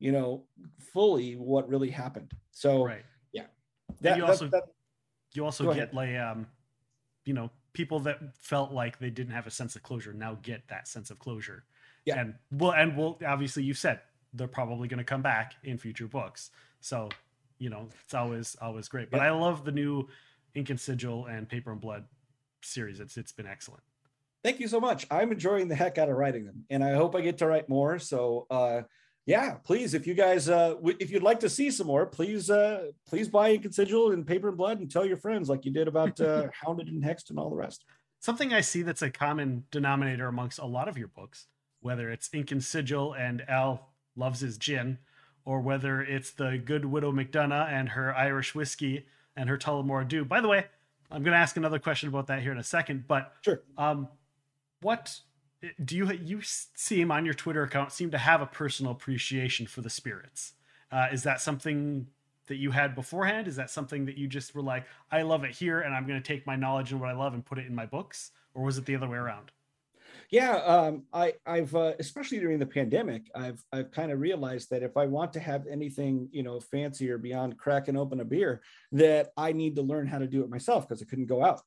you 0.00 0.10
know, 0.10 0.44
fully 0.92 1.34
what 1.36 1.68
really 1.68 1.90
happened. 1.90 2.32
So 2.50 2.82
Right. 2.84 3.04
yeah, 3.32 3.46
that, 4.00 4.16
you 4.16 4.26
also- 4.26 4.48
that- 4.48 4.64
You 5.34 5.44
also 5.44 5.66
get 5.72 5.76
ahead. 5.76 5.94
like 5.94 6.16
um, 6.16 6.48
you 7.24 7.34
know, 7.34 7.48
people 7.74 8.00
that 8.00 8.18
felt 8.38 8.72
like 8.72 8.98
they 8.98 9.10
didn't 9.10 9.34
have 9.34 9.46
a 9.46 9.50
sense 9.50 9.76
of 9.76 9.82
closure 9.82 10.14
now 10.14 10.38
get 10.42 10.66
that 10.68 10.88
sense 10.88 11.10
of 11.10 11.18
closure. 11.18 11.64
Yeah. 12.06 12.20
And 12.20 12.34
well, 12.50 12.72
and 12.72 12.96
well, 12.96 13.18
obviously 13.26 13.62
you 13.64 13.74
said 13.74 14.00
they're 14.32 14.48
probably 14.48 14.88
going 14.88 14.98
to 14.98 15.04
come 15.04 15.22
back 15.22 15.54
in 15.62 15.76
future 15.78 16.06
books. 16.06 16.50
So, 16.80 17.08
you 17.58 17.68
know, 17.70 17.88
it's 18.04 18.14
always 18.14 18.56
always 18.62 18.88
great. 18.88 19.10
But 19.10 19.18
Yeah. 19.18 19.26
I 19.26 19.30
love 19.30 19.64
the 19.64 19.72
new 19.72 20.08
Ink 20.54 20.70
and 20.70 20.80
Sigil 20.80 21.26
and 21.26 21.48
Paper 21.48 21.72
and 21.72 21.80
Blood 21.80 22.04
series. 22.62 23.00
It's 23.00 23.16
it's 23.16 23.32
been 23.32 23.46
excellent. 23.46 23.82
thank 24.42 24.60
you 24.60 24.68
so 24.68 24.80
much. 24.80 25.06
I'm 25.10 25.32
enjoying 25.32 25.68
the 25.68 25.74
heck 25.74 25.98
out 25.98 26.08
of 26.08 26.16
writing 26.16 26.44
them, 26.44 26.64
and 26.70 26.82
I 26.84 26.94
hope 26.94 27.14
I 27.16 27.20
get 27.22 27.38
to 27.38 27.46
write 27.46 27.68
more. 27.68 27.98
So 27.98 28.46
uh, 28.50 28.82
yeah, 29.26 29.54
please, 29.64 29.94
if 29.94 30.06
you 30.06 30.14
guys, 30.14 30.48
uh, 30.48 30.74
w- 30.74 30.96
if 31.00 31.10
you'd 31.10 31.22
like 31.22 31.40
to 31.40 31.48
see 31.48 31.70
some 31.70 31.86
more, 31.86 32.04
please, 32.06 32.50
uh, 32.50 32.90
please 33.06 33.28
buy 33.28 33.52
Ink 33.52 33.64
and 33.64 33.74
Sigil 33.74 34.12
and 34.12 34.26
Paper 34.26 34.48
and 34.48 34.56
Blood 34.56 34.80
and 34.80 34.90
tell 34.90 35.04
your 35.06 35.16
friends 35.16 35.48
like 35.48 35.64
you 35.64 35.70
did 35.72 35.88
about 35.88 36.20
uh, 36.20 36.48
Hounded 36.64 36.88
and 36.88 37.02
Hexed 37.02 37.30
and 37.30 37.38
all 37.38 37.48
the 37.50 37.56
rest. 37.56 37.84
Something 38.20 38.52
I 38.52 38.60
see 38.60 38.82
that's 38.82 39.02
a 39.02 39.10
common 39.10 39.64
denominator 39.70 40.28
amongst 40.28 40.58
a 40.58 40.66
lot 40.66 40.88
of 40.88 40.98
your 40.98 41.08
books, 41.08 41.46
whether 41.80 42.10
it's 42.10 42.28
Ink 42.32 42.52
and 42.52 42.62
Sigil 42.62 43.14
and 43.14 43.42
Al 43.48 43.90
loves 44.16 44.40
his 44.40 44.58
gin, 44.58 44.98
or 45.44 45.60
whether 45.60 46.00
it's 46.02 46.30
the 46.30 46.56
good 46.64 46.84
widow 46.84 47.12
McDonough 47.12 47.68
and 47.70 47.90
her 47.90 48.14
Irish 48.16 48.54
whiskey 48.54 49.06
and 49.36 49.48
her 49.48 49.58
Tullamore 49.58 50.06
Dew. 50.08 50.24
By 50.24 50.40
the 50.40 50.48
way, 50.48 50.64
I'm 51.10 51.22
going 51.22 51.32
to 51.32 51.38
ask 51.38 51.56
another 51.56 51.78
question 51.78 52.08
about 52.08 52.26
that 52.28 52.40
here 52.42 52.52
in 52.52 52.58
a 52.58 52.62
second, 52.64 53.04
but 53.06 53.32
Sure. 53.42 53.62
um, 53.76 54.08
what 54.80 55.18
do 55.84 55.96
you 55.96 56.10
you 56.12 56.40
seem 56.42 57.10
on 57.10 57.24
your 57.24 57.34
Twitter 57.34 57.62
account 57.62 57.92
seem 57.92 58.10
to 58.10 58.18
have 58.18 58.40
a 58.40 58.46
personal 58.46 58.92
appreciation 58.92 59.66
for 59.66 59.80
the 59.80 59.90
spirits? 59.90 60.54
Uh, 60.90 61.08
is 61.12 61.22
that 61.24 61.40
something 61.40 62.06
that 62.46 62.56
you 62.56 62.70
had 62.70 62.94
beforehand? 62.94 63.48
Is 63.48 63.56
that 63.56 63.70
something 63.70 64.04
that 64.06 64.16
you 64.16 64.28
just 64.28 64.54
were 64.54 64.62
like, 64.62 64.86
I 65.10 65.22
love 65.22 65.44
it 65.44 65.52
here, 65.52 65.80
and 65.80 65.94
I'm 65.94 66.06
going 66.06 66.20
to 66.20 66.26
take 66.26 66.46
my 66.46 66.56
knowledge 66.56 66.92
and 66.92 67.00
what 67.00 67.10
I 67.10 67.14
love 67.14 67.34
and 67.34 67.44
put 67.44 67.58
it 67.58 67.66
in 67.66 67.74
my 67.74 67.86
books, 67.86 68.30
or 68.54 68.64
was 68.64 68.78
it 68.78 68.84
the 68.84 68.96
other 68.96 69.08
way 69.08 69.16
around? 69.18 69.50
Yeah, 70.30 70.56
um, 70.56 71.04
I, 71.12 71.34
I've 71.46 71.74
uh, 71.74 71.92
especially 71.98 72.38
during 72.40 72.58
the 72.58 72.66
pandemic, 72.66 73.30
I've 73.34 73.64
I've 73.72 73.90
kind 73.90 74.10
of 74.10 74.20
realized 74.20 74.70
that 74.70 74.82
if 74.82 74.96
I 74.96 75.06
want 75.06 75.32
to 75.34 75.40
have 75.40 75.66
anything 75.66 76.28
you 76.32 76.42
know 76.42 76.60
fancier 76.60 77.18
beyond 77.18 77.58
cracking 77.58 77.96
open 77.96 78.20
a 78.20 78.24
beer, 78.24 78.62
that 78.92 79.32
I 79.36 79.52
need 79.52 79.76
to 79.76 79.82
learn 79.82 80.06
how 80.06 80.18
to 80.18 80.26
do 80.26 80.42
it 80.42 80.50
myself 80.50 80.88
because 80.88 81.02
I 81.02 81.06
couldn't 81.06 81.26
go 81.26 81.44
out. 81.44 81.62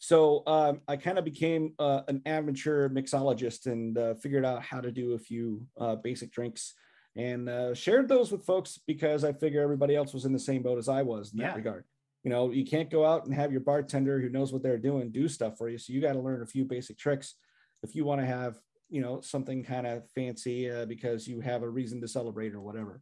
So 0.00 0.42
um, 0.46 0.80
I 0.88 0.96
kind 0.96 1.18
of 1.18 1.24
became 1.26 1.74
uh, 1.78 2.00
an 2.08 2.22
amateur 2.24 2.88
mixologist 2.88 3.66
and 3.66 3.96
uh, 3.98 4.14
figured 4.14 4.46
out 4.46 4.62
how 4.62 4.80
to 4.80 4.90
do 4.90 5.12
a 5.12 5.18
few 5.18 5.66
uh, 5.78 5.96
basic 5.96 6.32
drinks 6.32 6.72
and 7.16 7.48
uh, 7.50 7.74
shared 7.74 8.08
those 8.08 8.32
with 8.32 8.44
folks 8.46 8.80
because 8.86 9.24
I 9.24 9.34
figure 9.34 9.62
everybody 9.62 9.94
else 9.94 10.14
was 10.14 10.24
in 10.24 10.32
the 10.32 10.38
same 10.38 10.62
boat 10.62 10.78
as 10.78 10.88
I 10.88 11.02
was 11.02 11.32
in 11.34 11.40
Yeah. 11.40 11.48
that 11.48 11.56
regard. 11.56 11.84
You 12.24 12.30
know, 12.30 12.50
you 12.50 12.64
can't 12.64 12.90
go 12.90 13.04
out 13.04 13.26
and 13.26 13.34
have 13.34 13.52
your 13.52 13.60
bartender 13.60 14.20
who 14.20 14.30
knows 14.30 14.52
what 14.54 14.62
they're 14.62 14.78
doing 14.78 15.10
do 15.12 15.28
stuff 15.28 15.58
for 15.58 15.68
you. 15.68 15.76
So 15.76 15.92
you 15.92 16.00
got 16.00 16.14
to 16.14 16.20
learn 16.20 16.42
a 16.42 16.46
few 16.46 16.64
basic 16.64 16.96
tricks 16.98 17.34
if 17.82 17.94
you 17.94 18.04
want 18.06 18.22
to 18.22 18.26
have 18.26 18.56
you 18.88 19.00
know 19.00 19.20
something 19.20 19.62
kind 19.62 19.86
of 19.86 20.08
fancy 20.10 20.70
uh, 20.70 20.84
because 20.84 21.28
you 21.28 21.40
have 21.40 21.62
a 21.62 21.68
reason 21.68 22.00
to 22.00 22.08
celebrate 22.08 22.52
or 22.54 22.60
whatever 22.60 23.00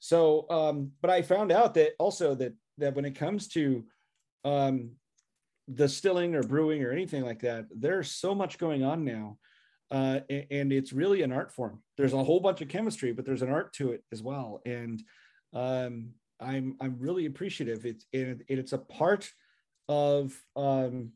so 0.00 0.44
um 0.50 0.92
but 1.00 1.10
i 1.10 1.22
found 1.22 1.50
out 1.50 1.72
that 1.74 1.92
also 1.98 2.34
that 2.34 2.52
that 2.76 2.94
when 2.94 3.06
it 3.06 3.14
comes 3.14 3.48
to 3.48 3.84
um 4.44 4.90
distilling 5.74 6.34
or 6.34 6.42
brewing 6.42 6.82
or 6.82 6.90
anything 6.90 7.24
like 7.24 7.40
that 7.40 7.66
there's 7.76 8.10
so 8.10 8.34
much 8.34 8.58
going 8.58 8.82
on 8.82 9.04
now 9.04 9.36
uh 9.90 10.20
and 10.28 10.72
it's 10.72 10.92
really 10.92 11.22
an 11.22 11.32
art 11.32 11.50
form. 11.50 11.82
There's 11.96 12.12
a 12.12 12.22
whole 12.22 12.40
bunch 12.40 12.60
of 12.60 12.68
chemistry 12.68 13.12
but 13.12 13.24
there's 13.24 13.42
an 13.42 13.50
art 13.50 13.72
to 13.74 13.92
it 13.92 14.02
as 14.12 14.22
well. 14.22 14.60
And 14.66 15.02
um 15.54 16.10
i'm 16.40 16.76
i'm 16.80 16.96
really 16.98 17.26
appreciative. 17.26 17.86
It's 17.86 18.04
and 18.12 18.42
it's 18.48 18.72
a 18.72 18.78
part 18.78 19.30
of 19.88 20.34
um 20.56 21.12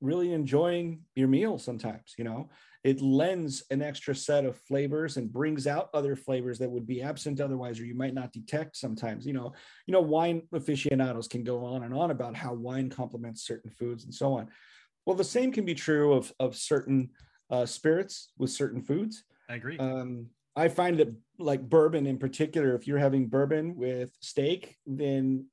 really 0.00 0.32
enjoying 0.32 1.02
your 1.16 1.28
meal 1.28 1.58
sometimes 1.58 2.14
you 2.18 2.24
know 2.24 2.48
it 2.88 3.02
lends 3.02 3.62
an 3.70 3.82
extra 3.82 4.14
set 4.14 4.46
of 4.46 4.56
flavors 4.56 5.18
and 5.18 5.32
brings 5.32 5.66
out 5.66 5.90
other 5.92 6.16
flavors 6.16 6.58
that 6.58 6.70
would 6.70 6.86
be 6.86 7.02
absent 7.02 7.38
otherwise 7.40 7.78
or 7.78 7.84
you 7.84 7.94
might 7.94 8.14
not 8.14 8.32
detect 8.32 8.76
sometimes 8.76 9.26
you 9.26 9.34
know 9.34 9.52
you 9.86 9.92
know 9.92 10.00
wine 10.00 10.42
aficionados 10.52 11.28
can 11.28 11.44
go 11.44 11.64
on 11.64 11.82
and 11.84 11.92
on 11.92 12.10
about 12.10 12.34
how 12.34 12.54
wine 12.54 12.88
complements 12.88 13.46
certain 13.46 13.70
foods 13.70 14.04
and 14.04 14.14
so 14.14 14.32
on 14.32 14.48
well 15.04 15.16
the 15.16 15.22
same 15.22 15.52
can 15.52 15.64
be 15.64 15.74
true 15.74 16.14
of 16.14 16.32
of 16.40 16.56
certain 16.56 17.10
uh, 17.50 17.66
spirits 17.66 18.32
with 18.38 18.50
certain 18.50 18.80
foods 18.80 19.24
I 19.48 19.54
agree. 19.54 19.78
um, 19.78 20.26
I 20.56 20.68
find 20.68 20.98
that 20.98 21.14
like 21.38 21.62
bourbon 21.62 22.06
in 22.06 22.18
particular, 22.18 22.74
if 22.74 22.86
you're 22.86 22.98
having 22.98 23.28
bourbon 23.28 23.76
with 23.76 24.10
steak, 24.20 24.76
then 24.86 25.46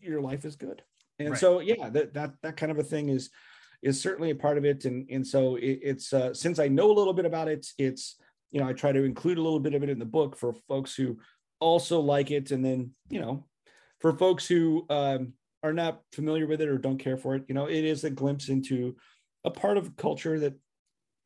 your 0.00 0.20
life 0.20 0.44
is 0.44 0.56
good. 0.56 0.82
And 1.20 1.30
Right. 1.30 1.38
so, 1.38 1.60
yeah, 1.60 1.88
that, 1.90 2.12
that, 2.14 2.34
that 2.42 2.56
kind 2.56 2.72
of 2.72 2.78
a 2.78 2.82
thing 2.82 3.08
is, 3.08 3.30
is 3.82 4.00
certainly 4.00 4.30
a 4.30 4.34
part 4.34 4.58
of 4.58 4.64
it. 4.64 4.84
And, 4.84 5.08
and 5.10 5.26
so 5.26 5.56
it, 5.56 5.80
it's, 5.82 6.12
uh, 6.12 6.32
since 6.34 6.58
I 6.58 6.68
know 6.68 6.90
a 6.90 6.94
little 6.94 7.12
bit 7.12 7.26
about 7.26 7.48
it, 7.48 7.66
it's, 7.78 8.16
you 8.50 8.60
know, 8.60 8.68
I 8.68 8.72
try 8.72 8.92
to 8.92 9.04
include 9.04 9.38
a 9.38 9.42
little 9.42 9.60
bit 9.60 9.74
of 9.74 9.82
it 9.82 9.90
in 9.90 9.98
the 9.98 10.04
book 10.04 10.36
for 10.36 10.54
folks 10.68 10.94
who 10.94 11.18
also 11.60 12.00
like 12.00 12.30
it. 12.30 12.50
And 12.50 12.64
then, 12.64 12.92
you 13.08 13.20
know, 13.20 13.46
for 14.00 14.12
folks 14.12 14.46
who 14.46 14.86
um, 14.90 15.32
are 15.62 15.72
not 15.72 16.00
familiar 16.12 16.46
with 16.46 16.60
it 16.60 16.68
or 16.68 16.78
don't 16.78 16.98
care 16.98 17.16
for 17.16 17.34
it, 17.34 17.44
you 17.48 17.54
know, 17.54 17.66
it 17.66 17.84
is 17.84 18.04
a 18.04 18.10
glimpse 18.10 18.48
into 18.48 18.96
a 19.44 19.50
part 19.50 19.76
of 19.76 19.96
culture 19.96 20.38
that 20.38 20.54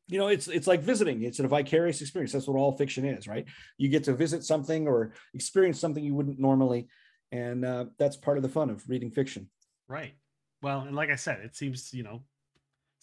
you 0.08 0.18
know 0.18 0.28
it's 0.28 0.46
it's 0.46 0.68
like 0.68 0.82
visiting 0.82 1.24
it's 1.24 1.40
a 1.40 1.48
vicarious 1.48 2.00
experience 2.00 2.30
that's 2.30 2.46
what 2.46 2.56
all 2.56 2.76
fiction 2.76 3.04
is 3.04 3.26
right 3.26 3.44
you 3.76 3.88
get 3.88 4.04
to 4.04 4.14
visit 4.14 4.44
something 4.44 4.86
or 4.86 5.12
experience 5.34 5.80
something 5.80 6.04
you 6.04 6.14
wouldn't 6.14 6.38
normally 6.38 6.86
and 7.32 7.64
uh, 7.64 7.86
that's 7.98 8.16
part 8.16 8.36
of 8.36 8.44
the 8.44 8.48
fun 8.48 8.70
of 8.70 8.88
reading 8.88 9.10
fiction 9.10 9.48
Right. 9.88 10.14
Well, 10.62 10.80
and 10.80 10.96
like 10.96 11.10
I 11.10 11.16
said, 11.16 11.40
it 11.40 11.56
seems 11.56 11.92
you 11.92 12.02
know 12.02 12.22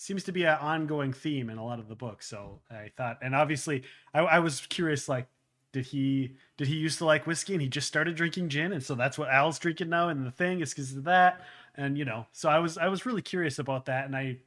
seems 0.04 0.24
to 0.26 0.34
be 0.34 0.44
an 0.44 0.58
ongoing 0.60 1.14
theme 1.14 1.50
in 1.50 1.58
a 1.58 1.66
lot 1.66 1.80
of 1.80 1.88
the 1.88 1.96
books. 1.96 2.28
So 2.28 2.60
I 2.70 2.92
thought, 2.98 3.20
and 3.22 3.34
obviously, 3.34 3.84
I, 4.14 4.20
I 4.20 4.40
was 4.40 4.60
curious, 4.68 5.08
like, 5.08 5.28
did 5.72 5.86
he 5.86 6.36
did 6.58 6.68
he 6.68 6.76
used 6.76 7.00
to 7.00 7.06
like 7.06 7.26
whiskey 7.26 7.54
and 7.54 7.62
he 7.62 7.68
just 7.68 7.88
started 7.88 8.16
drinking 8.16 8.50
gin, 8.50 8.74
and 8.74 8.84
so 8.84 8.94
that's 8.94 9.18
what 9.18 9.30
Al's 9.30 9.58
drinking 9.58 9.90
now, 9.90 10.10
and 10.10 10.24
the 10.24 10.30
thing 10.32 10.60
is 10.60 10.70
because 10.70 10.96
of 10.96 11.06
that, 11.06 11.42
and 11.74 11.98
you 11.98 12.06
know, 12.06 12.28
so 12.32 12.48
I 12.48 12.60
was 12.60 12.78
I 12.78 12.90
was 12.90 13.08
really 13.08 13.24
curious 13.24 13.58
about 13.58 13.86
that, 13.86 14.06
and 14.06 14.16
I 14.16 14.38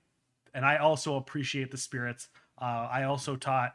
and 0.55 0.65
I 0.65 0.77
also 0.77 1.17
appreciate 1.17 1.73
the 1.73 1.79
spirits. 1.79 2.29
Uh, 2.61 2.89
I 2.91 3.05
also 3.05 3.37
taught. 3.37 3.75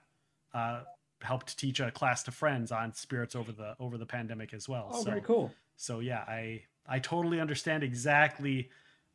Uh, 0.54 0.82
helped 1.22 1.56
teach 1.56 1.80
a 1.80 1.92
class 1.92 2.24
to 2.24 2.32
friends 2.32 2.72
on 2.72 2.92
spirits 2.96 3.36
over 3.36 3.52
the 3.52 3.76
over 3.80 3.96
the 3.96 4.08
pandemic 4.08 4.56
as 4.56 4.68
well 4.68 4.90
oh 4.92 5.04
so 5.04 5.10
very 5.12 5.22
cool 5.22 5.52
so 5.78 6.00
yeah 6.00 6.24
i 6.28 6.60
i 6.88 6.98
totally 6.98 7.40
understand 7.40 7.84
exactly 7.84 8.72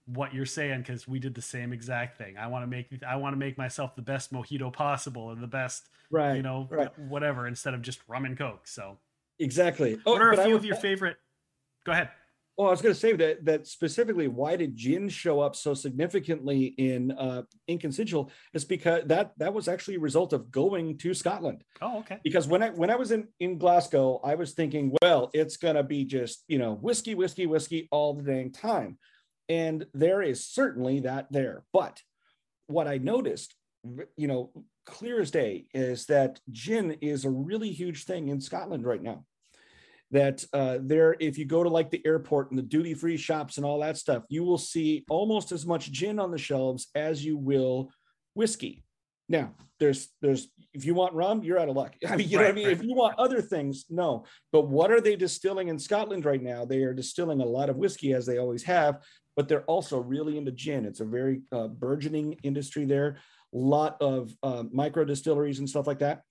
what 0.06 0.32
you're 0.32 0.46
saying 0.46 0.80
because 0.80 1.06
we 1.08 1.18
did 1.18 1.34
the 1.34 1.42
same 1.42 1.72
exact 1.72 2.16
thing 2.16 2.36
i 2.38 2.46
want 2.46 2.62
to 2.62 2.66
make 2.66 2.88
i 3.06 3.16
want 3.16 3.32
to 3.32 3.38
make 3.38 3.58
myself 3.58 3.94
the 3.96 4.02
best 4.02 4.32
mojito 4.32 4.72
possible 4.72 5.30
and 5.30 5.42
the 5.42 5.46
best 5.48 5.88
right 6.10 6.36
you 6.36 6.42
know 6.42 6.68
right. 6.70 6.96
whatever 6.98 7.46
instead 7.46 7.74
of 7.74 7.82
just 7.82 8.00
rum 8.08 8.24
and 8.24 8.38
coke 8.38 8.66
so 8.66 8.96
exactly 9.38 9.98
oh 10.06 10.12
what 10.12 10.22
are 10.22 10.32
a 10.32 10.36
few 10.36 10.52
would- 10.52 10.56
of 10.56 10.64
your 10.64 10.76
favorite 10.76 11.16
go 11.84 11.92
ahead 11.92 12.08
Well, 12.56 12.68
I 12.68 12.70
was 12.70 12.80
going 12.80 12.94
to 12.94 12.98
say 12.98 13.12
that 13.12 13.44
that 13.44 13.66
specifically, 13.66 14.28
why 14.28 14.56
did 14.56 14.74
gin 14.74 15.10
show 15.10 15.40
up 15.40 15.54
so 15.54 15.74
significantly 15.74 16.72
in 16.78 17.12
uh, 17.12 17.42
Ink 17.66 17.84
and 17.84 17.94
Sigil? 17.94 18.30
Is 18.54 18.64
because 18.64 19.02
that 19.08 19.32
that 19.36 19.52
was 19.52 19.68
actually 19.68 19.96
a 19.96 20.00
result 20.00 20.32
of 20.32 20.50
going 20.50 20.96
to 20.98 21.12
Scotland. 21.12 21.64
Oh, 21.82 21.98
okay. 21.98 22.18
Because 22.24 22.48
when 22.48 22.62
I 22.62 22.70
when 22.70 22.88
I 22.88 22.96
was 22.96 23.10
in 23.10 23.28
in 23.40 23.58
Glasgow, 23.58 24.22
I 24.24 24.36
was 24.36 24.54
thinking, 24.54 24.96
well, 25.02 25.28
it's 25.34 25.58
going 25.58 25.76
to 25.76 25.82
be 25.82 26.06
just 26.06 26.44
you 26.48 26.58
know 26.58 26.72
whiskey, 26.80 27.14
whiskey, 27.14 27.44
whiskey 27.44 27.88
all 27.90 28.14
the 28.14 28.22
dang 28.22 28.52
time, 28.52 28.96
and 29.48 29.86
there 29.94 30.22
is 30.22 30.44
certainly 30.44 31.00
that 31.00 31.26
there. 31.30 31.64
But 31.72 32.00
what 32.66 32.88
I 32.88 32.98
noticed, 32.98 33.54
you 34.16 34.26
know, 34.26 34.50
clear 34.84 35.20
as 35.20 35.30
day, 35.30 35.66
is 35.74 36.06
that 36.06 36.40
gin 36.50 36.92
is 37.00 37.24
a 37.24 37.30
really 37.30 37.70
huge 37.70 38.04
thing 38.04 38.28
in 38.28 38.40
Scotland 38.40 38.84
right 38.84 39.02
now 39.02 39.24
that 40.12 40.44
uh, 40.52 40.78
there, 40.80 41.16
if 41.18 41.36
you 41.36 41.44
go 41.44 41.62
to 41.62 41.68
like 41.68 41.90
the 41.90 42.04
airport 42.06 42.50
and 42.50 42.58
the 42.58 42.62
duty 42.62 42.94
free 42.94 43.16
shops 43.16 43.56
and 43.56 43.66
all 43.66 43.80
that 43.80 43.96
stuff, 43.96 44.22
you 44.28 44.44
will 44.44 44.58
see 44.58 45.04
almost 45.08 45.50
as 45.52 45.66
much 45.66 45.90
gin 45.90 46.20
on 46.20 46.30
the 46.30 46.38
shelves 46.38 46.88
as 46.94 47.24
you 47.24 47.36
will 47.36 47.90
whiskey. 48.34 48.84
Now, 49.28 49.54
there's 49.78 50.08
there's 50.22 50.48
if 50.72 50.84
you 50.84 50.94
want 50.94 51.14
rum, 51.14 51.42
you're 51.42 51.58
out 51.58 51.68
of 51.68 51.76
luck. 51.76 51.94
I 52.08 52.16
mean, 52.16 52.28
you 52.28 52.38
right, 52.38 52.42
know 52.42 52.48
what 52.48 52.52
I 52.52 52.54
mean. 52.54 52.66
Right. 52.66 52.76
If 52.76 52.82
you 52.82 52.94
want 52.94 53.18
other 53.18 53.42
things, 53.42 53.86
no. 53.90 54.24
But 54.52 54.68
what 54.68 54.90
are 54.90 55.00
they 55.00 55.16
distilling 55.16 55.68
in 55.68 55.78
Scotland 55.78 56.24
right 56.24 56.42
now? 56.42 56.64
They 56.64 56.82
are 56.82 56.94
distilling 56.94 57.40
a 57.40 57.44
lot 57.44 57.70
of 57.70 57.76
whiskey 57.76 58.12
as 58.12 58.26
they 58.26 58.38
always 58.38 58.62
have, 58.64 59.02
but 59.34 59.48
they're 59.48 59.64
also 59.64 59.98
really 59.98 60.38
into 60.38 60.52
gin. 60.52 60.84
It's 60.84 61.00
a 61.00 61.04
very 61.04 61.42
uh, 61.52 61.68
burgeoning 61.68 62.34
industry 62.42 62.84
there. 62.84 63.18
A 63.54 63.58
lot 63.58 63.96
of 64.00 64.30
uh, 64.42 64.64
micro 64.72 65.04
distilleries 65.04 65.58
and 65.58 65.68
stuff 65.68 65.86
like 65.86 66.00
that 66.00 66.22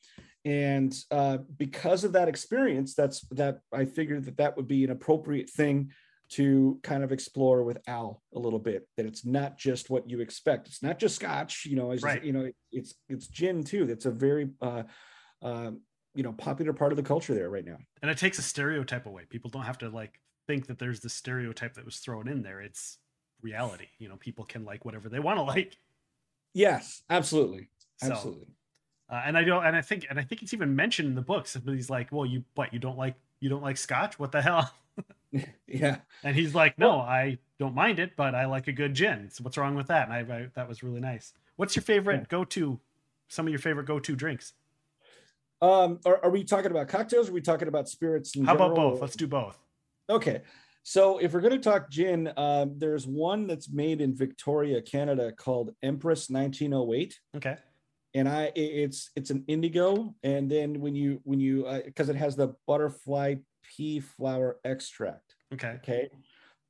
and 0.46 0.96
uh, 1.10 1.40
because 1.58 2.04
of 2.04 2.14
that 2.14 2.28
experience 2.28 2.94
that's 2.94 3.22
that 3.32 3.60
i 3.74 3.84
figured 3.84 4.24
that 4.26 4.38
that 4.38 4.56
would 4.56 4.68
be 4.68 4.84
an 4.84 4.92
appropriate 4.92 5.50
thing 5.50 5.92
to 6.30 6.80
kind 6.84 7.04
of 7.04 7.12
explore 7.12 7.64
with 7.64 7.78
al 7.88 8.22
a 8.34 8.40
little 8.40 8.60
bit 8.60 8.88
that 8.98 9.06
it's 9.06 9.26
not 9.26 9.58
just 9.58 9.90
what 9.90 10.10
you 10.10 10.22
expect 10.22 10.68
it's 10.68 10.82
not 10.82 10.98
just 10.98 11.16
scotch 11.16 11.66
you 11.66 11.76
know 11.76 11.92
as 11.92 12.02
right. 12.02 12.24
you 12.24 12.34
know 12.34 12.50
it's 12.72 12.96
it's 13.10 13.28
gin 13.28 13.64
too 13.64 13.86
that's 13.86 14.06
a 14.06 14.12
very 14.12 14.50
uh, 14.62 14.84
uh, 15.42 15.72
you 16.16 16.24
know 16.24 16.34
popular 16.34 16.74
part 16.74 16.92
of 16.92 16.98
the 16.98 17.04
culture 17.04 17.34
there 17.34 17.50
right 17.50 17.66
now 17.66 17.78
and 18.02 18.10
it 18.10 18.18
takes 18.18 18.40
a 18.40 18.42
stereotype 18.42 19.06
away 19.06 19.24
people 19.30 19.50
don't 19.50 19.64
have 19.64 19.78
to 19.78 19.90
like 19.90 20.20
think 20.48 20.68
that 20.68 20.80
there's 20.80 21.00
the 21.00 21.10
stereotype 21.10 21.74
that 21.76 21.86
was 21.86 21.98
thrown 21.98 22.28
in 22.28 22.42
there 22.42 22.62
it's 22.62 22.98
reality 23.42 23.88
you 24.00 24.10
know 24.10 24.16
people 24.16 24.46
can 24.46 24.66
like 24.66 24.86
whatever 24.86 25.10
they 25.10 25.20
want 25.20 25.38
to 25.38 25.44
like 25.44 25.78
yes 26.54 27.04
absolutely 27.10 27.70
absolutely 28.02 28.48
so, 28.48 28.54
uh, 29.10 29.22
and 29.26 29.38
I 29.38 29.44
don't, 29.44 29.64
and 29.64 29.76
I 29.76 29.82
think, 29.82 30.08
and 30.10 30.20
I 30.20 30.24
think 30.24 30.42
it's 30.42 30.54
even 30.54 30.76
mentioned 30.76 31.08
in 31.08 31.16
the 31.16 31.22
books. 31.22 31.52
Somebody's 31.52 31.90
like, 31.90 32.12
"Well, 32.12 32.26
you, 32.26 32.44
what 32.56 32.74
you 32.74 32.80
don't 32.80 32.98
like, 32.98 33.16
you 33.40 33.50
don't 33.50 33.62
like 33.62 33.78
Scotch? 33.78 34.18
What 34.18 34.32
the 34.32 34.42
hell?" 34.42 34.72
yeah. 35.68 35.98
And 36.24 36.36
he's 36.36 36.56
like, 36.56 36.78
"No, 36.78 36.90
well, 36.90 37.00
I 37.02 37.38
don't 37.60 37.76
mind 37.76 38.00
it, 38.00 38.16
but 38.16 38.36
I 38.36 38.46
like 38.46 38.68
a 38.68 38.72
good 38.72 38.94
gin. 38.94 39.30
So 39.32 39.44
what's 39.44 39.58
wrong 39.58 39.76
with 39.76 39.88
that?" 39.88 40.10
And 40.10 40.14
I, 40.14 40.36
I 40.36 40.48
that 40.56 40.68
was 40.68 40.84
really 40.84 41.00
nice. 41.00 41.34
What's 41.56 41.76
your 41.76 41.84
favorite 41.84 42.22
yeah. 42.22 42.26
go-to? 42.30 42.80
Some 43.28 43.48
of 43.48 43.52
your 43.52 43.60
favorite 43.60 43.86
go-to 43.86 44.16
drinks? 44.16 44.54
Um, 45.62 46.00
are, 46.06 46.24
are 46.24 46.30
we 46.30 46.44
talking 46.44 46.72
about 46.72 46.88
cocktails? 46.88 47.28
Or 47.28 47.32
are 47.32 47.34
we 47.34 47.42
talking 47.42 47.68
about 47.68 47.90
spirits? 47.90 48.34
How 48.36 48.54
general? 48.54 48.56
about 48.56 48.76
both? 48.76 49.02
Let's 49.02 49.16
do 49.16 49.28
both. 49.28 49.58
Okay. 50.10 50.42
So 50.84 51.18
if 51.18 51.34
we're 51.34 51.42
going 51.42 51.54
to 51.54 51.60
talk 51.60 51.90
gin, 51.90 52.32
um, 52.38 52.78
there's 52.78 53.08
one 53.08 53.48
that's 53.48 53.70
made 53.70 54.02
in 54.02 54.14
Victoria, 54.14 54.82
Canada, 54.82 55.32
called 55.32 55.72
Empress 55.82 56.30
1908. 56.30 57.20
Okay 57.38 57.58
and 58.16 58.30
I 58.30 58.52
it's 58.56 59.12
it's 59.16 59.30
an 59.30 59.44
indigo, 59.48 60.16
and 60.24 60.50
then 60.50 60.80
when 60.80 60.96
you 60.96 61.20
when 61.26 61.40
you 61.40 61.68
because 61.86 62.10
uh, 62.10 62.14
it 62.14 62.16
has 62.16 62.36
the 62.36 62.56
butterfly 62.66 63.36
pea 63.76 64.00
flower 64.00 64.58
extract. 64.64 65.36
Okay. 65.54 65.76
Okay. 65.84 66.10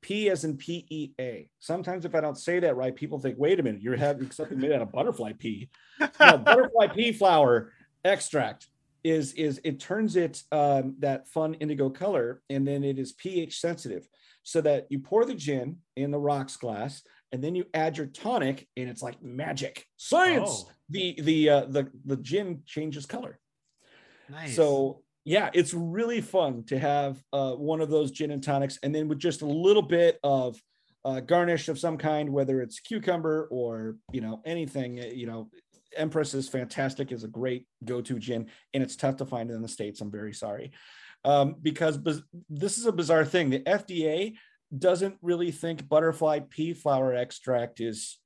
P 0.01 0.29
as 0.29 0.43
in 0.43 0.57
P 0.57 0.85
E 0.89 1.11
A. 1.19 1.49
Sometimes 1.59 2.05
if 2.05 2.13
I 2.13 2.21
don't 2.21 2.37
say 2.37 2.59
that 2.59 2.75
right, 2.75 2.95
people 2.95 3.19
think, 3.19 3.37
wait 3.39 3.59
a 3.59 3.63
minute, 3.63 3.81
you're 3.81 3.95
having 3.95 4.29
something 4.31 4.59
made 4.59 4.71
out 4.71 4.81
of 4.81 4.91
butterfly 4.91 5.33
pea. 5.37 5.69
No, 6.19 6.37
butterfly 6.37 6.87
pea 6.87 7.11
flower 7.11 7.71
extract 8.03 8.67
is 9.03 9.33
is 9.33 9.61
it 9.63 9.79
turns 9.79 10.15
it 10.15 10.43
um, 10.51 10.95
that 10.99 11.27
fun 11.29 11.55
indigo 11.55 11.89
color, 11.89 12.41
and 12.49 12.67
then 12.67 12.83
it 12.83 12.99
is 12.99 13.13
pH 13.13 13.59
sensitive, 13.59 14.07
so 14.43 14.61
that 14.61 14.87
you 14.89 14.99
pour 14.99 15.25
the 15.25 15.33
gin 15.33 15.77
in 15.95 16.11
the 16.11 16.19
rocks 16.19 16.57
glass, 16.57 17.01
and 17.31 17.43
then 17.43 17.55
you 17.55 17.65
add 17.73 17.97
your 17.97 18.07
tonic, 18.07 18.67
and 18.77 18.89
it's 18.89 19.01
like 19.01 19.21
magic 19.23 19.85
science. 19.97 20.65
Oh 20.67 20.71
the 20.89 21.19
the 21.21 21.49
uh, 21.49 21.65
the 21.65 21.89
the 22.05 22.17
gin 22.17 22.61
changes 22.65 23.05
color. 23.05 23.39
Nice. 24.29 24.55
So 24.55 25.03
yeah, 25.25 25.49
it's 25.53 25.73
really 25.73 26.21
fun 26.21 26.63
to 26.65 26.77
have 26.77 27.21
uh, 27.33 27.53
one 27.53 27.81
of 27.81 27.89
those 27.89 28.11
gin 28.11 28.29
and 28.29 28.43
tonics, 28.43 28.77
and 28.83 28.93
then 28.93 29.07
with 29.07 29.17
just 29.17 29.41
a 29.41 29.47
little 29.47 29.81
bit 29.81 30.19
of 30.23 30.55
uh, 31.03 31.19
garnish 31.19 31.67
of 31.67 31.79
some 31.79 31.97
kind, 31.97 32.31
whether 32.31 32.61
it's 32.61 32.79
cucumber 32.79 33.47
or 33.49 33.95
you 34.11 34.21
know 34.21 34.41
anything. 34.45 34.99
Uh, 34.99 35.07
you 35.07 35.25
know, 35.25 35.49
Empress 35.97 36.35
is 36.35 36.47
fantastic. 36.47 37.11
is 37.11 37.23
a 37.23 37.27
great 37.27 37.67
go-to 37.83 38.19
gin, 38.19 38.47
and 38.75 38.83
it's 38.83 38.95
tough 38.95 39.17
to 39.17 39.25
find 39.25 39.49
in 39.49 39.63
the 39.63 39.67
states. 39.67 39.99
I'm 39.99 40.11
very 40.11 40.33
sorry, 40.33 40.71
um, 41.23 41.55
because 41.59 41.99
this 42.47 42.77
is 42.77 42.85
a 42.85 42.91
bizarre 42.91 43.25
thing. 43.25 43.49
The 43.49 43.61
FDA 43.61 44.35
doesn't 44.77 45.17
really 45.23 45.51
think 45.51 45.89
butterfly 45.89 46.41
pea 46.49 46.73
flower 46.73 47.15
extract 47.15 47.81
is 47.81 48.19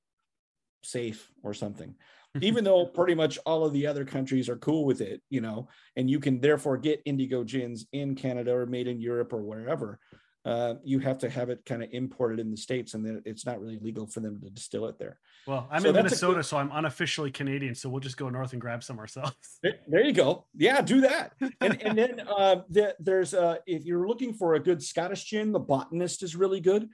safe 0.83 1.31
or 1.43 1.53
something 1.53 1.95
even 2.41 2.63
though 2.63 2.85
pretty 2.85 3.15
much 3.15 3.39
all 3.45 3.65
of 3.65 3.73
the 3.73 3.87
other 3.87 4.05
countries 4.05 4.49
are 4.49 4.57
cool 4.57 4.85
with 4.85 5.01
it, 5.01 5.21
you 5.29 5.41
know, 5.41 5.67
and 5.95 6.09
you 6.09 6.19
can 6.19 6.39
therefore 6.39 6.77
get 6.77 7.01
indigo 7.05 7.43
gins 7.43 7.85
in 7.91 8.15
Canada 8.15 8.53
or 8.53 8.65
made 8.65 8.87
in 8.87 9.01
Europe 9.01 9.33
or 9.33 9.41
wherever. 9.41 9.99
Uh, 10.45 10.75
you 10.83 10.99
have 10.99 11.17
to 11.17 11.29
have 11.29 11.49
it 11.49 11.65
kind 11.65 11.83
of 11.83 11.89
imported 11.91 12.39
in 12.39 12.49
the 12.49 12.57
states, 12.57 12.93
and 12.93 13.05
then 13.05 13.21
it's 13.25 13.45
not 13.45 13.59
really 13.59 13.77
legal 13.79 14.07
for 14.07 14.21
them 14.21 14.39
to 14.39 14.49
distill 14.49 14.85
it 14.87 14.97
there. 14.97 15.19
Well, 15.45 15.67
I'm 15.69 15.81
so 15.81 15.89
in 15.89 15.95
Minnesota, 15.95 16.35
good... 16.35 16.45
so 16.45 16.57
I'm 16.57 16.71
unofficially 16.71 17.29
Canadian, 17.29 17.75
so 17.75 17.89
we'll 17.89 17.99
just 17.99 18.15
go 18.15 18.29
north 18.29 18.53
and 18.53 18.61
grab 18.61 18.83
some 18.83 18.99
ourselves. 18.99 19.59
There 19.61 20.03
you 20.03 20.13
go. 20.13 20.45
Yeah, 20.55 20.81
do 20.81 21.01
that. 21.01 21.33
And 21.59 21.81
and 21.83 21.97
then 21.97 22.21
uh, 22.27 22.61
the, 22.69 22.95
there's 22.99 23.33
uh, 23.33 23.57
if 23.67 23.83
you're 23.83 24.07
looking 24.07 24.33
for 24.33 24.55
a 24.55 24.59
good 24.59 24.81
Scottish 24.81 25.25
gin, 25.25 25.51
the 25.51 25.59
Botanist 25.59 26.23
is 26.23 26.35
really 26.35 26.61
good. 26.61 26.87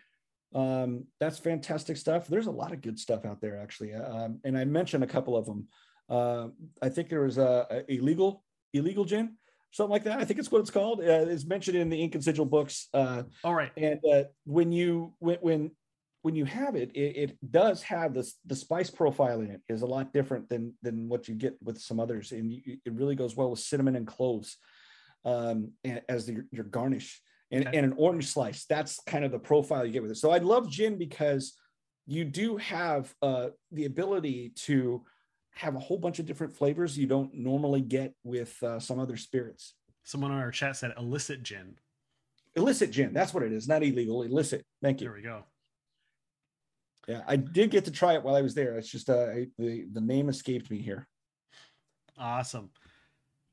Um, 0.56 1.06
that's 1.20 1.38
fantastic 1.38 1.98
stuff. 1.98 2.28
There's 2.28 2.48
a 2.48 2.52
lot 2.52 2.72
of 2.72 2.82
good 2.82 2.98
stuff 2.98 3.26
out 3.26 3.42
there, 3.42 3.60
actually. 3.62 3.94
Um, 3.94 4.40
and 4.46 4.58
I 4.58 4.64
mentioned 4.64 5.04
a 5.04 5.08
couple 5.08 5.36
of 5.36 5.46
them. 5.46 5.68
Uh, 6.10 6.48
I 6.82 6.90
think 6.90 7.10
there 7.10 7.24
was 7.24 7.38
a, 7.38 7.68
a, 7.70 7.92
illegal 7.92 8.44
illegal 8.74 9.06
gin, 9.06 9.36
something 9.72 9.92
like 9.92 10.06
that. 10.06 10.20
I 10.20 10.26
think 10.26 10.40
it's 10.40 10.52
what 10.52 10.62
it's 10.62 10.72
called. 10.72 11.02
Uh, 11.02 11.28
it's 11.28 11.46
mentioned 11.46 11.78
in 11.78 11.90
the 11.90 12.02
Ink 12.02 12.16
and 12.16 12.24
Sigil 12.24 12.46
books. 12.46 12.88
Uh, 12.94 13.24
All 13.44 13.54
right. 13.54 13.72
And 13.76 14.00
uh, 14.10 14.24
when 14.46 14.72
you 14.72 15.14
when 15.20 15.38
when 15.42 15.72
when 16.22 16.36
you 16.36 16.46
have 16.46 16.76
it, 16.76 16.92
it, 16.96 17.18
it 17.18 17.52
does 17.52 17.84
have 17.84 18.14
this 18.14 18.36
the 18.46 18.56
spice 18.56 18.90
profile 18.90 19.42
in 19.42 19.52
it 19.52 19.62
is 19.68 19.82
a 19.82 19.86
lot 19.88 20.14
different 20.14 20.48
than 20.48 20.74
than 20.82 21.10
what 21.10 21.28
you 21.28 21.36
get 21.36 21.58
with 21.62 21.80
some 21.80 22.00
others, 22.00 22.32
and 22.32 22.52
you, 22.54 22.78
it 22.86 22.94
really 22.94 23.16
goes 23.16 23.36
well 23.36 23.50
with 23.50 23.60
cinnamon 23.60 23.98
and 23.98 24.08
cloves 24.08 24.58
um, 25.26 25.72
as 26.08 26.28
the, 26.28 26.46
your 26.52 26.64
garnish 26.64 27.22
and, 27.56 27.68
okay. 27.68 27.78
and 27.78 27.86
an 27.86 27.94
orange 27.98 28.28
slice. 28.28 28.66
That's 28.66 29.00
kind 29.08 29.24
of 29.24 29.32
the 29.32 29.40
profile 29.40 29.86
you 29.86 29.92
get 29.92 30.02
with 30.02 30.12
it. 30.12 30.18
So 30.18 30.32
I 30.32 30.40
love 30.40 30.70
gin 30.70 30.98
because 30.98 31.58
you 32.06 32.26
do 32.26 32.58
have 32.58 33.14
uh, 33.22 33.48
the 33.72 33.86
ability 33.86 34.52
to 34.56 35.04
have 35.56 35.76
a 35.76 35.80
whole 35.80 35.98
bunch 35.98 36.20
of 36.20 36.26
different 36.26 36.54
flavors 36.54 36.98
you 36.98 37.08
don't 37.08 37.34
normally 37.34 37.82
get 37.82 38.14
with 38.24 38.62
uh, 38.62 38.80
some 38.80 39.00
other 39.00 39.16
spirits. 39.16 39.74
Someone 40.04 40.32
on 40.32 40.40
our 40.40 40.52
chat 40.52 40.76
said 40.76 40.92
illicit 40.98 41.44
gin. 41.44 41.76
Illicit 42.56 42.92
gin. 42.92 43.14
That's 43.14 43.34
what 43.34 43.44
it 43.44 43.54
is. 43.54 43.68
Not 43.68 43.84
illegal. 43.84 44.24
Illicit. 44.24 44.66
Thank 44.82 45.00
you. 45.00 45.08
There 45.08 45.16
we 45.16 45.22
go. 45.22 45.44
Yeah, 47.08 47.22
I 47.28 47.38
did 47.38 47.72
get 47.72 47.86
to 47.86 47.92
try 47.92 48.16
it 48.16 48.24
while 48.24 48.36
I 48.36 48.42
was 48.42 48.56
there. 48.56 48.78
It's 48.78 48.90
just 48.90 49.10
uh, 49.10 49.28
I, 49.28 49.48
the 49.58 49.86
the 49.92 50.02
name 50.02 50.28
escaped 50.28 50.70
me 50.72 50.82
here. 50.82 51.08
Awesome. 52.18 52.70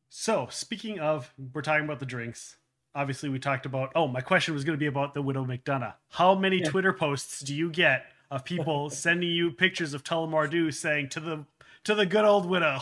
So 0.09 0.49
speaking 0.51 1.01
of, 1.01 1.33
we're 1.53 1.63
talking 1.63 1.85
about 1.85 2.01
the 2.01 2.07
drinks 2.07 2.57
obviously 2.95 3.29
we 3.29 3.39
talked 3.39 3.67
about 3.67 3.93
oh 3.95 4.07
my 4.07 4.21
question 4.21 4.55
was 4.55 4.65
going 4.65 4.77
to 4.77 4.81
be 4.81 4.87
about 4.87 5.15
the 5.15 5.23
widow 5.23 5.45
mcdonough. 5.45 5.95
How 6.11 6.35
many 6.35 6.59
yeah. 6.59 6.69
twitter 6.69 6.93
posts 6.93 7.41
do 7.41 7.55
you 7.55 7.71
get 7.71 8.07
of 8.31 8.45
people 8.45 8.91
sending 9.05 9.31
you 9.31 9.51
pictures 9.51 9.95
of 9.95 10.03
Dew 10.05 10.71
saying 10.71 11.09
to 11.11 11.21
the 11.21 11.45
to 11.85 11.95
the 11.95 12.07
good 12.07 12.25
old 12.25 12.47
widow 12.47 12.81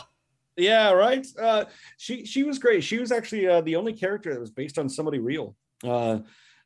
yeah 0.57 0.91
right? 0.91 1.25
Uh, 1.39 1.65
she 1.97 2.25
she 2.25 2.43
was 2.43 2.59
great. 2.59 2.83
She 2.83 2.99
was 2.99 3.11
actually 3.11 3.47
uh, 3.47 3.61
the 3.61 3.75
only 3.75 3.93
character 3.93 4.33
that 4.33 4.39
was 4.39 4.51
based 4.51 4.77
on 4.77 4.89
somebody 4.89 5.19
real. 5.19 5.55
Uh, 5.83 6.19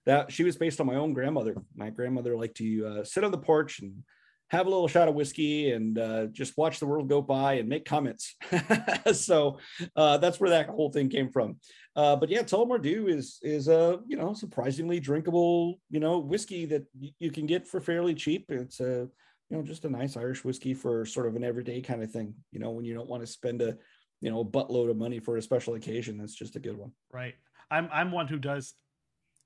that 0.06 0.32
she 0.32 0.44
was 0.44 0.56
based 0.56 0.80
on 0.80 0.88
my 0.88 0.96
own 0.96 1.14
grandmother. 1.14 1.56
My 1.76 1.90
grandmother 1.90 2.38
liked 2.38 2.58
to 2.58 2.86
uh, 2.86 3.04
sit 3.04 3.24
on 3.24 3.32
the 3.32 3.38
porch 3.38 3.80
and 3.80 4.04
have 4.50 4.68
a 4.68 4.70
little 4.70 4.88
shot 4.88 5.08
of 5.08 5.16
whiskey 5.16 5.72
and 5.72 5.98
uh, 5.98 6.28
just 6.28 6.58
watch 6.58 6.80
the 6.80 6.86
world 6.86 7.10
go 7.10 7.22
by 7.22 7.54
and 7.54 7.68
make 7.68 7.86
comments. 7.86 8.36
so 9.14 9.60
uh, 9.96 10.18
that's 10.18 10.40
where 10.40 10.52
that 10.52 10.70
whole 10.70 10.92
thing 10.92 11.10
came 11.10 11.30
from. 11.30 11.58
Uh, 11.96 12.16
but 12.16 12.30
yeah, 12.30 12.44
Tullamore 12.44 12.82
Dew 12.82 13.08
is 13.08 13.40
is 13.42 13.68
a 13.68 14.00
you 14.08 14.18
know 14.18 14.34
surprisingly 14.34 15.00
drinkable 15.00 15.80
you 15.90 16.00
know 16.00 16.20
whiskey 16.20 16.66
that 16.66 16.84
y- 17.00 17.14
you 17.20 17.32
can 17.32 17.46
get 17.46 17.68
for 17.68 17.80
fairly 17.80 18.14
cheap. 18.14 18.46
It's 18.50 18.80
a 18.80 19.08
you 19.50 19.58
know 19.58 19.64
just 19.64 19.86
a 19.86 19.90
nice 19.90 20.18
Irish 20.18 20.44
whiskey 20.44 20.74
for 20.74 21.06
sort 21.06 21.28
of 21.28 21.36
an 21.36 21.44
everyday 21.44 21.82
kind 21.82 22.04
of 22.04 22.12
thing. 22.12 22.34
You 22.52 22.60
know 22.60 22.72
when 22.72 22.86
you 22.86 22.94
don't 22.94 23.10
want 23.10 23.24
to 23.24 23.28
spend 23.28 23.62
a 23.62 23.78
you 24.22 24.30
know 24.30 24.42
a 24.42 24.46
buttload 24.46 24.90
of 24.90 24.98
money 24.98 25.20
for 25.20 25.38
a 25.38 25.42
special 25.42 25.76
occasion, 25.76 26.18
that's 26.18 26.36
just 26.36 26.56
a 26.56 26.60
good 26.60 26.78
one. 26.78 26.92
Right. 27.12 27.36
I'm 27.72 27.90
I'm 27.92 28.12
one 28.12 28.28
who 28.28 28.40
does 28.40 28.76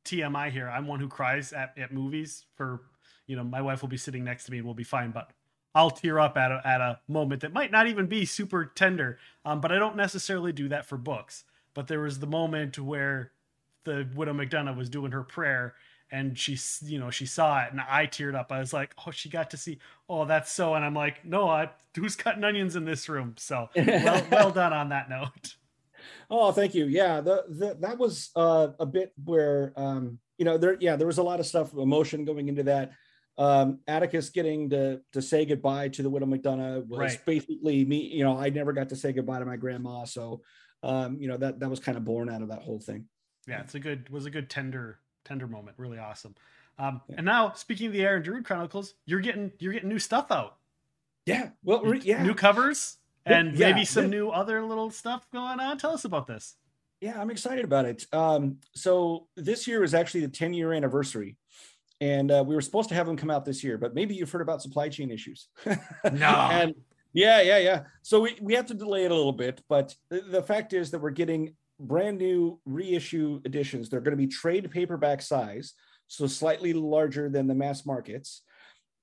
TMI 0.06 0.52
here. 0.52 0.70
I'm 0.70 0.88
one 0.88 1.00
who 1.00 1.08
cries 1.08 1.54
at, 1.54 1.78
at 1.78 1.94
movies 1.94 2.46
for, 2.56 2.82
you 3.30 3.36
know, 3.36 3.44
my 3.44 3.62
wife 3.62 3.82
will 3.82 3.90
be 3.90 3.98
sitting 3.98 4.24
next 4.24 4.46
to 4.46 4.52
me 4.52 4.58
and 4.58 4.66
we'll 4.66 4.74
be 4.74 4.84
fine, 4.84 5.12
but 5.12 5.30
I'll 5.76 5.92
tear 5.92 6.20
up 6.20 6.36
at 6.36 6.52
a, 6.52 6.62
at 6.66 6.82
a 6.82 7.00
moment 7.08 7.42
that 7.42 7.54
might 7.54 7.72
not 7.72 7.86
even 7.86 8.08
be 8.08 8.26
super 8.26 8.66
tender. 8.66 9.20
Um, 9.46 9.62
but 9.62 9.72
I 9.72 9.78
don't 9.78 9.96
necessarily 9.96 10.52
do 10.52 10.68
that 10.70 10.88
for 10.88 10.98
books. 10.98 11.44
But 11.76 11.88
there 11.88 12.00
was 12.00 12.18
the 12.18 12.28
moment 12.28 12.80
where 12.80 13.32
the 13.84 14.10
widow 14.16 14.34
McDonough 14.34 14.76
was 14.76 14.90
doing 14.90 15.12
her 15.12 15.22
prayer 15.22 15.76
and 16.12 16.38
she 16.38 16.58
you 16.86 17.00
know 17.00 17.12
she 17.12 17.28
saw 17.28 17.62
it 17.62 17.72
and 17.72 17.80
i 17.82 18.08
teared 18.08 18.36
up 18.36 18.52
i 18.52 18.60
was 18.60 18.74
like 18.74 18.96
oh 19.06 19.12
she 19.12 19.30
got 19.30 19.52
to 19.52 19.58
see 19.58 19.78
oh 20.10 20.26
that's 20.26 20.52
so 20.52 20.74
and 20.74 20.84
i'm 20.84 20.96
like 20.96 21.24
no 21.24 21.48
I, 21.48 21.70
who's 21.96 22.16
cutting 22.16 22.44
onions 22.44 22.76
in 22.76 22.84
this 22.84 23.08
room 23.08 23.36
so 23.38 23.70
well, 23.76 24.26
well 24.32 24.52
done 24.52 24.74
on 24.74 24.90
that 24.90 25.08
note 25.08 25.56
oh 26.32 26.52
thank 26.52 26.74
you 26.74 26.86
yeah 26.86 27.22
the, 27.22 27.44
the 27.48 27.78
that 27.82 28.00
was 28.00 28.32
uh, 28.36 28.70
a 28.80 28.88
bit 28.88 29.14
where 29.24 29.72
um 29.76 30.18
you 30.40 30.46
know 30.46 30.58
there 30.58 30.78
yeah 30.80 30.96
there 30.96 31.06
was 31.06 31.20
a 31.20 31.24
lot 31.24 31.40
of 31.40 31.46
stuff 31.46 31.74
emotion 31.74 32.26
going 32.26 32.48
into 32.48 32.64
that 32.64 32.92
um 33.40 33.80
atticus 33.88 34.30
getting 34.30 34.70
to 34.70 35.02
to 35.12 35.22
say 35.22 35.46
goodbye 35.46 35.88
to 35.88 36.04
the 36.04 36.10
widow 36.10 36.28
mcdonough 36.28 36.86
was 36.88 37.00
right. 37.00 37.26
basically 37.26 37.84
me 37.86 38.02
you 38.14 38.24
know 38.24 38.38
i 38.38 38.50
never 38.50 38.74
got 38.74 38.90
to 38.90 38.96
say 38.96 39.12
goodbye 39.12 39.40
to 39.40 39.46
my 39.46 39.56
grandma 39.56 40.04
so 40.04 40.42
um 40.84 41.18
you 41.20 41.28
know 41.28 41.38
that 41.38 41.60
that 41.60 41.70
was 41.70 41.80
kind 41.80 41.98
of 41.98 42.06
born 42.06 42.30
out 42.30 42.42
of 42.42 42.50
that 42.50 42.62
whole 42.62 42.80
thing 42.80 43.06
yeah 43.48 43.62
it's 43.62 43.76
a 43.76 43.80
good 43.80 44.08
was 44.10 44.26
a 44.26 44.30
good 44.30 44.50
tender 44.50 45.00
tender 45.30 45.48
moment. 45.48 45.78
Really 45.78 46.00
awesome. 46.00 46.36
Um, 46.78 47.02
yeah. 47.08 47.16
And 47.18 47.26
now, 47.26 47.54
speaking 47.54 47.88
of 47.88 47.94
the 47.94 48.06
Iron 48.06 48.24
Druid 48.24 48.46
Chronicles, 48.46 48.96
you're 49.06 49.20
getting 49.20 49.52
you're 49.60 49.74
getting 49.74 49.90
new 49.90 50.00
stuff 50.00 50.32
out. 50.32 50.58
Yeah. 51.26 51.50
Well, 51.64 51.96
yeah. 51.96 52.24
New 52.24 52.34
covers 52.34 52.98
and 53.26 53.56
yeah. 53.56 53.72
maybe 53.72 53.86
some 53.86 54.06
yeah. 54.06 54.10
new 54.10 54.30
other 54.30 54.64
little 54.64 54.90
stuff 54.90 55.28
going 55.32 55.60
on. 55.60 55.78
Tell 55.78 55.94
us 55.94 56.06
about 56.06 56.28
this. 56.28 56.56
Yeah, 57.02 57.20
I'm 57.20 57.30
excited 57.30 57.64
about 57.64 57.86
it. 57.86 58.06
Um, 58.12 58.58
so 58.74 59.28
this 59.38 59.68
year 59.68 59.84
is 59.84 59.94
actually 59.94 60.22
the 60.22 60.30
10 60.30 60.54
year 60.54 60.74
anniversary. 60.74 61.38
And 62.02 62.32
uh, 62.32 62.44
we 62.48 62.56
were 62.56 62.62
supposed 62.62 62.90
to 62.90 62.96
have 62.96 63.08
them 63.08 63.18
come 63.18 63.30
out 63.30 63.44
this 63.44 63.64
year, 63.64 63.78
but 63.78 63.94
maybe 63.94 64.16
you've 64.16 64.32
heard 64.32 64.42
about 64.42 64.62
supply 64.62 64.90
chain 64.90 65.12
issues. 65.12 65.50
no. 65.66 66.28
and 66.28 66.74
yeah, 67.14 67.42
yeah, 67.42 67.58
yeah. 67.58 67.84
So 68.04 68.22
we, 68.22 68.38
we 68.42 68.54
have 68.54 68.68
to 68.68 68.74
delay 68.74 69.04
it 69.04 69.12
a 69.12 69.16
little 69.16 69.34
bit, 69.34 69.62
but 69.68 69.96
the, 70.10 70.22
the 70.22 70.44
fact 70.44 70.74
is 70.74 70.92
that 70.92 71.00
we're 71.00 71.10
getting 71.10 71.56
brand 71.80 72.18
new 72.18 72.60
reissue 72.66 73.42
editions. 73.46 73.90
They're 73.90 74.02
going 74.02 74.18
to 74.18 74.18
be 74.18 74.28
trade 74.28 74.70
paperback 74.72 75.22
size, 75.22 75.74
so 76.08 76.28
slightly 76.28 76.74
larger 76.74 77.30
than 77.30 77.48
the 77.48 77.56
mass 77.56 77.86
markets, 77.86 78.44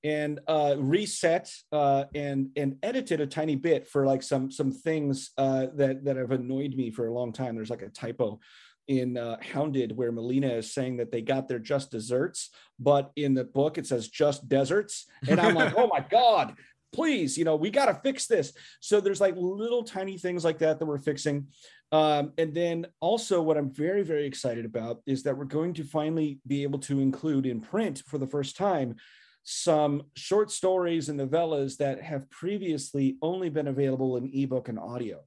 and 0.03 0.39
uh, 0.47 0.75
reset 0.77 1.51
uh, 1.71 2.05
and 2.15 2.49
and 2.55 2.77
edited 2.83 3.19
a 3.19 3.27
tiny 3.27 3.55
bit 3.55 3.87
for 3.87 4.05
like 4.05 4.23
some 4.23 4.51
some 4.51 4.71
things 4.71 5.31
uh, 5.37 5.67
that 5.75 6.05
that 6.05 6.17
have 6.17 6.31
annoyed 6.31 6.75
me 6.75 6.91
for 6.91 7.07
a 7.07 7.13
long 7.13 7.33
time. 7.33 7.55
There's 7.55 7.69
like 7.69 7.81
a 7.81 7.89
typo 7.89 8.39
in 8.87 9.17
uh, 9.17 9.37
Hounded 9.53 9.95
where 9.95 10.11
Malina 10.11 10.57
is 10.57 10.73
saying 10.73 10.97
that 10.97 11.11
they 11.11 11.21
got 11.21 11.47
their 11.47 11.59
just 11.59 11.91
desserts, 11.91 12.49
but 12.79 13.11
in 13.15 13.33
the 13.33 13.43
book 13.43 13.77
it 13.77 13.85
says 13.87 14.07
just 14.07 14.47
deserts, 14.47 15.05
and 15.27 15.39
I'm 15.39 15.55
like, 15.55 15.73
oh 15.77 15.87
my 15.87 16.05
god, 16.09 16.55
please, 16.93 17.37
you 17.37 17.45
know, 17.45 17.55
we 17.55 17.69
got 17.69 17.87
to 17.87 17.93
fix 17.93 18.27
this. 18.27 18.53
So 18.79 18.99
there's 18.99 19.21
like 19.21 19.35
little 19.37 19.83
tiny 19.83 20.17
things 20.17 20.43
like 20.43 20.59
that 20.59 20.79
that 20.79 20.85
we're 20.85 20.97
fixing. 20.97 21.47
Um, 21.91 22.33
and 22.37 22.53
then 22.53 22.87
also, 22.99 23.41
what 23.41 23.57
I'm 23.57 23.73
very, 23.73 24.03
very 24.03 24.25
excited 24.25 24.65
about 24.65 25.01
is 25.05 25.23
that 25.23 25.37
we're 25.37 25.45
going 25.45 25.73
to 25.75 25.83
finally 25.83 26.39
be 26.45 26.63
able 26.63 26.79
to 26.79 26.99
include 26.99 27.45
in 27.45 27.61
print 27.61 28.03
for 28.07 28.17
the 28.17 28.27
first 28.27 28.57
time 28.57 28.95
some 29.43 30.03
short 30.15 30.51
stories 30.51 31.07
and 31.07 31.17
novellas 31.17 31.77
that 31.77 32.01
have 32.01 32.29
previously 32.29 33.17
only 33.21 33.49
been 33.49 33.67
available 33.67 34.17
in 34.17 34.29
ebook 34.33 34.67
and 34.67 34.77
audio. 34.77 35.23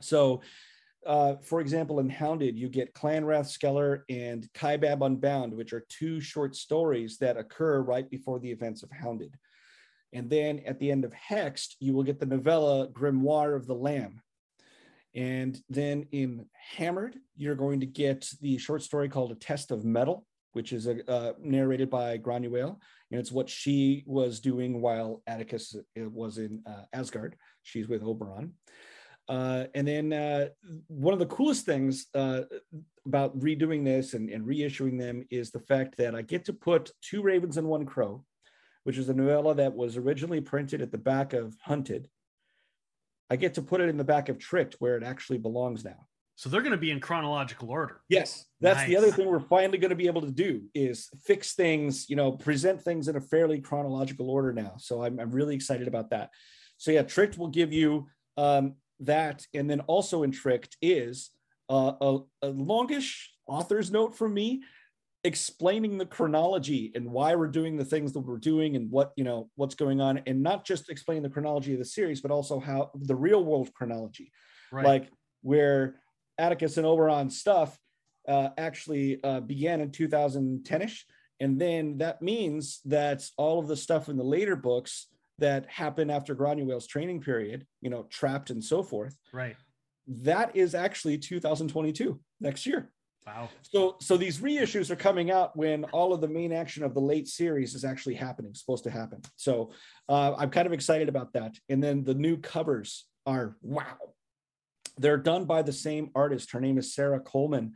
So, 0.00 0.42
uh, 1.06 1.36
for 1.42 1.60
example, 1.60 2.00
in 2.00 2.10
Hounded, 2.10 2.58
you 2.58 2.68
get 2.68 2.94
Clan 2.94 3.24
Rathskeller 3.24 4.02
and 4.08 4.46
Kaibab 4.54 5.04
Unbound, 5.04 5.54
which 5.54 5.72
are 5.72 5.86
two 5.88 6.20
short 6.20 6.54
stories 6.54 7.16
that 7.18 7.36
occur 7.36 7.80
right 7.80 8.08
before 8.10 8.38
the 8.38 8.50
events 8.50 8.82
of 8.82 8.90
Hounded. 8.90 9.34
And 10.12 10.28
then 10.28 10.60
at 10.66 10.78
the 10.78 10.90
end 10.90 11.04
of 11.04 11.12
Hexed, 11.12 11.76
you 11.78 11.94
will 11.94 12.02
get 12.02 12.18
the 12.18 12.26
novella 12.26 12.88
Grimoire 12.88 13.56
of 13.56 13.66
the 13.66 13.74
Lamb, 13.74 14.20
and 15.14 15.60
then 15.68 16.06
in 16.12 16.46
Hammered, 16.52 17.16
you're 17.36 17.56
going 17.56 17.80
to 17.80 17.86
get 17.86 18.30
the 18.40 18.58
short 18.58 18.82
story 18.82 19.08
called 19.08 19.32
A 19.32 19.34
Test 19.34 19.70
of 19.70 19.84
Metal, 19.84 20.24
which 20.52 20.72
is 20.72 20.86
a, 20.86 21.08
uh, 21.10 21.32
narrated 21.40 21.90
by 21.90 22.18
Granuaile. 22.18 22.76
And 23.10 23.20
it's 23.20 23.32
what 23.32 23.48
she 23.48 24.04
was 24.06 24.38
doing 24.40 24.80
while 24.80 25.22
Atticus 25.26 25.74
uh, 25.74 26.08
was 26.10 26.38
in 26.38 26.62
uh, 26.64 26.82
Asgard. 26.92 27.36
She's 27.62 27.88
with 27.88 28.02
Oberon. 28.02 28.54
Uh, 29.30 29.66
and 29.74 29.86
then 29.86 30.12
uh, 30.12 30.48
one 30.88 31.14
of 31.14 31.20
the 31.20 31.26
coolest 31.26 31.64
things 31.64 32.06
uh, 32.14 32.42
about 33.06 33.38
redoing 33.38 33.84
this 33.84 34.14
and, 34.14 34.28
and, 34.28 34.44
reissuing 34.44 34.98
them 34.98 35.24
is 35.30 35.52
the 35.52 35.60
fact 35.60 35.96
that 35.96 36.16
I 36.16 36.22
get 36.22 36.44
to 36.46 36.52
put 36.52 36.90
Two 37.00 37.22
Ravens 37.22 37.56
and 37.56 37.68
One 37.68 37.86
Crow, 37.86 38.24
which 38.82 38.98
is 38.98 39.08
a 39.08 39.14
novella 39.14 39.54
that 39.54 39.72
was 39.72 39.96
originally 39.96 40.40
printed 40.40 40.82
at 40.82 40.90
the 40.90 40.98
back 40.98 41.32
of 41.32 41.56
Hunted 41.62 42.08
I 43.30 43.36
get 43.36 43.54
to 43.54 43.62
put 43.62 43.80
it 43.80 43.88
in 43.88 43.96
the 43.96 44.04
back 44.04 44.28
of 44.28 44.38
Tricked 44.38 44.74
where 44.80 44.96
it 44.96 45.04
actually 45.04 45.38
belongs 45.38 45.84
now. 45.84 46.06
So 46.34 46.48
they're 46.48 46.62
going 46.62 46.72
to 46.72 46.78
be 46.78 46.90
in 46.90 47.00
chronological 47.00 47.70
order. 47.70 48.00
Yes, 48.08 48.46
that's 48.60 48.78
nice. 48.78 48.88
the 48.88 48.96
other 48.96 49.12
thing 49.12 49.28
we're 49.28 49.40
finally 49.40 49.78
going 49.78 49.90
to 49.90 49.96
be 49.96 50.06
able 50.06 50.22
to 50.22 50.30
do 50.30 50.62
is 50.74 51.08
fix 51.24 51.54
things, 51.54 52.08
you 52.08 52.16
know, 52.16 52.32
present 52.32 52.80
things 52.80 53.08
in 53.08 53.16
a 53.16 53.20
fairly 53.20 53.60
chronological 53.60 54.30
order 54.30 54.52
now. 54.52 54.74
So 54.78 55.04
I'm, 55.04 55.20
I'm 55.20 55.30
really 55.30 55.54
excited 55.54 55.86
about 55.86 56.10
that. 56.10 56.30
So 56.78 56.90
yeah, 56.90 57.02
Tricked 57.02 57.36
will 57.36 57.48
give 57.48 57.74
you 57.74 58.08
um, 58.38 58.74
that, 59.00 59.46
and 59.54 59.68
then 59.68 59.80
also 59.80 60.22
in 60.22 60.30
Tricked 60.30 60.76
is 60.80 61.30
uh, 61.68 61.92
a, 62.00 62.18
a 62.42 62.48
longish 62.48 63.30
author's 63.46 63.90
note 63.90 64.16
from 64.16 64.34
me 64.34 64.62
explaining 65.22 65.98
the 65.98 66.06
chronology 66.06 66.92
and 66.94 67.10
why 67.10 67.34
we're 67.34 67.46
doing 67.46 67.76
the 67.76 67.84
things 67.84 68.12
that 68.12 68.20
we're 68.20 68.38
doing 68.38 68.74
and 68.76 68.90
what 68.90 69.12
you 69.16 69.24
know 69.24 69.50
what's 69.54 69.74
going 69.74 70.00
on 70.00 70.22
and 70.26 70.42
not 70.42 70.64
just 70.64 70.88
explaining 70.88 71.22
the 71.22 71.28
chronology 71.28 71.74
of 71.74 71.78
the 71.78 71.84
series 71.84 72.22
but 72.22 72.30
also 72.30 72.58
how 72.58 72.90
the 72.94 73.14
real 73.14 73.44
world 73.44 73.70
chronology 73.74 74.32
right. 74.72 74.86
like 74.86 75.10
where 75.42 75.96
atticus 76.38 76.78
and 76.78 76.86
oberon 76.86 77.28
stuff 77.28 77.78
uh, 78.28 78.48
actually 78.56 79.22
uh, 79.22 79.40
began 79.40 79.82
in 79.82 79.90
2010ish 79.90 81.00
and 81.38 81.58
then 81.58 81.98
that 81.98 82.22
means 82.22 82.80
that 82.86 83.22
all 83.36 83.58
of 83.58 83.68
the 83.68 83.76
stuff 83.76 84.08
in 84.08 84.16
the 84.16 84.24
later 84.24 84.56
books 84.56 85.08
that 85.40 85.68
happened 85.68 86.10
after 86.10 86.34
granuaile's 86.34 86.86
training 86.86 87.20
period 87.20 87.66
you 87.80 87.90
know 87.90 88.04
trapped 88.04 88.50
and 88.50 88.62
so 88.62 88.82
forth 88.82 89.16
right 89.32 89.56
that 90.06 90.54
is 90.56 90.74
actually 90.74 91.18
2022 91.18 92.18
next 92.40 92.66
year 92.66 92.90
Wow. 93.26 93.48
So 93.62 93.96
so 94.00 94.16
these 94.16 94.38
reissues 94.38 94.90
are 94.90 94.96
coming 94.96 95.30
out 95.30 95.56
when 95.56 95.84
all 95.84 96.12
of 96.12 96.20
the 96.20 96.28
main 96.28 96.52
action 96.52 96.82
of 96.82 96.94
the 96.94 97.00
late 97.00 97.28
series 97.28 97.74
is 97.74 97.84
actually 97.84 98.14
happening, 98.14 98.54
supposed 98.54 98.84
to 98.84 98.90
happen. 98.90 99.20
So 99.36 99.72
uh, 100.08 100.34
I'm 100.36 100.50
kind 100.50 100.66
of 100.66 100.72
excited 100.72 101.08
about 101.08 101.32
that. 101.34 101.54
And 101.68 101.82
then 101.82 102.02
the 102.02 102.14
new 102.14 102.38
covers 102.38 103.06
are 103.26 103.56
wow. 103.62 103.98
They're 104.98 105.18
done 105.18 105.44
by 105.44 105.62
the 105.62 105.72
same 105.72 106.10
artist. 106.14 106.50
Her 106.52 106.60
name 106.60 106.78
is 106.78 106.94
Sarah 106.94 107.20
Coleman, 107.20 107.74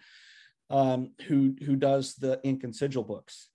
um, 0.71 1.13
who 1.27 1.55
who 1.65 1.77
does 1.77 2.15
the 2.15 2.41
ink 2.43 2.65
and 2.65 2.75
sigil 2.75 3.05
books. 3.05 3.49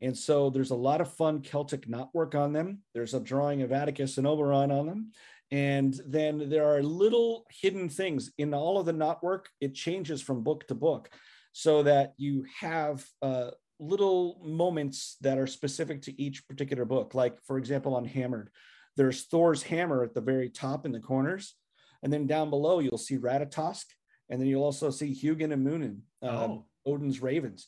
And 0.00 0.16
so 0.16 0.50
there's 0.50 0.70
a 0.70 0.76
lot 0.76 1.00
of 1.00 1.12
fun 1.14 1.42
Celtic 1.42 1.88
knotwork 1.88 2.34
on 2.34 2.52
them. 2.52 2.80
There's 2.94 3.14
a 3.14 3.20
drawing 3.20 3.62
of 3.62 3.72
Atticus 3.72 4.18
and 4.18 4.26
Oberon 4.26 4.70
on 4.70 4.86
them. 4.86 5.12
And 5.50 5.98
then 6.06 6.50
there 6.50 6.66
are 6.66 6.82
little 6.82 7.46
hidden 7.50 7.88
things 7.88 8.30
in 8.38 8.54
all 8.54 8.78
of 8.78 8.86
the 8.86 8.92
knotwork. 8.92 9.46
It 9.60 9.74
changes 9.74 10.22
from 10.22 10.44
book 10.44 10.68
to 10.68 10.74
book 10.74 11.10
so 11.52 11.82
that 11.82 12.12
you 12.16 12.44
have 12.60 13.04
uh, 13.22 13.50
little 13.80 14.40
moments 14.44 15.16
that 15.22 15.38
are 15.38 15.46
specific 15.46 16.02
to 16.02 16.20
each 16.20 16.46
particular 16.46 16.84
book. 16.84 17.14
Like, 17.14 17.42
for 17.44 17.58
example, 17.58 17.96
on 17.96 18.04
Hammered, 18.04 18.50
there's 18.96 19.24
Thor's 19.24 19.62
hammer 19.62 20.04
at 20.04 20.14
the 20.14 20.20
very 20.20 20.50
top 20.50 20.84
in 20.84 20.92
the 20.92 21.00
corners. 21.00 21.54
And 22.02 22.12
then 22.12 22.26
down 22.26 22.50
below, 22.50 22.78
you'll 22.78 22.98
see 22.98 23.16
Ratatosk. 23.16 23.84
And 24.28 24.40
then 24.40 24.46
you'll 24.46 24.64
also 24.64 24.90
see 24.90 25.12
Hugin 25.14 25.52
and 25.52 25.64
Munin, 25.64 26.02
um, 26.22 26.30
oh. 26.30 26.64
Odin's 26.86 27.22
ravens 27.22 27.66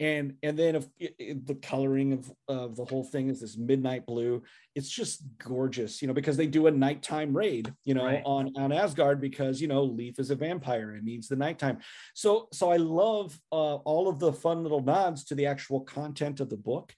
and 0.00 0.34
and 0.42 0.58
then 0.58 0.76
if, 0.76 0.86
if 0.98 1.44
the 1.46 1.54
coloring 1.54 2.12
of, 2.12 2.32
of 2.48 2.76
the 2.76 2.84
whole 2.84 3.04
thing 3.04 3.28
is 3.28 3.40
this 3.40 3.56
midnight 3.56 4.06
blue 4.06 4.42
it's 4.74 4.88
just 4.88 5.22
gorgeous 5.38 6.00
you 6.02 6.08
know 6.08 6.14
because 6.14 6.36
they 6.36 6.46
do 6.46 6.66
a 6.66 6.70
nighttime 6.70 7.36
raid 7.36 7.72
you 7.84 7.94
know 7.94 8.04
right. 8.04 8.22
on 8.24 8.52
on 8.56 8.72
asgard 8.72 9.20
because 9.20 9.60
you 9.60 9.68
know 9.68 9.82
Leif 9.82 10.18
is 10.18 10.30
a 10.30 10.34
vampire 10.34 10.92
and 10.92 11.04
needs 11.04 11.28
the 11.28 11.36
nighttime 11.36 11.78
so 12.14 12.48
so 12.52 12.70
i 12.70 12.76
love 12.76 13.38
uh, 13.52 13.76
all 13.76 14.08
of 14.08 14.18
the 14.18 14.32
fun 14.32 14.62
little 14.62 14.82
nods 14.82 15.24
to 15.24 15.34
the 15.34 15.46
actual 15.46 15.80
content 15.80 16.40
of 16.40 16.48
the 16.48 16.56
book 16.56 16.94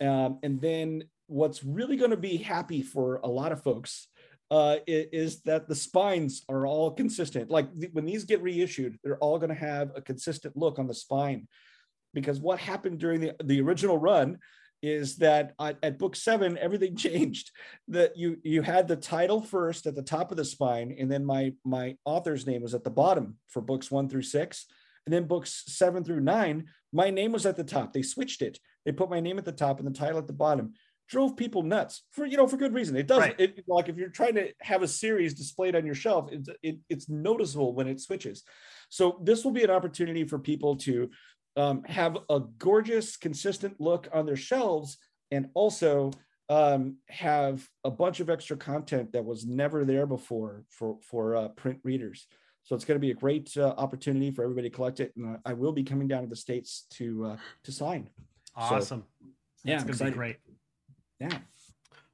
um, 0.00 0.38
and 0.42 0.60
then 0.60 1.04
what's 1.26 1.62
really 1.62 1.96
going 1.96 2.10
to 2.10 2.16
be 2.16 2.36
happy 2.36 2.82
for 2.82 3.20
a 3.22 3.28
lot 3.28 3.52
of 3.52 3.62
folks 3.62 4.08
uh, 4.50 4.76
is 4.86 5.40
that 5.42 5.66
the 5.66 5.74
spines 5.74 6.42
are 6.46 6.66
all 6.66 6.90
consistent. 6.90 7.50
Like 7.50 7.68
when 7.92 8.04
these 8.04 8.24
get 8.24 8.42
reissued, 8.42 8.98
they're 9.02 9.16
all 9.16 9.38
going 9.38 9.48
to 9.48 9.54
have 9.54 9.92
a 9.96 10.02
consistent 10.02 10.58
look 10.58 10.78
on 10.78 10.86
the 10.86 10.92
spine 10.92 11.48
because 12.14 12.40
what 12.40 12.58
happened 12.58 12.98
during 12.98 13.20
the, 13.20 13.34
the 13.42 13.60
original 13.60 13.98
run 13.98 14.38
is 14.82 15.16
that 15.16 15.54
at, 15.60 15.78
at, 15.82 15.98
book 15.98 16.16
seven 16.16 16.58
everything 16.58 16.96
changed 17.08 17.50
that 17.88 18.16
you 18.16 18.36
you 18.42 18.62
had 18.62 18.88
the 18.88 18.96
title 18.96 19.40
first 19.40 19.86
at 19.86 19.94
the 19.94 20.02
top 20.02 20.30
of 20.30 20.36
the 20.36 20.44
spine 20.44 20.94
and 20.98 21.10
then 21.10 21.24
my 21.24 21.52
my 21.64 21.96
author's 22.04 22.46
name 22.46 22.62
was 22.62 22.74
at 22.74 22.82
the 22.84 22.90
bottom 22.90 23.36
for 23.48 23.60
books 23.62 23.90
one 23.90 24.08
through 24.08 24.22
six 24.22 24.66
And 25.06 25.12
then 25.12 25.26
books 25.26 25.64
seven 25.66 26.04
through 26.04 26.20
nine, 26.20 26.66
my 26.92 27.10
name 27.10 27.32
was 27.32 27.44
at 27.44 27.56
the 27.56 27.64
top. 27.64 27.92
They 27.92 28.02
switched 28.02 28.40
it. 28.40 28.58
They 28.84 28.92
put 28.92 29.10
my 29.10 29.20
name 29.20 29.38
at 29.38 29.44
the 29.44 29.58
top 29.64 29.78
and 29.78 29.86
the 29.88 29.98
title 29.98 30.18
at 30.18 30.28
the 30.28 30.32
bottom. 30.32 30.74
Drove 31.08 31.36
people 31.36 31.62
nuts 31.64 32.04
for 32.14 32.24
you 32.24 32.36
know 32.36 32.46
for 32.46 32.56
good 32.56 32.72
reason. 32.72 32.96
It 32.96 33.08
does 33.08 33.18
Right. 33.18 33.34
it 33.44 33.64
like 33.66 33.88
if 33.88 33.96
you're 33.96 34.08
trying 34.20 34.36
to 34.36 34.52
have 34.60 34.82
a 34.84 34.88
series 34.88 35.34
displayed 35.34 35.74
on 35.74 35.84
your 35.84 35.96
shelf, 35.96 36.30
it's 36.30 36.48
it, 36.62 36.76
it's 36.88 37.08
noticeable 37.08 37.74
when 37.74 37.88
it 37.88 38.00
switches. 38.00 38.44
So 38.88 39.18
this 39.28 39.44
will 39.44 39.52
be 39.52 39.64
an 39.64 39.70
opportunity 39.78 40.24
for 40.24 40.38
people 40.38 40.76
to 40.86 41.10
um, 41.56 41.84
have 41.84 42.18
a 42.30 42.40
gorgeous, 42.58 43.16
consistent 43.16 43.80
look 43.80 44.08
on 44.12 44.26
their 44.26 44.36
shelves, 44.36 44.98
and 45.30 45.48
also 45.54 46.10
um, 46.48 46.96
have 47.08 47.66
a 47.84 47.90
bunch 47.90 48.20
of 48.20 48.28
extra 48.28 48.56
content 48.56 49.12
that 49.12 49.24
was 49.24 49.46
never 49.46 49.84
there 49.84 50.06
before 50.06 50.64
for 50.68 50.98
for 51.02 51.36
uh, 51.36 51.48
print 51.48 51.78
readers. 51.84 52.26
So 52.64 52.76
it's 52.76 52.84
going 52.84 52.96
to 52.96 53.00
be 53.00 53.10
a 53.10 53.14
great 53.14 53.56
uh, 53.56 53.74
opportunity 53.76 54.30
for 54.30 54.44
everybody 54.44 54.70
to 54.70 54.74
collect 54.74 55.00
it, 55.00 55.12
and 55.16 55.38
I 55.44 55.52
will 55.52 55.72
be 55.72 55.82
coming 55.82 56.08
down 56.08 56.22
to 56.22 56.28
the 56.28 56.36
states 56.36 56.86
to 56.92 57.24
uh, 57.24 57.36
to 57.64 57.72
sign. 57.72 58.08
Awesome. 58.54 59.04
yeah, 59.64 59.76
it's 59.76 59.84
going 59.84 59.96
to 59.96 60.04
be 60.04 60.10
great. 60.10 60.36
Yeah, 61.20 61.38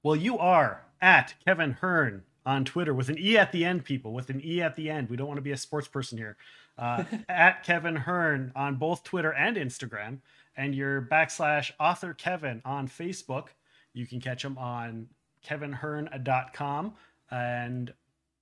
Well, 0.02 0.16
you 0.16 0.38
are 0.38 0.84
at 1.00 1.34
Kevin 1.44 1.72
Hearne 1.72 2.22
on 2.46 2.64
Twitter 2.64 2.94
with 2.94 3.08
an 3.08 3.18
E 3.18 3.36
at 3.36 3.52
the 3.52 3.64
end, 3.64 3.84
people, 3.84 4.12
with 4.12 4.30
an 4.30 4.40
E 4.44 4.62
at 4.62 4.76
the 4.76 4.88
end. 4.88 5.08
We 5.10 5.16
don't 5.16 5.26
want 5.26 5.38
to 5.38 5.42
be 5.42 5.52
a 5.52 5.56
sports 5.56 5.88
person 5.88 6.16
here. 6.18 6.36
Uh, 6.78 7.04
at 7.28 7.64
Kevin 7.64 7.96
Hearne 7.96 8.52
on 8.54 8.76
both 8.76 9.02
Twitter 9.02 9.32
and 9.32 9.56
Instagram, 9.56 10.18
and 10.56 10.74
your 10.74 11.02
backslash 11.02 11.72
author 11.80 12.14
Kevin 12.14 12.62
on 12.64 12.86
Facebook. 12.88 13.48
You 13.92 14.06
can 14.06 14.20
catch 14.20 14.44
him 14.44 14.56
on 14.58 15.08
kevinhearne.com. 15.46 16.94
And 17.30 17.92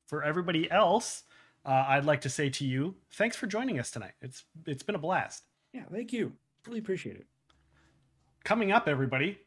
for 0.07 0.22
everybody 0.22 0.70
else, 0.70 1.24
uh, 1.64 1.84
I'd 1.89 2.05
like 2.05 2.20
to 2.22 2.28
say 2.28 2.49
to 2.51 2.64
you, 2.64 2.95
thanks 3.11 3.37
for 3.37 3.47
joining 3.47 3.78
us 3.78 3.91
tonight. 3.91 4.12
It's 4.20 4.45
it's 4.66 4.82
been 4.82 4.95
a 4.95 4.99
blast. 4.99 5.45
yeah. 5.72 5.82
Thank 5.91 6.12
you. 6.12 6.32
Really 6.66 6.78
appreciate 6.78 7.16
it. 7.16 7.26
coming 8.45 8.72
up, 8.72 8.89
everybody, 8.89 9.39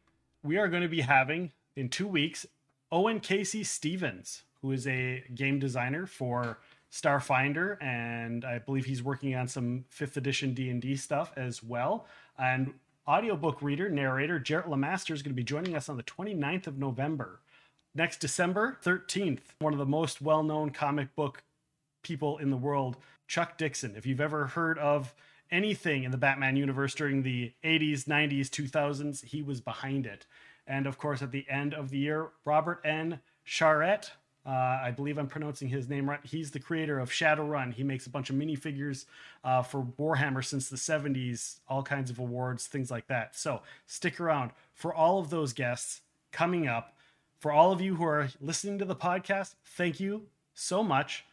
we 0.43 0.57
are 0.57 0.67
going 0.67 0.83
to 0.83 0.89
be 0.89 1.01
having 1.01 1.51
in 1.75 1.89
two 1.89 2.07
weeks 2.07 2.45
Owen 2.91 3.19
K.C. 3.19 3.63
Stephens, 3.63 4.43
who 4.61 4.71
is 4.71 4.87
a 4.87 5.23
game 5.35 5.59
designer 5.59 6.05
for 6.05 6.59
Starfinder, 6.91 7.81
and 7.81 8.43
I 8.43 8.59
believe 8.59 8.85
he's 8.85 9.03
working 9.03 9.35
on 9.35 9.47
some 9.47 9.85
fifth 9.89 10.17
edition 10.17 10.53
D 10.53 10.69
and 10.69 10.81
D 10.81 10.95
stuff 10.95 11.31
as 11.35 11.63
well. 11.63 12.07
And 12.37 12.73
audiobook 13.07 13.61
reader, 13.61 13.89
narrator 13.89 14.39
Jarrett 14.39 14.69
Lamaster 14.69 15.13
is 15.13 15.21
going 15.21 15.31
to 15.31 15.35
be 15.35 15.43
joining 15.43 15.75
us 15.75 15.89
on 15.89 15.97
the 15.97 16.03
29th 16.03 16.67
of 16.67 16.77
November. 16.77 17.41
Next 17.95 18.17
December 18.17 18.77
13th, 18.83 19.41
one 19.59 19.73
of 19.73 19.79
the 19.79 19.85
most 19.85 20.21
well 20.21 20.43
known 20.43 20.69
comic 20.71 21.15
book 21.15 21.43
people 22.03 22.37
in 22.37 22.49
the 22.49 22.57
world, 22.57 22.97
Chuck 23.27 23.57
Dixon. 23.57 23.95
If 23.95 24.05
you've 24.05 24.21
ever 24.21 24.47
heard 24.47 24.77
of 24.77 25.13
anything 25.51 26.03
in 26.03 26.11
the 26.11 26.17
Batman 26.17 26.55
universe 26.55 26.93
during 26.93 27.23
the 27.23 27.53
80s, 27.63 28.05
90s, 28.05 28.49
2000s, 28.49 29.25
he 29.25 29.41
was 29.41 29.61
behind 29.61 30.05
it. 30.05 30.25
And 30.67 30.85
of 30.85 30.97
course, 30.97 31.21
at 31.21 31.31
the 31.31 31.45
end 31.49 31.73
of 31.73 31.89
the 31.89 31.97
year, 31.97 32.29
Robert 32.45 32.81
N. 32.85 33.19
Charette, 33.43 34.11
uh, 34.49 34.79
I 34.83 34.89
believe 34.89 35.19
I'm 35.19 35.27
pronouncing 35.27 35.67
his 35.67 35.87
name 35.87 36.09
right. 36.09 36.19
He's 36.23 36.49
the 36.49 36.59
creator 36.59 36.97
of 36.97 37.11
Shadowrun. 37.11 37.71
He 37.71 37.83
makes 37.83 38.07
a 38.07 38.09
bunch 38.09 38.31
of 38.31 38.35
minifigures 38.35 39.05
uh, 39.43 39.61
for 39.61 39.85
Warhammer 39.99 40.43
since 40.43 40.69
the 40.69 40.75
70s, 40.75 41.57
all 41.67 41.83
kinds 41.83 42.09
of 42.09 42.17
awards, 42.17 42.65
things 42.65 42.89
like 42.89 43.05
that. 43.07 43.35
So 43.35 43.61
stick 43.85 44.19
around 44.19 44.49
for 44.73 44.91
all 44.91 45.19
of 45.19 45.29
those 45.29 45.53
guests 45.53 46.01
coming 46.31 46.67
up. 46.67 46.95
For 47.37 47.51
all 47.51 47.71
of 47.71 47.79
you 47.79 47.95
who 47.95 48.03
are 48.05 48.29
listening 48.41 48.79
to 48.79 48.85
the 48.85 48.95
podcast, 48.95 49.53
thank 49.63 49.99
you 49.99 50.23
so 50.55 50.83
much. 50.83 51.25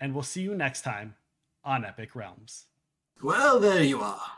And 0.00 0.14
we'll 0.14 0.22
see 0.22 0.40
you 0.40 0.54
next 0.54 0.80
time 0.80 1.14
on 1.62 1.84
Epic 1.84 2.16
Realms. 2.16 2.64
Well, 3.22 3.60
there 3.60 3.82
you 3.82 4.00
are. 4.00 4.30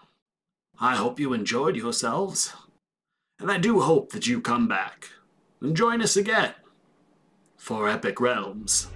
I 0.81 0.97
hope 0.97 1.21
you 1.21 1.33
enjoyed 1.35 1.77
yourselves. 1.77 2.53
And 3.39 3.49
I 3.49 3.59
do 3.59 3.79
hope 3.81 4.11
that 4.11 4.27
you 4.27 4.41
come 4.41 4.67
back 4.67 5.09
and 5.61 5.77
join 5.77 6.03
us 6.03 6.17
again 6.17 6.55
for 7.59 7.89
Epic 7.89 8.21
Realms. 8.21 8.89